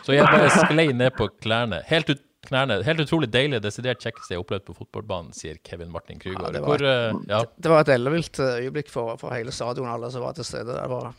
Så 0.06 0.16
jeg 0.16 0.30
bare 0.30 0.54
sklei 0.54 0.90
ned 0.94 1.16
på 1.18 1.30
klærne. 1.44 1.82
Helt 1.90 2.14
ut 2.14 2.24
knærne. 2.48 2.80
Helt 2.86 3.02
utrolig 3.04 3.30
deilig, 3.34 3.62
desidert 3.64 4.04
kjekkeste 4.04 4.34
jeg 4.34 4.40
har 4.40 4.46
opplevd 4.46 4.68
på 4.68 4.78
fotballbanen, 4.78 5.34
sier 5.36 5.58
Kevin 5.66 5.92
Martin 5.94 6.22
Krygård. 6.22 6.50
Ja, 6.50 6.54
det, 6.56 6.62
var, 6.64 6.72
Hvor, 6.72 6.86
eh, 6.92 7.18
ja. 7.32 7.42
det 7.58 7.74
var 7.74 7.84
et 7.86 7.92
ellevilt 7.96 8.40
eh, 8.40 8.62
øyeblikk 8.66 8.94
for, 8.94 9.18
for 9.22 9.36
hele 9.36 9.54
stadion, 9.56 9.90
alle 9.90 10.12
som 10.14 10.26
var 10.26 10.38
til 10.38 10.48
stede. 10.48 10.72
Det 10.72 10.88
var, 10.92 11.12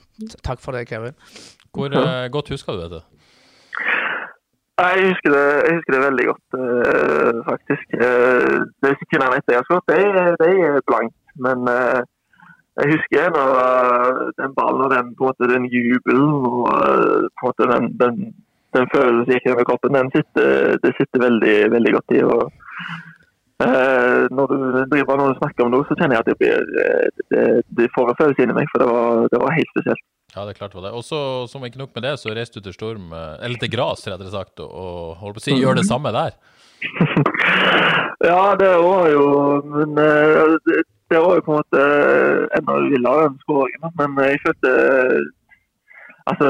takk 0.46 0.62
for 0.62 0.76
det, 0.76 0.86
Kevin. 0.90 1.18
Hvor 1.76 1.92
eh, 1.92 2.30
godt 2.32 2.54
husker 2.54 2.76
du 2.76 2.86
dette? 2.86 3.04
Jeg 4.76 5.04
husker 5.08 5.30
det, 5.32 5.46
jeg 5.66 5.74
husker 5.76 5.92
det 5.94 6.06
veldig 6.08 6.24
godt, 6.30 6.48
øh, 6.62 7.36
faktisk. 7.50 7.86
Uh, 8.06 8.56
de 8.84 8.90
sekundene 9.00 9.38
etter 9.38 9.54
jeg 9.54 9.60
har 9.62 9.68
skåret, 9.68 9.92
de, 9.92 10.34
de 10.42 10.50
er 10.68 10.84
blankt. 10.90 11.16
Men 11.44 11.58
øh, 11.76 12.00
jeg 12.78 12.86
husker 12.94 13.30
når 13.36 13.50
den 14.40 14.52
ballen 14.58 14.84
og 14.86 14.90
den, 14.96 15.06
på 15.16 15.22
en 15.24 15.28
måte, 15.28 15.52
den 15.54 15.64
jubelen 15.76 16.34
og 16.50 16.66
på 17.38 17.44
en 17.44 17.46
måte 17.46 17.70
den, 17.72 17.84
den, 18.02 18.14
den 18.76 18.88
følelsen 18.92 19.32
gikk 19.34 19.48
gjennom 19.48 19.68
kroppen, 19.68 19.98
den 19.98 20.12
sitter, 20.14 20.76
det 20.82 20.94
sitter 20.98 21.24
veldig, 21.26 21.56
veldig 21.74 21.92
godt 21.96 22.16
i. 22.16 22.22
og 22.26 22.42
eh, 23.64 24.26
når, 24.36 24.52
du 24.52 24.56
driver, 24.92 25.20
når 25.20 25.32
du 25.32 25.40
snakker 25.40 25.66
om 25.66 25.72
noe, 25.74 25.86
så 25.88 25.96
kjenner 25.98 26.18
jeg 26.18 26.24
at 26.24 26.30
det, 26.30 26.36
blir, 26.42 26.68
eh, 26.84 27.24
det, 27.32 27.46
det 27.80 27.92
får 27.96 28.12
en 28.12 28.20
følelse 28.20 28.46
inni 28.46 28.58
meg, 28.58 28.68
for 28.72 28.84
det 28.84 28.90
var, 28.92 29.24
det 29.32 29.42
var 29.42 29.56
helt 29.58 29.72
spesielt. 29.74 30.04
Ja, 30.34 30.44
det 30.44 30.52
er 30.52 30.58
klart 30.58 30.74
det 30.74 30.80
var 30.80 30.88
det. 30.90 30.96
Og 30.98 31.04
så, 31.06 31.20
som 31.48 31.64
ikke 31.64 31.80
nok 31.80 31.94
med 31.96 32.04
det, 32.04 32.16
så 32.20 32.34
reiste 32.36 32.60
du 32.60 32.68
til 32.68 32.76
Storm, 32.76 33.08
eh, 33.16 33.38
eller 33.46 33.62
til 33.62 33.72
Gras, 33.72 34.04
rettere 34.08 34.34
sagt, 34.34 34.60
og, 34.60 34.68
og 34.68 35.16
holdt 35.22 35.38
på 35.38 35.44
å 35.44 35.46
si, 35.46 35.56
gjør 35.62 35.80
det 35.80 35.86
samme 35.92 36.12
der. 36.16 36.36
Ja, 38.26 38.52
det 38.60 38.68
var 38.68 39.06
jo 39.08 39.24
Men 39.64 39.96
eh, 39.96 40.56
det, 40.68 40.82
det 41.08 41.20
var 41.22 41.38
jo 41.38 41.44
på 41.46 41.54
en 41.54 41.62
måte 41.62 41.84
enda 42.58 42.76
villere 42.90 43.30
enn 43.30 43.38
skåringen. 43.44 43.94
Men 44.00 44.20
jeg 44.26 44.42
følte 44.44 44.72
Altså, 46.26 46.46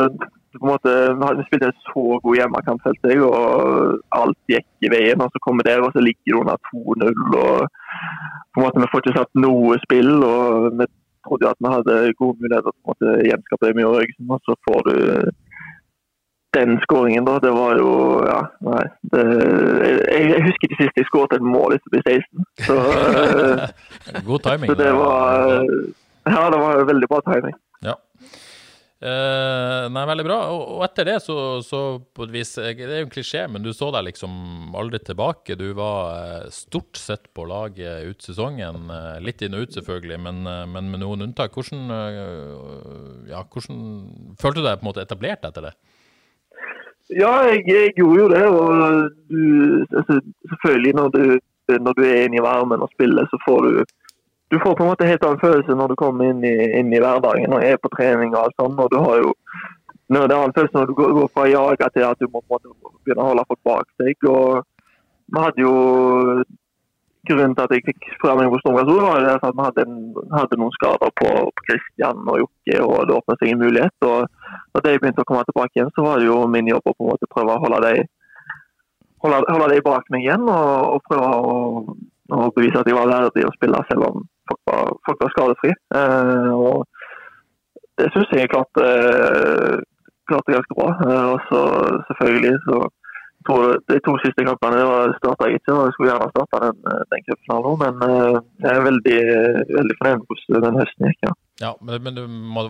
på 0.60 0.66
en 0.66 0.72
måte, 0.72 0.92
vi 1.38 1.46
spilte 1.46 1.70
en 1.70 1.80
så 1.86 2.04
god 2.24 2.38
hjemmekamp, 2.38 2.84
følte 2.84 3.12
jeg, 3.12 3.22
og 3.22 3.96
alt 4.20 4.38
gikk 4.52 4.68
i 4.86 4.92
veien. 4.92 5.22
Og 5.24 5.32
så 5.32 5.42
kommer 5.46 5.66
der, 5.66 5.82
og 5.84 5.94
så 5.94 6.04
ligger 6.04 6.32
det 6.32 6.38
under 6.42 6.56
2-0. 6.70 7.18
og 7.40 7.66
på 8.52 8.60
en 8.60 8.64
måte 8.66 8.80
Vi 8.80 8.90
får 8.92 9.02
ikke 9.04 9.18
satt 9.18 9.42
noe 9.46 9.80
spill. 9.84 10.12
og 10.24 10.70
vi 10.78 10.86
trodde 11.26 11.50
at 11.50 11.60
vi 11.64 11.74
hadde 11.74 12.14
gode 12.20 12.38
muligheter 12.40 12.70
til 12.70 12.72
å 12.72 12.76
på 12.76 12.84
en 12.84 12.92
måte 12.92 13.26
gjenskape 13.28 13.72
det 13.72 13.74
Og 14.30 14.40
så 14.46 14.56
får 14.68 14.80
du 14.88 14.96
den 16.56 16.80
skåringen, 16.84 17.24
da. 17.28 17.34
Det 17.46 17.52
var 17.52 17.76
jo 17.82 17.90
Ja, 18.26 18.40
nei. 18.70 18.84
Det, 19.12 19.24
jeg, 20.14 20.22
jeg 20.32 20.42
husker 20.46 20.68
ikke 20.68 20.80
sist 20.82 21.00
jeg 21.00 21.08
skåret 21.10 21.36
et 21.36 21.46
mål 21.54 21.76
etter 21.76 21.90
å 21.90 21.94
bli 21.94 22.02
16. 22.06 22.48
Så, 22.68 22.78
eh, 24.14 24.24
God 24.28 24.44
timing. 24.46 24.70
så 24.70 24.78
det 24.80 24.92
var 24.96 25.64
Ja, 26.26 26.42
det 26.52 26.58
var 26.64 26.88
veldig 26.92 27.08
bra 27.12 27.20
timing. 27.28 27.56
Eh, 29.06 29.84
nei, 29.92 30.02
veldig 30.08 30.24
bra. 30.26 30.36
Og, 30.50 30.62
og 30.76 30.84
etter 30.86 31.06
det, 31.06 31.16
så, 31.22 31.36
så 31.62 31.80
på 32.16 32.26
et 32.26 32.32
vis 32.34 32.56
Det 32.58 32.72
er 32.74 33.02
jo 33.02 33.04
en 33.04 33.12
klisjé, 33.12 33.44
men 33.50 33.62
du 33.62 33.70
så 33.76 33.92
deg 33.94 34.08
liksom 34.08 34.74
aldri 34.78 34.98
tilbake. 35.04 35.58
Du 35.58 35.68
var 35.78 36.16
eh, 36.16 36.48
stort 36.54 36.98
sett 36.98 37.28
på 37.36 37.46
laget 37.46 38.08
ut 38.08 38.26
sesongen. 38.26 38.88
Eh, 38.90 39.18
litt 39.22 39.44
inn 39.46 39.54
og 39.54 39.66
ut, 39.66 39.76
selvfølgelig, 39.76 40.18
men, 40.26 40.42
men 40.72 40.90
med 40.90 41.04
noen 41.04 41.28
unntak. 41.28 41.54
Hvordan, 41.54 41.92
ja, 43.30 43.44
hvordan 43.44 43.84
følte 44.40 44.62
du 44.62 44.66
deg 44.66 44.80
på 44.80 44.86
en 44.86 44.90
måte 44.90 45.06
etablert 45.06 45.46
etter 45.46 45.68
det? 45.68 45.76
Ja, 47.14 47.30
jeg, 47.46 47.62
jeg 47.70 47.94
gjorde 48.00 48.24
jo 48.24 48.30
det. 48.32 48.44
Og 48.50 49.12
du, 49.30 49.42
altså, 50.00 50.18
selvfølgelig, 50.50 50.96
når 50.98 51.14
du, 51.14 51.22
når 51.76 51.94
du 51.94 52.02
er 52.08 52.24
inne 52.24 52.40
i 52.40 52.46
varmen 52.48 52.82
og 52.82 52.90
spiller, 52.96 53.30
så 53.30 53.38
får 53.46 53.68
du 53.68 53.84
du 54.52 54.58
får 54.62 54.76
på 54.78 54.84
en 54.84 54.90
måte 54.92 55.08
helt 55.08 55.24
annen 55.26 55.42
følelse 55.42 55.74
når 55.74 55.92
du 55.92 55.96
kommer 55.98 56.30
inn 56.30 56.44
i, 56.46 56.54
inn 56.78 56.92
i 56.94 57.00
hverdagen 57.02 57.56
og 57.56 57.64
er 57.66 57.80
på 57.82 57.90
trening 57.96 58.34
og 58.34 58.44
alt 58.44 58.60
sånt. 58.60 58.78
Og 58.78 58.92
du 58.92 59.00
har 59.02 59.22
jo 59.24 59.32
når 60.14 60.28
det 60.30 60.36
er 60.36 60.44
en 60.46 60.54
følelse 60.54 60.78
når 60.78 60.86
du 60.86 60.94
går, 61.00 61.14
går 61.16 61.32
fra 61.34 61.46
å 61.58 61.90
til 61.90 62.06
at 62.06 62.20
du 62.22 62.28
må 62.30 62.42
begynne 62.46 63.24
å 63.24 63.30
holde 63.32 63.46
folk 63.48 63.62
bak 63.66 63.88
deg. 64.02 64.28
og 64.30 64.62
vi 65.26 65.42
hadde 65.42 65.66
jo 65.66 65.74
Grunnen 67.26 67.56
til 67.58 67.64
at 67.64 67.72
jeg 67.74 67.82
fikk 67.82 68.04
prøve 68.22 68.36
meg 68.38 68.52
på 68.52 68.58
Stormgras 68.60 68.86
var 69.02 69.24
det 69.24 69.32
at 69.34 69.56
vi 69.58 69.64
hadde, 69.64 69.84
hadde 70.30 70.58
noen 70.60 70.74
skader 70.76 71.10
på, 71.18 71.30
på 71.50 71.64
Christian 71.66 72.20
og 72.22 72.36
Jokke, 72.38 72.76
og 72.84 73.08
det 73.08 73.16
åpnet 73.16 73.40
seg 73.40 73.50
en 73.50 73.64
mulighet. 73.64 74.06
og 74.06 74.28
Da 74.76 74.82
de 74.84 74.92
begynte 75.02 75.24
å 75.24 75.26
komme 75.26 75.42
tilbake 75.48 75.74
igjen, 75.74 75.90
så 75.96 76.04
var 76.06 76.22
det 76.22 76.28
jo 76.28 76.36
min 76.46 76.70
jobb 76.70 76.86
å 76.86 76.94
på 76.94 77.02
en 77.02 77.10
måte 77.10 77.26
prøve 77.32 77.56
å 77.56 77.64
holde 77.64 77.80
dem 77.82 78.06
holde, 79.26 79.42
holde 79.50 79.72
de 79.72 79.82
bak 79.88 80.06
meg 80.14 80.22
igjen 80.22 80.46
og, 80.46 80.70
og 80.94 81.02
prøve 81.10 81.32
å, 81.34 81.96
å 82.36 82.48
bevise 82.54 82.78
at 82.78 82.90
jeg 82.92 82.98
var 83.00 83.10
verdig 83.10 83.48
å 83.48 83.54
spille 83.56 83.82
selv 83.90 84.08
om 84.12 84.22
folk 84.50 84.62
var, 84.70 84.92
folk 85.08 85.24
var 85.24 85.32
skadefri. 85.34 85.72
Eh, 86.00 86.52
og 86.54 86.84
det 88.00 88.10
syns 88.12 88.34
jeg 88.34 88.44
jeg 88.44 88.52
klarte, 88.52 88.86
klarte 90.28 90.56
ganske 90.56 90.78
bra. 90.78 90.92
Eh, 91.06 91.26
og 91.32 91.50
så 91.50 91.64
selvfølgelig 92.10 92.60
så 92.68 92.86
De 93.86 93.96
to 94.02 94.12
siste 94.18 94.42
kampene 94.42 94.80
starta 95.20 95.46
jeg 95.46 95.60
ikke, 95.60 95.70
og 95.70 95.84
jeg 95.86 95.92
skulle 95.94 96.08
gjerne 96.10 96.32
starta 96.32 96.60
den, 96.64 96.78
den 97.12 97.26
cupfinalen. 97.28 97.76
Men 97.82 98.06
eh, 98.06 98.38
jeg 98.64 98.72
er 98.72 98.86
veldig, 98.88 99.18
veldig 99.76 99.98
fornøyd 100.00 100.16
med 100.22 100.30
hvordan 100.32 100.64
den 100.64 100.80
høsten 100.82 101.06
gikk. 101.06 101.28
ja. 101.28 101.34
Ja, 101.60 101.78
men, 101.80 102.02
men 102.04 102.14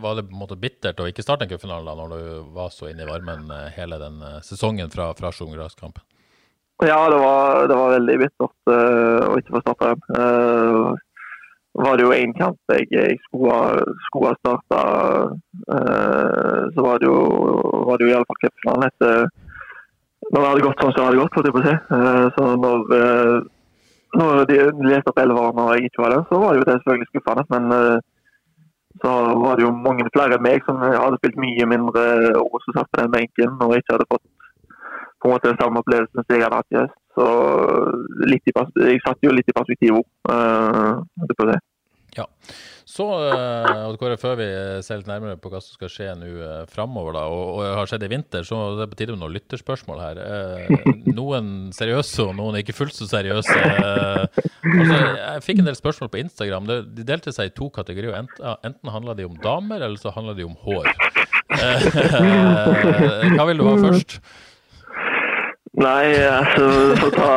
var 0.01 0.15
det 0.15 0.29
på 0.29 0.35
en 0.37 0.43
måte 0.45 0.59
bittert 0.63 1.01
å 1.03 1.09
ikke 1.11 1.25
starte 1.25 1.47
en 1.47 1.51
cupfinale 1.51 1.95
når 1.99 2.13
du 2.13 2.21
var 2.55 2.69
så 2.71 2.87
inne 2.91 3.03
i 3.03 3.09
varmen 3.09 3.49
eh, 3.51 3.73
hele 3.75 3.99
den 3.99 4.21
eh, 4.23 4.39
sesongen 4.47 4.93
fra, 4.93 5.09
fra 5.19 5.33
Sjongraskampen? 5.35 6.05
Ja, 6.85 7.01
det 7.11 7.19
var, 7.19 7.67
det 7.67 7.79
var 7.81 7.95
veldig 7.97 8.17
bittert 8.21 8.71
eh, 8.71 9.25
å 9.27 9.35
ikke 9.41 9.57
få 9.57 9.65
starta 9.65 9.95
den. 9.95 11.01
Uh, 11.77 11.83
var 11.85 11.97
det 11.99 12.07
jo 12.07 12.13
én 12.17 12.33
kamp 12.39 12.57
jeg, 12.73 12.87
jeg 12.91 13.19
skulle, 13.27 13.53
ha- 13.53 14.37
starta, 14.41 14.81
så 16.73 16.85
var 16.87 16.99
det 17.03 17.07
jo, 17.11 17.19
var 17.89 17.99
det 17.99 18.07
jo 18.07 18.11
i 18.13 18.17
alle 18.17 18.29
fall 18.31 18.41
cupfinalen 18.45 18.87
etter 18.89 19.27
Når 20.33 20.41
det 20.41 20.49
hadde 20.49 20.65
gått 20.65 20.81
sånn 20.83 20.93
som 20.95 21.01
det 21.01 21.07
hadde 21.07 21.21
gått, 21.21 21.37
holdt 21.37 21.47
jeg 21.47 21.55
på 21.55 21.61
å 21.61 21.67
si. 21.67 21.75
Eh, 21.97 22.27
så 22.35 22.47
når, 22.59 22.79
eh, 22.97 23.37
når 24.19 24.41
de 24.49 24.57
leste 24.89 25.13
opp 25.13 25.21
elveren 25.23 25.61
og 25.63 25.69
jeg 25.77 25.87
ikke 25.87 26.03
var 26.03 26.15
der, 26.17 26.25
så 26.31 26.41
var 26.43 26.49
det 26.55 26.59
jo 26.59 26.67
det 26.67 26.77
selvfølgelig 26.81 27.09
skuffende. 27.13 27.45
Men 27.53 27.65
eh, 27.77 27.99
så 29.05 29.13
var 29.45 29.53
det 29.55 29.67
jo 29.67 29.71
mange 29.85 30.09
flere 30.17 30.39
enn 30.39 30.43
meg 30.49 30.67
som 30.67 30.81
hadde 30.83 31.21
spilt 31.21 31.39
mye 31.45 31.69
mindre 31.71 32.03
år 32.41 32.65
som 32.65 32.79
satt 32.79 32.91
på 32.91 33.03
den 33.03 33.13
benken 33.13 33.61
og 33.61 33.77
ikke 33.77 33.95
hadde 33.95 34.09
fått 34.11 34.25
på 35.21 35.29
en 35.29 35.35
måte 35.35 35.51
den 35.51 35.61
samme 35.61 35.83
opplevelsen 35.83 36.23
som 36.23 36.37
jeg 36.37 36.45
hadde 36.45 36.61
hatt 36.61 36.75
i 36.75 36.81
høst. 36.83 36.99
Så 37.17 37.27
jeg 38.85 39.05
satt 39.05 39.25
jo 39.25 39.33
litt 39.33 39.49
i 39.49 39.57
perspektiv 39.57 40.03
òg 40.03 40.07
Uh, 40.27 41.05
på 41.39 41.45
det. 41.47 41.61
Ja. 42.17 42.25
Så, 42.87 43.05
eh, 43.29 43.89
Odd 43.89 43.99
Kåre, 44.01 44.17
før 44.17 44.39
vi 44.39 44.47
ser 44.87 45.01
litt 45.01 45.09
nærmere 45.11 45.37
på 45.43 45.51
hva 45.53 45.59
som 45.61 45.77
skal 45.77 45.91
skje 45.93 46.13
nå 46.17 46.29
eh, 46.39 46.63
framover, 46.71 47.17
da, 47.17 47.25
og, 47.29 47.59
og 47.59 47.75
har 47.81 47.91
skjedd 47.91 48.07
i 48.07 48.11
vinter, 48.13 48.47
så 48.47 48.61
det 48.79 48.87
er 48.87 48.91
på 48.93 48.99
tide 49.01 49.13
med 49.13 49.21
noen 49.21 49.35
lytterspørsmål 49.35 50.01
her. 50.01 50.21
Eh, 50.23 50.95
noen 51.19 51.51
seriøse, 51.77 52.25
og 52.25 52.37
noen 52.39 52.61
ikke 52.63 52.77
fullt 52.79 52.97
så 52.97 53.09
seriøse. 53.11 53.59
Eh, 53.59 54.41
altså, 54.71 55.01
jeg 55.03 55.45
fikk 55.45 55.61
en 55.61 55.69
del 55.69 55.77
spørsmål 55.77 56.13
på 56.15 56.23
Instagram. 56.23 56.71
De 56.97 57.07
delte 57.11 57.35
seg 57.37 57.51
i 57.51 57.55
to 57.59 57.69
kategorier. 57.75 58.17
Enten, 58.17 58.95
handla 58.95 59.17
de 59.19 59.29
om 59.29 59.37
damer, 59.45 59.83
eller 59.83 60.01
så 60.01 60.15
handla 60.17 60.37
de 60.39 60.47
om 60.47 60.57
hår. 60.65 60.89
Eh, 61.59 61.91
hva 63.37 63.49
vil 63.51 63.61
du 63.61 63.67
ha 63.67 63.77
først? 63.91 64.21
Nei, 65.77 66.17
altså 66.25 66.67
du 66.73 66.95
får 67.03 67.11
ta, 67.13 67.33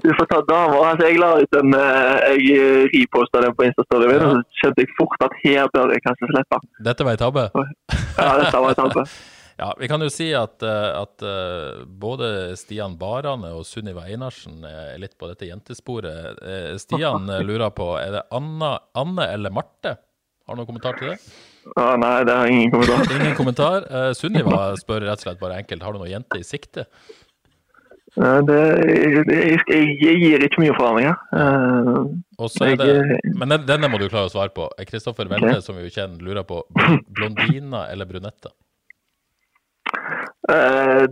du 0.00 0.10
får 0.16 0.28
ta 0.30 0.40
damer. 0.48 0.78
Altså, 0.88 1.10
jeg 1.10 1.20
la 1.20 1.30
ut 1.42 1.58
en 1.60 1.76
eh, 1.76 2.38
Jeg 2.40 2.88
reposta 2.94 3.42
den 3.44 3.52
på 3.58 3.66
Insta-storyen 3.68 4.14
min, 4.14 4.24
og 4.24 4.38
så 4.38 4.62
skjønte 4.62 4.84
jeg 4.84 4.94
fort 4.96 5.26
at 5.28 5.36
her 5.42 5.68
bør 5.74 5.92
jeg 5.92 6.04
kanskje 6.06 6.30
slippe. 6.32 6.60
Dette 6.88 7.06
var 7.06 7.18
ei 7.18 7.20
tabbe? 7.20 7.46
Ja, 7.52 8.30
dette 8.40 8.64
var 8.64 8.72
et 8.72 8.80
tabbe. 8.80 9.06
Ja, 9.54 9.68
vi 9.78 9.86
kan 9.86 10.02
jo 10.02 10.08
si 10.10 10.32
at, 10.34 10.62
eh, 10.66 10.88
at 10.98 11.22
eh, 11.22 11.84
både 11.86 12.56
Stian 12.58 12.96
Barane 12.98 13.52
og 13.54 13.62
Sunniva 13.68 14.02
Einarsen 14.10 14.64
er 14.66 14.96
litt 14.98 15.14
på 15.14 15.28
dette 15.30 15.46
jentesporet. 15.46 16.40
Eh, 16.42 16.72
Stian 16.82 17.30
eh, 17.30 17.44
lurer 17.46 17.70
på 17.70 17.92
er 18.00 18.16
det 18.16 18.24
Anna, 18.34 18.72
Anne 18.98 19.28
eller 19.30 19.54
Marte. 19.54 19.94
Har 20.44 20.56
du 20.56 20.60
noen 20.60 20.72
kommentar 20.72 20.98
til 20.98 21.12
det? 21.12 21.20
Ja, 21.70 21.94
nei, 21.96 22.16
det 22.26 22.34
har 22.34 22.50
ingen 22.50 22.72
kommentar. 22.74 23.06
Ingen 23.20 23.36
kommentar. 23.38 23.86
Eh, 23.88 24.10
Sunniva 24.18 24.72
spør 24.76 25.06
rett 25.06 25.22
og 25.22 25.28
slett 25.28 25.40
bare 25.40 25.62
enkelt 25.62 25.86
har 25.86 25.94
du 25.94 26.02
noen 26.02 26.12
jente 26.16 26.42
i 26.42 26.44
sikte. 26.44 26.88
Eh, 28.14 28.40
Det, 28.46 28.58
jeg, 29.34 29.60
jeg 29.68 30.18
gir 30.22 30.44
ikke 30.46 30.62
mye 30.62 30.74
forandringer. 30.76 31.16
Eh, 31.34 31.98
det, 32.78 33.20
men 33.40 33.54
denne 33.66 33.88
må 33.90 33.98
du 33.98 34.08
klare 34.08 34.28
å 34.28 34.32
svare 34.32 34.52
på. 34.54 34.68
Kristoffer 34.86 35.26
Welde, 35.30 35.56
som 35.66 35.74
vi 35.78 35.86
jo 35.88 35.94
kjenner, 35.96 36.22
lurer 36.22 36.46
på 36.46 36.60
blondina 37.10 37.86
eller 37.90 38.06
brunette. 38.06 38.52
Eh, 40.52 41.06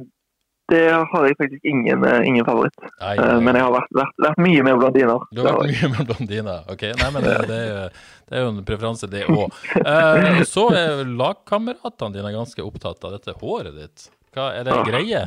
det 0.72 0.82
har 0.92 1.26
jeg 1.26 1.36
faktisk 1.36 1.64
ingen, 1.68 2.04
eh, 2.06 2.22
ingen 2.28 2.44
favoritt. 2.46 2.74
Nei, 3.00 3.16
nei. 3.18 3.40
Men 3.44 3.56
jeg 3.58 3.64
har 3.66 3.72
vært, 3.74 3.90
vært, 3.98 4.14
vært 4.24 4.38
mye 4.40 4.62
med 4.64 4.78
blondiner. 4.80 5.24
Du 5.34 5.42
har 5.42 5.58
vært 5.58 5.74
mye 5.74 5.90
med 5.96 6.06
blondiner. 6.08 6.62
Ok, 6.72 6.82
nei, 7.02 7.10
men 7.12 7.26
det, 7.26 7.34
det, 7.50 7.58
er, 7.58 7.68
jo- 7.68 7.90
det 8.30 8.38
er 8.38 8.44
jo 8.46 8.50
en 8.54 8.62
preferanse, 8.68 9.10
det 9.10 9.24
òg. 9.28 9.58
Eh, 9.82 10.42
så 10.48 10.68
er 10.76 11.02
lagkameratene 11.08 12.14
dine 12.14 12.32
ganske 12.32 12.64
opptatt 12.64 13.04
av 13.04 13.16
dette 13.18 13.34
håret 13.42 13.74
ditt. 13.76 14.06
Hva 14.32 14.52
Er 14.56 14.64
det 14.64 14.72
en 14.78 14.86
greie? 14.88 15.26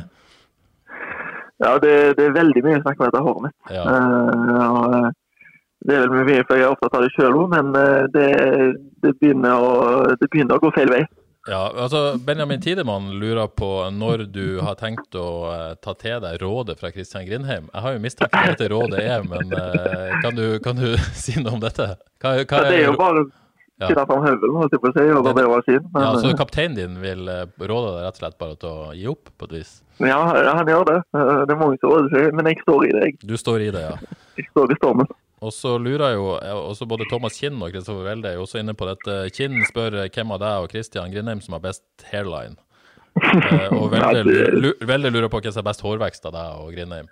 Ja, 1.62 1.76
det, 1.80 1.92
det 2.18 2.26
er 2.26 2.34
veldig 2.36 2.62
mye 2.66 2.80
snakk 2.82 2.98
om 3.00 3.06
dette 3.08 3.22
håret 3.24 3.46
mitt. 3.46 3.56
Ja. 3.72 3.84
Uh, 3.86 5.06
det 5.86 5.94
er 5.94 6.10
vel 6.10 6.26
mye 6.26 6.42
for 6.48 6.58
jeg 6.58 6.66
er 6.66 6.72
opptatt 6.74 6.96
av 6.98 7.04
det 7.04 7.12
sjøl 7.14 7.36
òg, 7.36 7.52
men 7.52 7.68
eh, 7.78 8.06
det, 8.10 8.30
det, 9.04 9.12
begynner 9.20 9.54
å, 9.54 9.74
det 10.18 10.26
begynner 10.32 10.58
å 10.58 10.62
gå 10.64 10.72
feil 10.74 10.90
vei. 10.90 11.04
Ja, 11.46 11.60
altså 11.70 12.16
Benjamin 12.26 12.64
Tidemann 12.64 13.12
lurer 13.20 13.46
på 13.46 13.68
når 13.94 14.24
du 14.34 14.58
har 14.66 14.74
tenkt 14.80 15.14
å 15.14 15.28
ta 15.78 15.94
til 16.00 16.18
deg 16.24 16.40
rådet 16.42 16.74
fra 16.80 16.90
Christian 16.90 17.28
Grindheim. 17.28 17.68
Jeg 17.70 17.84
har 17.84 17.94
jo 17.94 18.02
mistenkt 18.02 18.34
hva 18.34 18.48
dette 18.50 18.70
rådet 18.72 19.04
er, 19.04 19.22
men 19.30 19.54
kan, 20.24 20.34
du, 20.34 20.58
kan 20.64 20.80
du 20.80 20.96
si 21.22 21.36
noe 21.38 21.54
om 21.54 21.62
dette? 21.62 21.92
Hva, 22.18 22.34
hva 22.40 22.64
Ja, 22.64 22.66
det 22.66 22.80
er 22.80 22.88
jo 22.88 22.98
bare 22.98 23.28
Ja. 23.78 23.88
finne 23.90 24.06
fram 24.08 24.22
høvelen, 24.24 24.54
holdt 24.56 24.72
jeg 24.72 24.80
på 24.80 24.88
å 24.88 24.94
si, 24.96 25.04
og 25.12 25.24
Det- 25.36 25.48
var 25.48 25.62
sin. 25.66 25.82
Men, 25.92 26.02
ja, 26.02 26.12
Så 26.22 26.36
kapteinen 26.38 26.74
din 26.76 26.94
vil 27.00 27.28
eh, 27.28 27.44
råde 27.60 27.90
deg 27.92 28.04
rett 28.06 28.16
og 28.16 28.20
slett 28.22 28.38
bare 28.38 28.56
til 28.56 28.68
å 28.70 28.94
gi 28.96 29.06
opp, 29.06 29.28
på 29.38 29.44
et 29.44 29.52
vis? 29.58 29.82
ja, 30.00 30.16
han 30.56 30.66
gjør 30.66 30.84
det. 30.86 30.96
Eh, 31.14 31.44
Det 31.44 31.50
er 31.52 31.60
mange 31.60 31.76
som 31.80 31.90
råder 31.90 32.08
seg, 32.14 32.32
men 32.34 32.46
jeg 32.46 32.56
står 32.64 32.84
i 32.88 32.92
det. 32.92 33.02
Jeg, 33.04 33.18
Du 33.26 33.34
står 33.36 33.60
i 33.60 33.70
det, 33.70 33.82
ja. 33.84 33.96
jeg 34.38 34.46
står 34.54 34.70
i 34.72 34.74
stormen. 34.80 35.06
Og 35.42 35.52
så 35.52 35.76
lurer 35.78 36.14
jo 36.16 36.38
også 36.72 36.88
både 36.88 37.04
Thomas 37.10 37.36
Kinn 37.38 37.60
og 37.62 37.70
Kristoffer 37.70 38.02
Welde 38.08 38.24
er 38.32 38.38
også 38.40 38.58
inne 38.58 38.72
på 38.72 38.86
dette. 38.88 39.30
Kinn 39.36 39.60
spør 39.68 39.92
eh, 40.04 40.08
hvem 40.08 40.32
av 40.32 40.40
deg 40.40 40.62
og 40.64 40.70
Christian 40.72 41.12
Grindheim 41.12 41.42
som 41.44 41.52
har 41.52 41.60
best 41.60 41.82
hairline. 42.10 42.56
Og 43.76 43.90
Welde, 43.92 45.10
lurer 45.12 45.28
på 45.28 45.40
hvem 45.40 45.52
som 45.52 45.60
har 45.64 45.68
best 45.72 45.82
hårvekst 45.84 46.24
av 46.26 46.32
deg 46.32 46.64
og 46.64 46.72
Grindheim. 46.72 47.08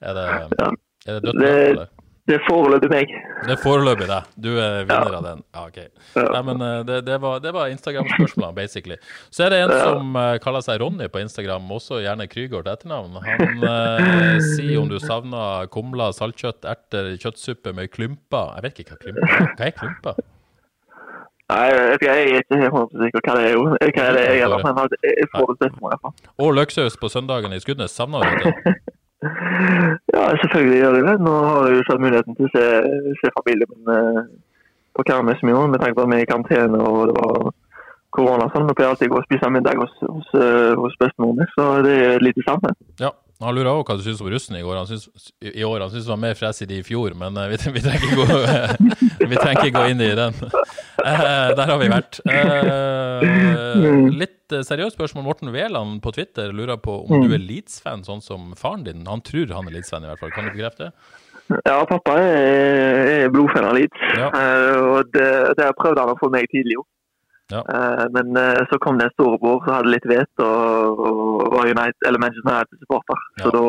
Er 0.00 0.14
det, 0.16 0.26
Ja. 0.58 0.70
er 1.06 1.20
det 1.20 1.22
dødt? 1.28 1.40
Det-? 1.44 1.88
Det 2.26 2.34
er 2.34 2.42
foreløpig 2.42 2.88
meg. 2.90 3.10
Det 3.46 3.52
er 3.54 3.58
foreløpig 3.62 4.06
deg. 4.10 4.30
Du 4.42 4.48
er 4.58 4.80
vinner 4.88 5.14
av 5.14 5.26
den. 5.28 5.42
Ja, 5.54 5.62
ok. 5.68 5.76
Ja. 6.16 6.24
Nei, 6.34 6.40
men 6.48 6.64
eh, 6.66 6.78
det, 6.88 6.96
det 7.06 7.18
var, 7.22 7.38
det 7.44 7.52
var 7.54 7.70
Instagram-spørsmålene, 7.70 8.56
basically. 8.56 8.96
Så 9.30 9.46
er 9.46 9.54
det 9.54 9.60
en 9.62 9.74
som 9.78 10.18
eh, 10.18 10.32
kaller 10.42 10.64
seg 10.66 10.80
Ronny 10.82 11.06
på 11.12 11.22
Instagram, 11.22 11.68
også 11.78 12.00
gjerne 12.02 12.26
Krygård 12.32 12.66
etternavn. 12.72 13.20
Han 13.22 13.66
eh, 13.70 14.40
sier 14.42 14.80
om 14.82 14.90
du 14.90 14.98
savner 15.02 15.70
kumler, 15.70 16.16
saltkjøtt, 16.18 16.66
erter, 16.66 17.12
kjøttsuppe 17.22 17.76
med 17.78 17.94
klumper. 17.94 18.56
Jeg 18.58 18.66
vet 18.66 18.82
ikke 18.82 18.96
hva 18.96 19.04
klumper 19.04 19.36
er. 19.36 19.52
Hva 19.54 19.70
er 19.70 19.78
klumper? 19.78 20.26
Nei, 21.46 21.62
jeg 21.70 21.98
jeg 22.02 22.10
er 22.10 22.40
ikke 22.40 22.56
helt 22.58 22.72
100 22.74 23.04
sikker 23.06 23.22
hva 23.22 23.34
det 23.38 23.46
er. 23.46 23.52
jo. 23.54 23.66
Hva 23.70 24.06
er 24.08 24.16
det 24.18 24.26
jeg 24.34 24.50
men 24.66 24.82
at 24.82 24.98
jeg 25.06 25.30
får 25.30 25.46
det 25.52 25.58
spørsmålet 25.60 25.86
i 25.86 25.94
hvert 25.94 26.06
fall. 26.08 26.30
Og 26.42 26.54
løksaus 26.58 26.98
på 26.98 27.10
søndagen 27.12 27.54
i 27.54 27.62
Skudenes. 27.62 27.94
Savner 27.94 28.26
du 28.26 28.50
dette? 28.50 28.74
Ja, 29.22 30.24
selvfølgelig 30.40 30.80
gjør 30.80 30.96
jeg 30.98 31.06
det. 31.08 31.14
Nå 31.26 31.34
har 31.48 31.68
jeg 31.68 31.76
jo 31.78 31.84
hatt 31.90 32.02
muligheten 32.04 32.36
til 32.36 32.48
å 32.48 32.52
se, 32.54 32.64
se 33.20 33.30
familien 33.38 33.70
min 33.72 33.94
eh, 33.94 34.24
på 34.96 35.04
Karmøy 35.08 35.34
med 35.44 35.78
tanke 35.80 35.96
på 35.96 36.04
at 36.04 36.10
vi 36.10 36.18
er 36.18 36.24
i 36.24 36.28
karantene 36.30 36.80
og 36.80 36.98
det 37.10 37.16
var 37.16 37.52
korona 38.16 38.48
sånn. 38.52 38.66
Nå 38.68 38.74
pleier 38.76 38.88
jeg 38.88 38.94
alltid 38.94 39.10
å 39.10 39.14
gå 39.14 39.20
og 39.22 39.28
spise 39.28 39.52
middag 39.52 39.80
hos, 39.80 39.94
hos, 40.04 40.34
eh, 40.40 40.72
hos 40.80 40.98
bestemoren 41.00 41.40
min, 41.40 41.52
så 41.56 41.68
det 41.86 41.96
er 42.08 42.24
litt 42.24 42.38
det 42.38 42.46
samme. 42.48 42.72
Ja. 43.00 43.12
Han 43.44 43.52
lurer 43.52 43.68
òg 43.68 43.82
hva 43.84 43.98
du 43.98 44.04
syns 44.04 44.20
om 44.24 44.30
russen 44.32 44.56
i 44.56 44.62
går. 44.64 44.78
Han 44.78 44.88
synes, 44.88 45.30
i 45.44 45.64
år, 45.66 45.82
han 45.84 45.90
syns 45.92 46.06
det 46.06 46.12
var 46.12 46.20
mer 46.22 46.36
fres 46.38 46.62
i 46.64 46.78
fjor, 46.86 47.12
men 47.20 47.36
eh, 47.36 47.50
vi, 47.52 47.58
vi, 47.74 47.82
trenger 47.84 48.14
gå, 48.16 48.24
vi 49.30 49.36
trenger 49.36 49.60
ikke 49.60 49.74
gå 49.76 49.84
inn 49.92 50.00
i 50.00 50.08
den. 50.16 50.38
Eh, 51.04 51.50
der 51.58 51.68
har 51.68 51.82
vi 51.82 51.90
vært. 51.92 52.20
Eh, 52.24 53.28
litt 54.16 54.56
seriøst 54.70 54.96
spørsmål. 54.96 55.26
Morten 55.28 55.52
Veland 55.52 56.00
på 56.04 56.14
Twitter 56.16 56.54
lurer 56.56 56.80
på 56.80 56.96
om 57.04 57.26
du 57.26 57.36
er 57.36 57.42
Leeds-fan, 57.42 58.06
sånn 58.08 58.24
som 58.24 58.54
faren 58.56 58.88
din. 58.88 59.04
Han 59.10 59.24
tror 59.26 59.52
han 59.52 59.68
er 59.68 59.76
Leeds-fan, 59.76 60.06
i 60.06 60.12
hvert 60.12 60.24
fall. 60.24 60.32
Kan 60.32 60.48
du 60.48 60.56
bekrefte 60.56 60.88
det? 60.88 61.14
Ja, 61.68 61.76
pappa 61.86 62.16
er, 62.18 63.12
er 63.20 63.28
blodfan 63.30 63.68
av 63.68 63.76
Leeds, 63.76 64.06
Ja. 64.16 64.32
Og 64.96 65.12
det, 65.14 65.30
det 65.60 65.68
prøvde 65.78 66.02
han 66.02 66.16
å 66.16 66.18
få 66.18 66.32
meg 66.32 66.48
tidlig 66.50 66.80
jo. 66.80 66.88
Ja. 67.52 67.60
Eh, 67.74 68.04
men 68.10 68.36
eh, 68.36 68.62
så 68.70 68.78
kom 68.82 68.98
det 68.98 69.04
en 69.06 69.14
storebror 69.14 69.60
som 69.64 69.76
hadde 69.76 69.92
litt 69.92 70.06
vett 70.10 70.42
og, 70.42 70.98
og 70.98 71.52
var 71.54 71.70
United, 71.70 72.00
eller 72.08 72.22
Manchester 72.22 72.50
United-supporter. 72.50 73.22
Så 73.38 73.46
Ja. 73.46 73.54
da, 73.54 73.62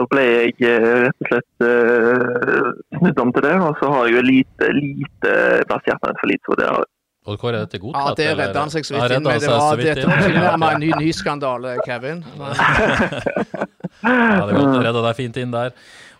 da 0.00 0.06
ble 0.10 0.24
jeg 0.26 0.56
eh, 0.66 0.88
rett 1.06 1.22
og 1.22 1.30
slett 1.30 1.54
uh, 1.62 2.72
snudd 2.98 3.22
om 3.22 3.30
til 3.36 3.46
det. 3.46 3.54
Og 3.68 3.78
så 3.80 3.92
har 3.94 4.08
jeg 4.08 4.18
jo 4.18 4.26
lite, 4.26 4.72
lite 4.80 5.32
plass 5.70 5.86
meg 5.92 6.20
for 6.20 6.32
lite 6.32 6.50
for 6.50 6.60
det 6.60 6.68
Og 7.26 7.38
hvor 7.40 7.50
er 7.54 7.62
dette 7.64 7.78
godtatt? 7.82 8.02
Ja, 8.02 8.14
det 8.18 8.26
redda 8.38 8.60
han 8.66 8.74
seg 8.74 8.86
så 8.86 8.98
Ja, 8.98 9.06
vidt 9.06 9.16
inn 9.16 9.24
med. 9.26 9.40
Det 9.40 9.50
var, 9.50 9.76
det 9.76 9.94
inn. 9.94 10.10
Ja, 10.10 10.18
tilnærmet 10.26 10.74
en 10.74 10.82
ny, 10.84 10.90
ny 11.06 11.12
skandale, 11.14 11.78
Kevin. 11.86 12.24
Ja, 14.06 14.44
det 14.44 14.52
er 14.52 14.58
godt. 14.60 14.84
Redda 14.84 15.02
deg 15.06 15.16
fint 15.16 15.38
inn 15.40 15.54
der. 15.54 15.72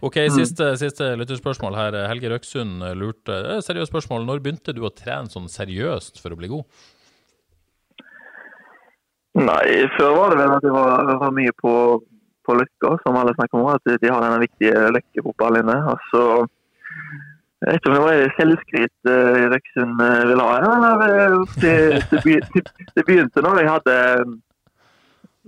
Ok, 0.03 0.17
Mm. 0.17 0.31
siste, 0.31 0.77
siste 0.77 1.17
lytterspørsmål 1.17 1.75
her. 1.75 2.09
Helge 2.09 2.29
Røksund 2.29 2.85
lurte 2.99 3.33
det 3.43 3.55
er 3.57 3.65
Seriøst 3.65 3.93
spørsmål. 3.93 4.27
Når 4.27 4.43
begynte 4.45 4.75
du 4.77 4.83
å 4.85 4.93
trene 4.93 5.31
sånn 5.33 5.49
seriøst 5.49 6.21
for 6.21 6.31
å 6.31 6.37
bli 6.37 6.49
god? 6.53 6.65
Nei, 9.37 9.87
før 9.97 10.15
var 10.17 10.31
det 10.31 10.39
vel 10.41 10.53
at 10.55 10.63
det 10.65 10.73
var, 10.73 11.19
var 11.21 11.33
mye 11.37 11.53
på, 11.61 11.73
på 12.45 12.55
Løkka, 12.57 12.95
som 13.05 13.17
alle 13.17 13.35
snakker 13.37 13.59
om. 13.59 13.67
At 13.73 13.85
de 13.85 14.09
har 14.13 14.23
denne 14.25 14.41
viktige 14.41 14.87
Løkkefotballen 14.97 15.65
inne. 15.65 15.77
Og 15.93 15.99
så 16.13 16.23
jeg 17.65 17.73
vet 17.73 17.81
ikke 17.81 17.91
om 17.91 17.97
det 17.97 18.05
var 18.05 18.35
selvskryt 18.37 19.09
uh, 19.09 19.45
Røksund 19.53 20.01
eh, 20.05 20.25
ville 20.29 20.45
ha. 20.45 20.57
Eller, 20.61 21.05
eh, 21.05 21.37
det, 21.63 21.75
det, 22.11 22.21
begynte, 22.25 22.63
det 22.95 23.05
begynte 23.09 23.45
når 23.45 23.61
jeg 23.63 23.71
hadde 23.73 23.95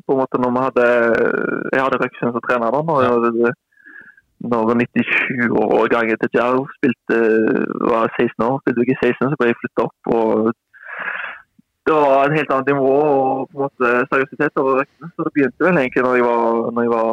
på 0.09 0.15
en 0.15 0.21
måte 0.23 0.41
når 0.41 0.55
vi 0.55 0.63
hadde 0.65 0.87
Jeg 1.75 1.83
hadde 1.85 1.99
Røksund 2.01 2.33
som 2.33 2.45
trener 2.47 2.73
da. 2.73 2.81
Når, 2.89 3.53
når 4.45 4.75
97-årgangen 4.85 6.21
til 6.23 6.37
Jerv 6.39 6.69
spilte 6.77 7.19
var 7.91 8.13
16 8.15 8.47
år, 8.47 8.61
spilte 8.63 8.85
ikke 8.85 8.97
i 8.97 9.03
16, 9.03 9.33
så 9.33 9.39
ble 9.41 9.51
jeg 9.51 9.61
flytta 9.63 9.87
opp. 9.89 10.13
og 10.15 10.51
det 11.89 11.97
var 11.97 12.27
en 12.29 12.37
helt 12.37 12.51
annet 12.53 12.69
nivå 12.69 12.89
og 13.01 13.49
på 13.49 13.57
en 13.57 13.65
måte 13.65 13.91
seriøsitet 14.11 14.61
over 14.61 14.83
vektene. 14.83 15.09
Så 15.15 15.25
det 15.25 15.35
begynte 15.35 15.65
vel 15.65 15.81
egentlig 15.81 16.05
når 16.05 16.19
jeg 16.19 16.27
var, 16.29 16.73
når 16.77 16.85
jeg 16.85 16.93
var 16.95 17.13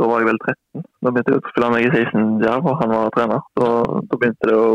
Da 0.00 0.06
var 0.08 0.20
jeg 0.20 0.28
vel 0.30 0.38
13. 0.44 0.84
Da 1.04 1.10
begynte 1.12 1.32
jeg 1.32 1.40
å 1.40 1.50
spille 1.50 1.70
meg 1.72 1.86
i 1.86 1.90
16 1.92 2.44
Jerv, 2.44 2.68
og 2.70 2.78
han 2.80 2.92
var 2.94 3.10
trener. 3.16 3.42
Da, 3.60 3.70
da 4.10 4.18
begynte 4.20 4.50
det 4.50 4.56
å, 4.56 4.68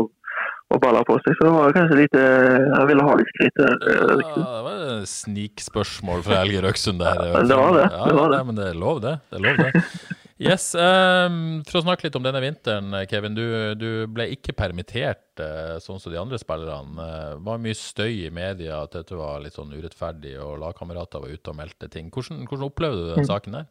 og 0.74 0.82
balle 0.82 1.02
på 1.06 1.16
seg. 1.22 1.38
Så 1.38 1.46
det 1.46 1.54
var 1.54 1.74
kanskje 1.76 1.98
lite 2.02 2.22
Jeg 2.26 2.90
ville 2.90 3.06
ha 3.06 3.16
litt 3.20 3.32
skryt. 3.32 3.62
Ja, 3.62 3.72
det 3.86 4.60
var 4.66 4.84
et 4.96 5.10
snikspørsmål 5.14 6.26
fra 6.26 6.42
Helge 6.42 6.62
Røksund 6.66 7.02
der. 7.02 7.22
Det 7.22 7.58
var 7.62 7.74
det, 7.78 7.88
Ja, 7.94 8.04
det 8.10 8.18
var 8.20 8.34
det. 8.34 8.40
Ja, 8.42 8.46
men 8.50 8.58
det 8.60 8.70
er 8.72 8.78
lov, 8.82 9.02
det. 9.06 9.18
det, 9.30 9.40
er 9.40 9.46
lov, 9.46 9.62
det. 9.62 10.22
Yes, 10.36 10.74
um, 10.76 11.62
For 11.64 11.78
å 11.80 11.84
snakke 11.86 12.04
litt 12.04 12.16
om 12.18 12.24
denne 12.26 12.42
vinteren, 12.44 12.92
Kevin. 13.08 13.32
Du, 13.38 13.44
du 13.80 14.04
ble 14.12 14.26
ikke 14.34 14.52
permittert 14.52 15.40
uh, 15.40 15.78
sånn 15.80 15.96
som 16.02 16.12
de 16.12 16.18
andre 16.20 16.36
spillerne. 16.36 16.92
Uh, 17.00 17.38
var 17.46 17.62
mye 17.62 17.76
støy 17.78 18.26
i 18.26 18.32
media 18.34 18.82
at 18.84 18.92
dette 18.98 19.16
var 19.16 19.40
litt 19.40 19.56
sånn 19.56 19.72
urettferdig, 19.72 20.34
og 20.44 20.58
lagkamerater 20.60 21.24
var 21.24 21.32
ute 21.32 21.54
og 21.54 21.56
meldte 21.62 21.88
ting. 21.88 22.10
Hvordan, 22.12 22.44
hvordan 22.50 22.68
opplevde 22.68 23.06
du 23.06 23.08
den 23.14 23.24
Mm. 23.24 23.30
saken 23.32 23.56
der? 23.56 23.66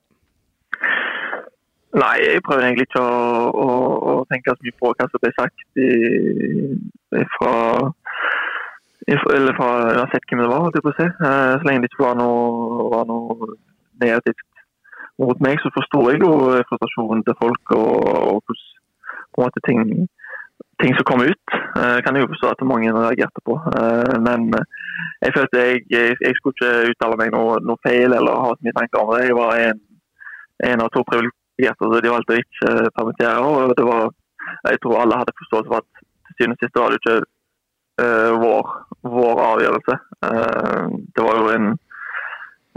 Nei, 1.96 2.16
jeg 2.26 2.42
prøver 2.44 2.66
egentlig 2.66 2.88
ikke 2.90 3.00
å, 3.00 3.12
å, 3.56 3.68
å 4.12 4.26
tenke 4.34 4.52
så 4.58 4.66
mye 4.66 4.76
på 4.82 4.90
hva 4.98 5.06
som 5.08 5.22
ble 5.24 5.30
sagt 5.38 5.80
i, 5.80 5.92
fra, 7.38 7.54
eller 9.38 9.56
fra 9.56 9.70
uansett 10.02 10.26
hvem 10.28 10.42
det 10.44 10.50
var, 10.50 10.66
holdt 10.66 10.82
på 10.84 10.92
å 10.92 10.98
si. 10.98 11.06
Eh, 11.08 11.54
Så 11.56 11.70
lenge 11.70 11.86
det 11.86 11.92
ikke 11.94 12.04
var 12.04 12.18
noe, 12.20 12.90
var 12.92 13.08
noe 13.08 13.54
negativt 14.02 14.44
mot 15.22 15.40
meg, 15.44 15.60
så 15.64 15.72
forstår 15.78 16.12
jeg 16.12 16.22
jo 16.26 16.32
frustrasjonen 16.70 17.24
til 17.28 17.38
folk 17.42 17.76
og, 17.78 18.56
hvordan 19.36 19.66
ting, 19.68 19.80
ting 20.82 20.96
som 20.98 21.08
kom 21.08 21.24
ut. 21.24 21.56
Eh, 21.80 21.98
kan 22.04 22.16
jeg 22.16 22.26
jo 22.26 22.32
forstå 22.34 22.52
at 22.52 22.66
mange 22.72 22.94
reagerte 22.96 23.44
på. 23.48 23.56
Eh, 23.80 24.16
Men 24.28 24.52
jeg 25.24 25.36
følte 25.38 25.64
jeg, 25.64 25.84
jeg, 25.96 26.16
jeg 26.26 26.36
skulle 26.36 26.56
ikke 26.56 26.92
uttale 26.92 27.20
meg 27.22 27.34
noe, 27.36 27.60
noe 27.68 27.84
feil 27.86 28.16
eller 28.18 28.44
ha 28.44 28.54
så 28.54 28.68
mye 28.68 28.78
tanker 28.80 29.02
om 29.02 29.14
det. 29.14 29.24
Jeg 29.28 29.40
var 29.40 29.62
en, 29.68 29.82
en 30.72 30.84
av 30.86 30.92
to 30.96 31.04
privilegerte, 31.12 31.92
så 31.92 32.04
de 32.04 32.14
valgte 32.16 32.36
å 32.36 32.44
ikke 32.44 32.74
permittere. 32.98 33.40
og 33.40 33.76
det 33.80 33.88
var, 33.88 34.12
Jeg 34.72 34.82
tror 34.82 35.02
alle 35.02 35.22
hadde 35.22 35.40
forståelse 35.42 35.72
for 35.72 35.82
at 35.82 36.06
til 36.26 36.36
syvende 36.38 36.58
og 36.58 36.62
sist 36.64 36.78
var 36.80 36.92
det 36.92 37.00
ikke 37.02 37.18
uh, 38.04 38.32
vår, 38.44 38.72
vår 39.16 39.42
avgjørelse. 39.50 39.96
Uh, 40.28 40.86
det 41.16 41.26
var 41.28 41.40
jo 41.40 41.52
en, 41.56 41.68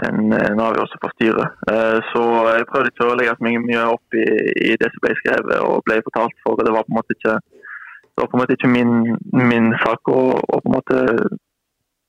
en, 0.06 0.32
en 0.32 0.62
avgjørelse 0.62 1.00
for 1.02 1.14
styret. 1.16 1.58
Eh, 1.72 1.98
så 2.12 2.24
jeg 2.52 2.68
prøvde 2.70 2.92
ikke 2.92 3.08
å 3.08 3.16
legge 3.18 3.34
så 3.34 3.46
mye, 3.48 3.84
opp 3.96 4.18
i, 4.18 4.26
i 4.70 4.76
det 4.78 4.92
som 4.94 5.04
ble 5.04 5.16
skrevet 5.20 5.58
og 5.64 5.82
ble 5.88 5.98
fortalt. 6.06 6.38
for 6.44 6.62
Det 6.62 6.74
var 6.74 6.86
på 6.86 6.94
en 6.94 7.00
måte 7.00 7.16
ikke, 7.18 7.36
en 8.28 8.42
måte 8.42 8.58
ikke 8.58 8.72
min, 8.72 8.96
min 9.32 9.72
sak 9.82 10.12
å, 10.12 10.22
å 10.38 10.62
på 10.62 10.70
en 10.70 10.76
måte 10.78 11.02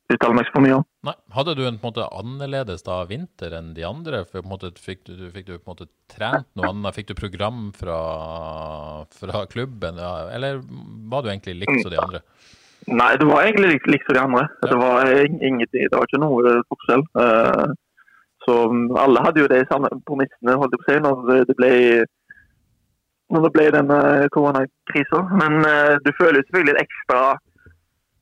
uttale 0.10 0.38
meg 0.38 0.48
for 0.50 0.66
mye 0.66 0.78
om. 0.80 0.86
Nei, 1.06 1.14
Hadde 1.36 1.56
du 1.56 1.64
en 1.64 1.76
en 1.76 1.84
måte 1.84 2.06
annerledes 2.18 2.82
da 2.86 3.02
vinter 3.10 3.54
enn 3.56 3.74
de 3.78 3.86
andre? 3.88 4.24
For 4.30 4.46
måte, 4.46 4.72
fikk, 4.82 5.06
du, 5.08 5.28
fikk 5.34 5.48
du 5.48 5.54
på 5.58 5.70
en 5.70 5.74
måte 5.76 5.90
trent 6.12 6.50
noe 6.58 6.72
annet? 6.74 6.96
Fikk 6.98 7.12
du 7.12 7.16
program 7.20 7.70
fra, 7.78 8.00
fra 9.16 9.46
klubben? 9.52 10.02
Ja, 10.02 10.30
eller 10.34 10.64
var 11.12 11.24
du 11.24 11.30
egentlig 11.30 11.60
likt 11.62 11.84
som 11.84 11.94
de 11.94 12.02
andre? 12.02 12.24
Nei, 12.90 13.12
det 13.22 13.28
var 13.30 13.44
egentlig 13.46 13.74
likt, 13.76 13.90
likt 13.92 14.08
som 14.08 14.18
de 14.18 14.24
andre. 14.24 14.46
Det 14.66 14.78
var 14.80 15.12
ingenting, 15.26 15.86
det 15.86 15.96
var 15.96 16.08
ikke 16.10 16.24
noe 16.24 16.56
forskjell. 16.72 17.06
Eh, 17.26 17.68
Så 18.48 18.54
alle 18.98 19.22
hadde 19.22 19.42
jo 19.44 19.50
de 19.52 19.60
samme 19.70 19.90
premissene 20.08 20.56
holdt 20.58 20.74
jeg 20.74 20.80
på 20.80 20.86
å 20.86 20.90
si, 20.90 21.02
når 21.04 21.44
det 21.50 21.56
ble 21.60 21.74
når 23.30 23.44
det 23.46 23.52
ble 23.54 23.66
denne 23.76 23.98
koronakrisa. 24.34 25.20
Men 25.38 25.60
du 26.02 26.10
føler 26.18 26.40
jo 26.40 26.46
selvfølgelig 26.48 26.72
litt 26.72 26.86
ekstra 26.88 27.20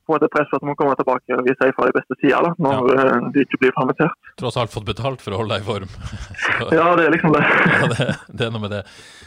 på 0.08 0.14
en 0.14 0.16
måte 0.16 0.28
press 0.32 0.48
for 0.48 0.56
at 0.56 0.64
man 0.64 0.76
kommer 0.78 0.96
tilbake 0.96 1.36
og 1.36 1.44
viser 1.44 1.68
seg 1.68 1.74
fra 1.76 1.86
de 1.90 1.92
beste 1.98 2.16
sida 2.22 2.52
når 2.64 2.92
ja. 2.96 3.16
du 3.34 3.42
ikke 3.42 3.60
blir 3.60 3.74
permittert. 3.76 4.30
Tross 4.40 4.56
alt 4.56 4.72
fått 4.72 4.86
betalt 4.88 5.20
for 5.20 5.36
å 5.36 5.40
holde 5.42 5.58
deg 5.58 5.66
i 5.66 5.68
form. 5.68 5.90
så, 6.46 6.68
ja, 6.72 6.86
det 6.96 7.04
er 7.04 7.12
liksom 7.12 7.34
det. 7.36 7.42
ja, 7.74 7.88
det, 7.92 8.06
det, 8.32 8.46
er 8.46 8.54
noe 8.54 8.62
med 8.64 8.72
det. 8.72 8.82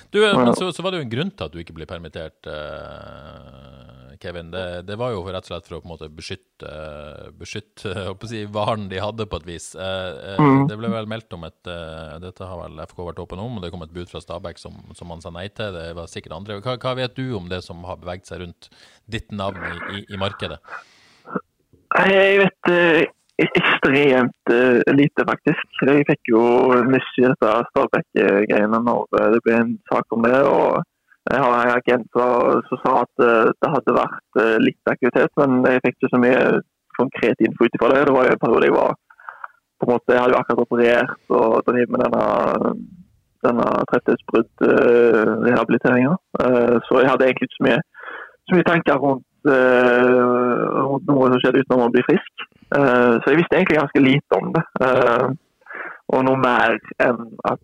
Du, 0.09 0.17
men 0.25 0.55
så, 0.57 0.71
så, 0.73 0.81
var 0.81 0.95
det 0.95 1.03
jo 1.03 1.05
en 1.05 1.13
grunn 1.13 1.33
til 1.35 1.45
at 1.45 1.53
du 1.53 1.61
ikke 1.61 1.75
ble 1.77 1.85
permittert. 1.89 2.49
Uh, 2.49 4.00
Kevin. 4.21 4.51
Det, 4.51 4.81
det, 4.87 4.95
var 4.99 5.13
jo 5.13 5.23
rett 5.25 5.45
og 5.45 5.51
slett 5.51 5.67
for 5.67 5.77
å 5.77 5.81
på 5.81 5.87
en 5.87 5.93
måte 5.93 6.09
beskytte, 6.13 6.71
beskytte 7.39 7.93
si, 8.29 8.43
varen 8.53 8.87
de 8.91 9.01
hadde, 9.01 9.27
på 9.29 9.39
et 9.41 9.47
vis. 9.47 9.71
Eh, 9.75 10.11
eh, 10.33 10.41
mm. 10.41 10.67
Det 10.69 10.77
ble 10.79 10.91
vel 10.93 11.09
meldt 11.09 11.33
om 11.37 11.47
et 11.47 11.71
eh, 11.71 12.17
Dette 12.23 12.47
har 12.47 12.61
vel 12.63 12.83
FK 12.85 13.01
vært 13.09 13.23
åpen 13.23 13.41
om, 13.43 13.57
og 13.57 13.65
det 13.65 13.71
kom 13.73 13.85
et 13.85 13.95
bud 13.95 14.11
fra 14.11 14.21
Stabæk 14.23 14.61
som, 14.61 14.77
som 14.97 15.09
man 15.11 15.23
sa 15.23 15.33
nei 15.33 15.47
til. 15.49 15.73
Det 15.75 15.89
var 15.97 16.11
sikkert 16.11 16.37
andre. 16.37 16.59
Hva, 16.61 16.77
hva, 16.81 16.95
vet 16.99 17.17
du 17.17 17.33
om 17.37 17.49
det 17.51 17.63
som 17.65 17.81
har 17.87 18.01
beveget 18.01 18.29
seg 18.29 18.43
rundt 18.43 18.69
ditt 19.11 19.33
navn 19.33 19.65
i, 19.71 19.97
i, 19.97 20.05
i 20.13 20.21
markedet? 20.21 20.61
Jeg 21.91 22.37
vet 22.39 23.09
ekstremt 23.41 24.51
lite, 24.93 25.25
faktisk. 25.27 25.81
Jeg 25.87 26.05
fikk 26.07 26.29
jo 26.29 26.43
nyss 26.87 27.09
i 27.19 27.25
dette 27.25 27.57
Stabæk-greiene 27.71 28.79
når 28.85 29.07
det 29.33 29.41
ble 29.47 29.57
en 29.63 29.75
sak 29.89 30.15
om 30.15 30.23
det. 30.27 30.37
og 30.45 30.81
har 31.29 31.53
en 31.53 31.77
agent 31.77 32.07
som 32.67 32.77
sa 32.83 32.91
at 33.03 33.13
eh, 33.21 33.47
det 33.61 33.69
hadde 33.75 33.97
vært 33.97 34.31
eh, 34.41 34.57
litt 34.65 34.85
aktivitet, 34.89 35.31
men 35.37 35.49
jeg 35.69 35.83
fikk 35.85 35.95
ikke 35.97 36.13
så 36.13 36.19
mye 36.21 36.41
konkret 36.97 37.37
info 37.45 37.61
ut 37.65 37.75
ifra 37.77 37.91
det. 37.93 38.05
Det 38.07 38.15
var 38.15 38.23
jo 38.25 38.31
en 38.33 38.43
periode 38.45 38.67
jeg 38.67 38.77
var 38.77 38.91
på 39.81 39.85
en 39.85 39.93
måte, 39.95 40.13
Jeg 40.13 40.21
hadde 40.21 40.33
jo 40.33 40.41
akkurat 40.41 40.65
operert 40.65 41.21
og 41.33 41.51
drev 41.65 41.87
med 41.89 41.99
denne, 42.05 42.25
denne 43.45 43.67
tretthetsbrudd-rehabiliteringa. 43.91 46.13
Eh, 46.45 46.75
så 46.87 46.93
jeg 47.01 47.11
hadde 47.11 47.23
egentlig 47.25 47.47
ikke 47.49 47.59
så 47.59 47.67
mye, 47.67 47.79
så 48.45 48.51
mye 48.57 48.69
tanker 48.69 48.95
rundt, 49.05 49.27
rundt, 49.41 51.05
noe 51.09 51.25
som 51.31 51.41
skjedde 51.41 51.61
utenom 51.63 51.87
å 51.87 51.93
bli 51.93 52.03
frisk. 52.05 52.33
Så 52.71 53.25
jeg 53.25 53.39
visste 53.39 53.55
egentlig 53.57 53.79
ganske 53.79 54.01
lite 54.03 54.31
om 54.37 54.47
det. 54.53 54.63
Og 56.13 56.19
noe 56.27 56.39
mer 56.39 56.69
enn 57.01 57.19
at 57.49 57.63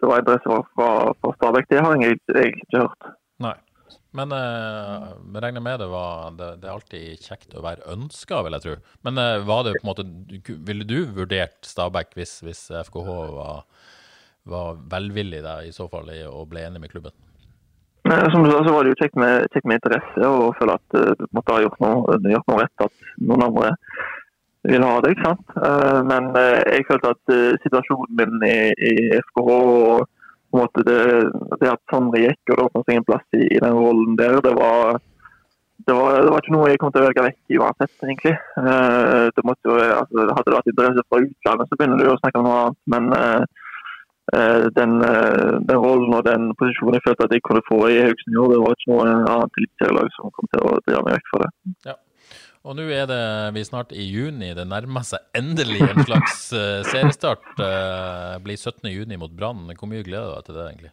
det 0.00 0.08
var 0.08 0.18
interesse 0.18 0.48
for 0.48 0.64
Har 2.00 2.12
jeg 2.12 2.20
egentlig 2.20 2.64
ikke 2.66 2.84
hørt. 2.84 3.10
Nei. 3.46 3.56
Men 4.14 4.32
eh, 4.34 5.06
regner 5.42 5.62
med 5.62 5.78
det 5.82 5.86
var 5.90 6.34
det, 6.34 6.50
det, 6.62 6.66
er 6.66 6.74
alltid 6.74 7.26
kjekt 7.28 7.54
å 7.54 7.62
være 7.62 7.86
ønska, 7.92 8.42
vil 8.46 8.56
jeg 8.56 8.64
tro. 8.66 8.76
Men 9.06 9.22
eh, 9.22 9.38
var 9.46 9.64
det 9.66 9.76
på 9.78 9.84
en 9.84 9.90
måte 9.92 10.06
Ville 10.66 10.86
du 10.86 10.98
vurdert 11.14 11.58
Stabæk 11.66 12.14
hvis, 12.18 12.40
hvis 12.46 12.64
FKH 12.88 13.10
var, 13.36 13.64
var 14.50 14.78
velvillig 14.90 15.44
der, 15.46 15.66
i 15.66 15.74
så 15.74 15.86
fall 15.90 16.10
i 16.14 16.24
å 16.26 16.42
bli 16.50 16.64
enig 16.66 16.82
med 16.82 16.94
klubben? 16.94 17.14
Som 18.32 18.42
du 18.44 18.50
sa, 18.50 18.64
så 18.64 18.72
var 18.72 18.84
det 18.84 18.94
jo 18.94 19.00
kjekt 19.02 19.18
med, 19.20 19.44
kjekt 19.52 19.66
med 19.68 19.76
interesse 19.76 20.28
og 20.28 20.54
føle 20.58 20.76
at 20.78 20.96
eh, 20.96 21.10
du 21.18 21.26
måtte 21.36 21.52
ha 21.52 21.60
gjort 21.62 21.82
noe, 21.84 22.16
gjort 22.32 22.48
noe 22.48 22.62
rett. 22.62 22.86
At 22.86 23.10
noen 23.20 23.44
andre 23.44 23.74
vil 24.70 24.86
ha 24.86 24.94
det. 25.04 25.12
ikke 25.12 25.26
sant? 25.28 25.52
Eh, 25.60 25.98
men 26.08 26.30
eh, 26.40 26.56
jeg 26.72 26.86
følte 26.88 27.12
at 27.12 27.34
situasjonen 27.66 28.16
min 28.16 28.46
i, 28.48 28.56
i 28.72 28.94
FKH 29.20 29.50
og 29.52 30.08
måte 30.56 30.84
det, 30.86 30.98
det 31.60 31.70
at 31.70 31.82
Sondre 31.92 32.24
gikk 32.24 32.52
og 32.52 32.58
det 32.58 32.66
åpna 32.66 32.82
seg 32.86 32.98
en 32.98 33.06
plass 33.06 33.38
i, 33.38 33.46
i, 33.46 33.62
den 33.62 33.78
rollen 33.78 34.18
der, 34.18 34.40
det 34.44 34.52
var, 34.56 34.98
det 35.86 35.96
var, 35.96 36.18
det 36.24 36.34
var 36.34 36.42
ikke 36.42 36.54
noe 36.56 36.68
jeg 36.72 36.82
kom 36.82 36.92
til 36.94 37.02
å 37.02 37.06
velge 37.08 37.24
vekk 37.28 37.56
uansett, 37.60 37.94
egentlig. 38.04 38.34
Det 39.36 39.46
måtte 39.46 39.78
altså, 39.78 40.26
hadde 40.26 40.46
det 40.48 40.58
vært 40.58 40.74
interesse 40.74 41.06
fra 41.06 41.22
utlandet, 41.24 41.70
så 41.70 41.80
begynner 41.80 42.02
du 42.02 42.12
å 42.12 42.20
snakke 42.20 42.42
om 42.42 42.48
noe 42.48 42.60
annet. 42.64 42.80
Men 42.94 43.10
den, 44.76 44.92
den, 45.00 45.78
rollen 45.80 46.12
og 46.14 46.26
den 46.28 46.52
posisjonen 46.60 46.98
jeg 46.98 47.06
følte 47.08 47.26
at 47.26 47.32
jeg 47.34 47.42
kunne 47.46 47.64
få 47.66 47.80
i 47.88 48.02
Haugesund, 48.04 48.36
det 48.52 48.60
var 48.62 48.76
ikke 48.76 48.92
noe 48.92 49.08
annet 49.16 49.58
eliteserielag 49.62 50.14
som 50.18 50.34
kom 50.36 50.52
til 50.52 50.68
å 50.68 50.76
drive 50.84 51.02
meg 51.06 51.18
vekk 51.18 51.32
fra 51.32 51.42
det. 51.46 51.50
Ja. 51.88 51.96
Og 52.60 52.76
nå 52.76 52.84
er 52.92 53.06
det 53.08 53.22
vi 53.56 53.62
snart 53.64 53.92
i 53.96 54.04
juni. 54.04 54.50
Det 54.56 54.66
nærmer 54.68 55.04
seg 55.08 55.22
endelig 55.38 55.80
en 55.86 56.04
slags 56.04 56.42
uh, 56.52 56.82
seriestart. 56.92 57.46
Uh, 57.56 58.36
blir 58.44 58.58
17. 58.58 58.84
juni 58.92 59.16
mot 59.20 59.32
Brann. 59.32 59.64
Hvor 59.78 59.88
mye 59.88 60.04
gleder 60.04 60.28
du 60.28 60.34
deg 60.36 60.48
til 60.48 60.58
det, 60.58 60.66
egentlig? 60.68 60.92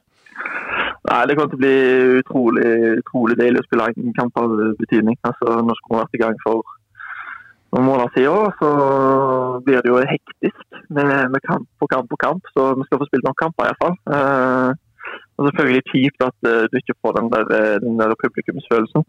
Nei, 1.08 1.20
Det 1.28 1.36
kommer 1.36 1.52
til 1.52 1.60
å 1.60 1.64
bli 1.66 1.76
utrolig, 2.22 2.72
utrolig 3.02 3.38
deilig 3.40 3.62
å 3.64 3.68
spille 3.68 3.90
en 3.92 4.16
kamp 4.16 4.40
av 4.40 4.56
betydning. 4.80 5.20
Altså, 5.28 5.60
nå 5.60 5.76
skulle 5.76 5.98
vi 5.98 6.02
vært 6.06 6.18
i 6.18 6.24
gang 6.24 6.42
for 6.46 6.74
noen 7.76 7.88
måneder 7.90 8.16
siden, 8.16 8.56
så 8.62 8.72
blir 9.68 9.84
det 9.84 9.92
jo 9.92 10.00
hektisk 10.08 10.82
med, 10.88 11.14
med, 11.34 11.42
kamp 11.44 11.68
på 11.84 11.92
kamp 11.92 12.08
på 12.12 12.20
kamp. 12.24 12.52
Så 12.56 12.72
vi 12.80 12.88
skal 12.88 13.04
få 13.04 13.12
spilt 13.12 13.28
noen 13.28 13.42
kamper 13.44 13.68
iallfall. 13.68 14.00
Uh, 14.08 14.72
og 15.36 15.50
selvfølgelig 15.50 15.88
kjipt 15.92 16.28
at 16.32 16.48
uh, 16.48 16.64
du 16.72 16.80
ikke 16.80 16.96
får 17.04 17.20
den 17.20 17.32
der, 17.36 17.56
den 17.84 18.00
der 18.00 18.16
publikumsfølelsen. 18.24 19.04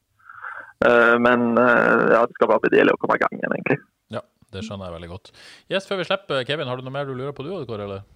Eh, 0.86 1.16
men 1.18 1.58
eh, 1.58 2.04
ja, 2.14 2.22
det 2.26 2.36
skal 2.36 2.52
bare 2.52 2.62
bli 2.62 2.76
deilig 2.76 2.94
å 2.94 3.00
komme 3.02 3.18
i 3.18 3.22
gang 3.22 3.34
igjen, 3.34 3.56
egentlig. 3.56 3.78
Ja, 4.14 4.22
det 4.54 4.62
skjønner 4.66 4.88
jeg 4.88 4.98
veldig 4.98 5.10
godt. 5.10 5.32
Yes, 5.72 5.88
Før 5.90 6.00
vi 6.00 6.06
slipper, 6.06 6.44
Kevin, 6.46 6.70
har 6.70 6.78
du 6.78 6.86
noe 6.86 6.94
mer 6.94 7.08
du 7.08 7.16
lurer 7.16 7.34
på 7.34 7.46
du, 7.46 7.50
Kåre? 7.68 7.88
eller? 7.88 8.06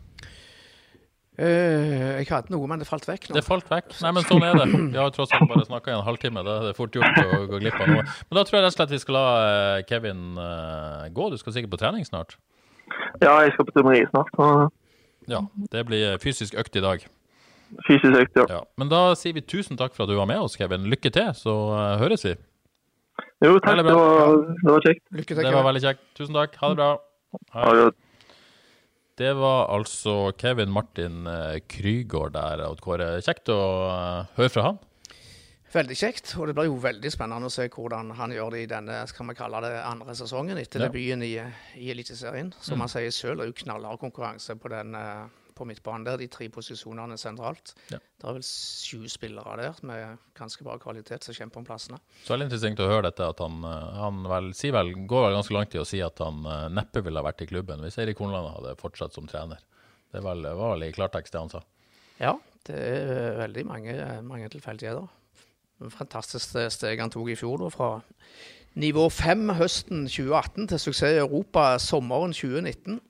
Uh, 1.32 2.20
jeg 2.20 2.28
hadde 2.28 2.52
noe, 2.52 2.68
men 2.68 2.82
det 2.82 2.86
falt 2.86 3.06
vekk 3.08 3.30
nå. 3.30 3.36
Det 3.38 3.42
falt 3.46 3.70
vekk. 3.72 3.94
Nei, 4.04 4.10
men 4.12 4.26
sånn 4.28 4.44
er 4.44 4.58
det. 4.60 4.66
Vi 4.92 4.98
har 5.00 5.08
jo 5.08 5.14
tross 5.16 5.32
alt 5.32 5.48
bare 5.48 5.64
snakka 5.64 5.90
i 5.90 5.96
en 5.96 6.04
halvtime. 6.04 6.44
Da 6.44 6.58
er 6.60 6.66
det 6.68 6.74
fort 6.76 6.98
gjort 6.98 7.18
å 7.22 7.40
gå 7.48 7.62
glipp 7.62 7.80
av 7.80 7.88
noe. 7.88 8.04
Men 8.04 8.38
da 8.38 8.44
tror 8.44 8.58
jeg 8.58 8.66
rett 8.66 8.74
og 8.74 8.76
slett 8.76 8.92
vi 8.92 9.00
skal 9.00 9.16
la 9.16 9.24
Kevin 9.88 10.20
uh, 10.36 11.08
gå. 11.16 11.30
Du 11.32 11.40
skal 11.40 11.56
sikkert 11.56 11.72
på 11.72 11.80
trening 11.80 12.04
snart? 12.06 12.36
Ja, 13.24 13.38
jeg 13.46 13.56
skal 13.56 13.66
på 13.66 13.74
tømmeri 13.78 14.04
snart. 14.12 14.36
Og... 14.36 14.68
Ja, 15.32 15.40
det 15.72 15.86
blir 15.88 16.20
fysisk 16.20 16.54
økt 16.60 16.76
i 16.76 16.84
dag. 16.84 17.08
Fysisk 17.88 18.12
økt, 18.12 18.36
ja. 18.36 18.46
ja. 18.58 18.62
Men 18.76 18.92
da 18.92 19.02
sier 19.16 19.32
vi 19.32 19.40
tusen 19.40 19.80
takk 19.80 19.96
for 19.96 20.04
at 20.04 20.12
du 20.12 20.18
var 20.20 20.28
med 20.28 20.44
oss, 20.44 20.58
Kevin. 20.60 20.84
Lykke 20.92 21.14
til, 21.16 21.32
så 21.38 21.56
uh, 21.72 21.96
høres 22.02 22.28
vi. 22.28 22.36
Jo, 23.43 23.57
takk. 23.59 23.82
Det 23.82 23.95
var, 23.97 24.36
det 24.47 24.70
var, 24.70 24.84
kjekt. 24.86 25.05
Lykke 25.11 25.34
til. 25.34 25.43
Det 25.43 25.55
var 25.57 25.66
veldig 25.66 25.82
kjekt. 25.82 26.07
Tusen 26.18 26.38
takk. 26.38 26.57
Ha 26.61 26.70
det 26.70 26.78
bra. 26.78 26.90
Ha 27.57 27.74
det. 27.78 27.90
Det 29.18 29.32
var 29.36 29.68
altså 29.74 30.32
Kevin 30.40 30.70
Martin 30.72 31.26
eh, 31.26 31.59
Krygård 31.68 32.32
der, 32.36 32.62
Kåre. 32.80 33.18
Kjekt 33.22 33.51
å 33.53 33.59
uh, 33.90 34.30
høre 34.38 34.53
fra 34.53 34.64
han. 34.70 34.80
Veldig 35.72 35.97
kjekt, 35.97 36.34
og 36.36 36.49
det 36.49 36.55
blir 36.57 36.68
jo 36.68 36.78
veldig 36.80 37.11
spennende 37.12 37.49
å 37.49 37.53
se 37.53 37.66
hvordan 37.72 38.11
han 38.18 38.32
gjør 38.34 38.55
det 38.55 38.62
i 38.64 38.70
denne 38.70 38.99
skal 39.09 39.28
vi 39.30 39.36
kalle 39.36 39.62
det 39.64 39.74
andre 39.88 40.16
sesongen 40.16 40.61
etter 40.61 40.84
ja. 40.84 40.88
debuten 40.88 41.24
i, 41.24 41.34
i 41.80 41.93
Eliteserien. 41.93 42.51
Som 42.61 42.76
mm. 42.76 42.84
han 42.84 42.93
sier 42.93 43.14
selv, 43.16 43.40
er 43.40 43.49
jo 43.49 43.57
knallhard 43.62 44.01
konkurranse 44.01 44.57
på 44.61 44.72
den 44.72 44.97
uh, 44.97 45.28
på 45.57 45.66
midtbanen 45.68 46.05
der, 46.07 46.20
de 46.20 46.28
tre 46.32 46.48
posisjonene 46.53 47.16
sentralt. 47.20 47.74
Ja. 47.92 47.98
Det 48.00 48.28
er 48.28 48.36
vel 48.38 48.46
sju 48.46 49.09
spillere 49.11 49.57
der 49.61 49.80
med 49.88 50.22
ganske 50.38 50.64
bra 50.66 50.78
kvalitet 50.82 51.26
som 51.26 51.36
kjemper 51.36 51.62
om 51.62 51.66
plassene. 51.68 52.00
Så 52.24 52.34
veldig 52.34 52.48
interessant 52.48 52.82
å 52.84 52.90
høre 52.90 53.09
dette, 53.09 53.28
at 53.34 53.42
han, 53.44 53.59
eh, 53.68 53.90
han 54.00 54.22
vel, 54.30 54.53
vel, 54.78 54.94
går 55.11 55.26
vel 55.28 55.38
ganske 55.38 55.57
langt 55.57 55.76
i 55.76 55.82
å 55.82 55.88
si 55.88 56.03
at 56.05 56.22
han 56.24 56.46
uh, 56.46 56.68
neppe 56.72 57.05
ville 57.05 57.20
ha 57.20 57.26
vært 57.26 57.44
i 57.44 57.50
klubben 57.50 57.84
hvis 57.84 57.98
Eirik 58.03 58.22
Hornland 58.22 58.53
hadde 58.57 58.78
fortsatt 58.80 59.16
som 59.16 59.28
trener. 59.30 59.61
Det 60.12 60.20
var, 60.24 60.40
var 60.42 60.74
vel 60.74 60.88
i 60.88 60.94
klartekst 60.94 61.34
det 61.34 61.40
han 61.40 61.53
sa. 61.53 61.62
Ja, 62.20 62.36
det 62.68 62.78
er 62.78 63.38
veldig 63.40 63.66
mange, 63.66 63.94
mange 64.26 64.50
tilfeldigheter. 64.53 65.09
Fantastisk 65.90 66.59
steg 66.70 67.00
han 67.00 67.11
tok 67.11 67.32
i 67.32 67.38
fjor, 67.38 67.64
da, 67.64 67.70
fra 67.72 67.88
nivå 68.78 69.09
fem 69.12 69.50
høsten 69.59 70.07
2018 70.07 70.70
til 70.70 70.80
suksess 70.80 71.16
i 71.16 71.20
Europa 71.20 71.74
sommeren 71.82 72.32
2019 72.36 73.00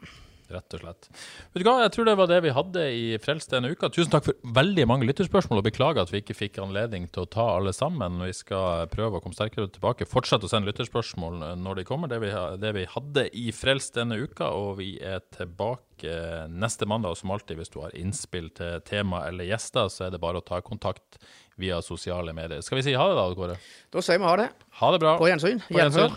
rett 0.55 0.77
og 0.77 0.83
slett. 0.85 1.09
Vet 1.53 1.63
du 1.63 1.69
hva, 1.69 1.79
Jeg 1.83 1.95
tror 1.95 2.09
det 2.09 2.17
var 2.21 2.31
det 2.31 2.41
vi 2.45 2.55
hadde 2.57 2.85
i 2.93 3.05
Frelst 3.23 3.53
denne 3.53 3.73
uka. 3.73 3.91
Tusen 3.93 4.13
takk 4.13 4.29
for 4.29 4.53
veldig 4.59 4.87
mange 4.91 5.09
lytterspørsmål, 5.09 5.63
og 5.63 5.69
beklager 5.69 6.05
at 6.05 6.13
vi 6.13 6.23
ikke 6.23 6.37
fikk 6.39 6.61
anledning 6.63 7.09
til 7.13 7.25
å 7.25 7.31
ta 7.31 7.49
alle 7.57 7.75
sammen. 7.77 8.21
Vi 8.23 8.35
skal 8.37 8.89
prøve 8.93 9.19
å 9.19 9.25
komme 9.25 9.37
sterkere 9.37 9.71
tilbake. 9.73 10.09
Fortsett 10.09 10.45
å 10.47 10.51
sende 10.51 10.71
lytterspørsmål 10.71 11.43
når 11.61 11.81
de 11.81 11.87
kommer. 11.89 12.13
Det 12.13 12.23
vi, 12.23 12.33
det 12.63 12.75
vi 12.79 12.89
hadde 12.95 13.29
i 13.33 13.49
Frelst 13.57 13.97
denne 13.99 14.21
uka, 14.23 14.53
og 14.53 14.79
vi 14.81 14.95
er 15.03 15.25
tilbake 15.35 16.17
neste 16.51 16.89
mandag. 16.91 17.15
Og 17.15 17.23
som 17.23 17.33
alltid, 17.35 17.61
hvis 17.61 17.73
du 17.73 17.81
har 17.85 17.95
innspill 17.99 18.51
til 18.57 18.83
tema 18.89 19.27
eller 19.29 19.49
gjester, 19.51 19.91
så 19.93 20.09
er 20.09 20.15
det 20.15 20.23
bare 20.23 20.43
å 20.43 20.47
ta 20.47 20.61
kontakt 20.65 21.21
via 21.61 21.83
sosiale 21.85 22.33
medier. 22.33 22.63
Skal 22.65 22.81
vi 22.81 22.87
si 22.89 22.95
ha 22.97 23.09
det 23.11 23.19
da, 23.19 23.29
Kåre? 23.37 23.59
Da 23.93 24.03
sier 24.05 24.21
vi 24.21 24.29
ha 24.29 24.37
det. 24.41 24.51
Ha 24.81 24.93
det 24.95 25.03
bra. 25.03 25.17
På 25.21 25.29
gjensyn. 25.31 25.63
På 25.69 25.81
gjensyn. 25.81 26.17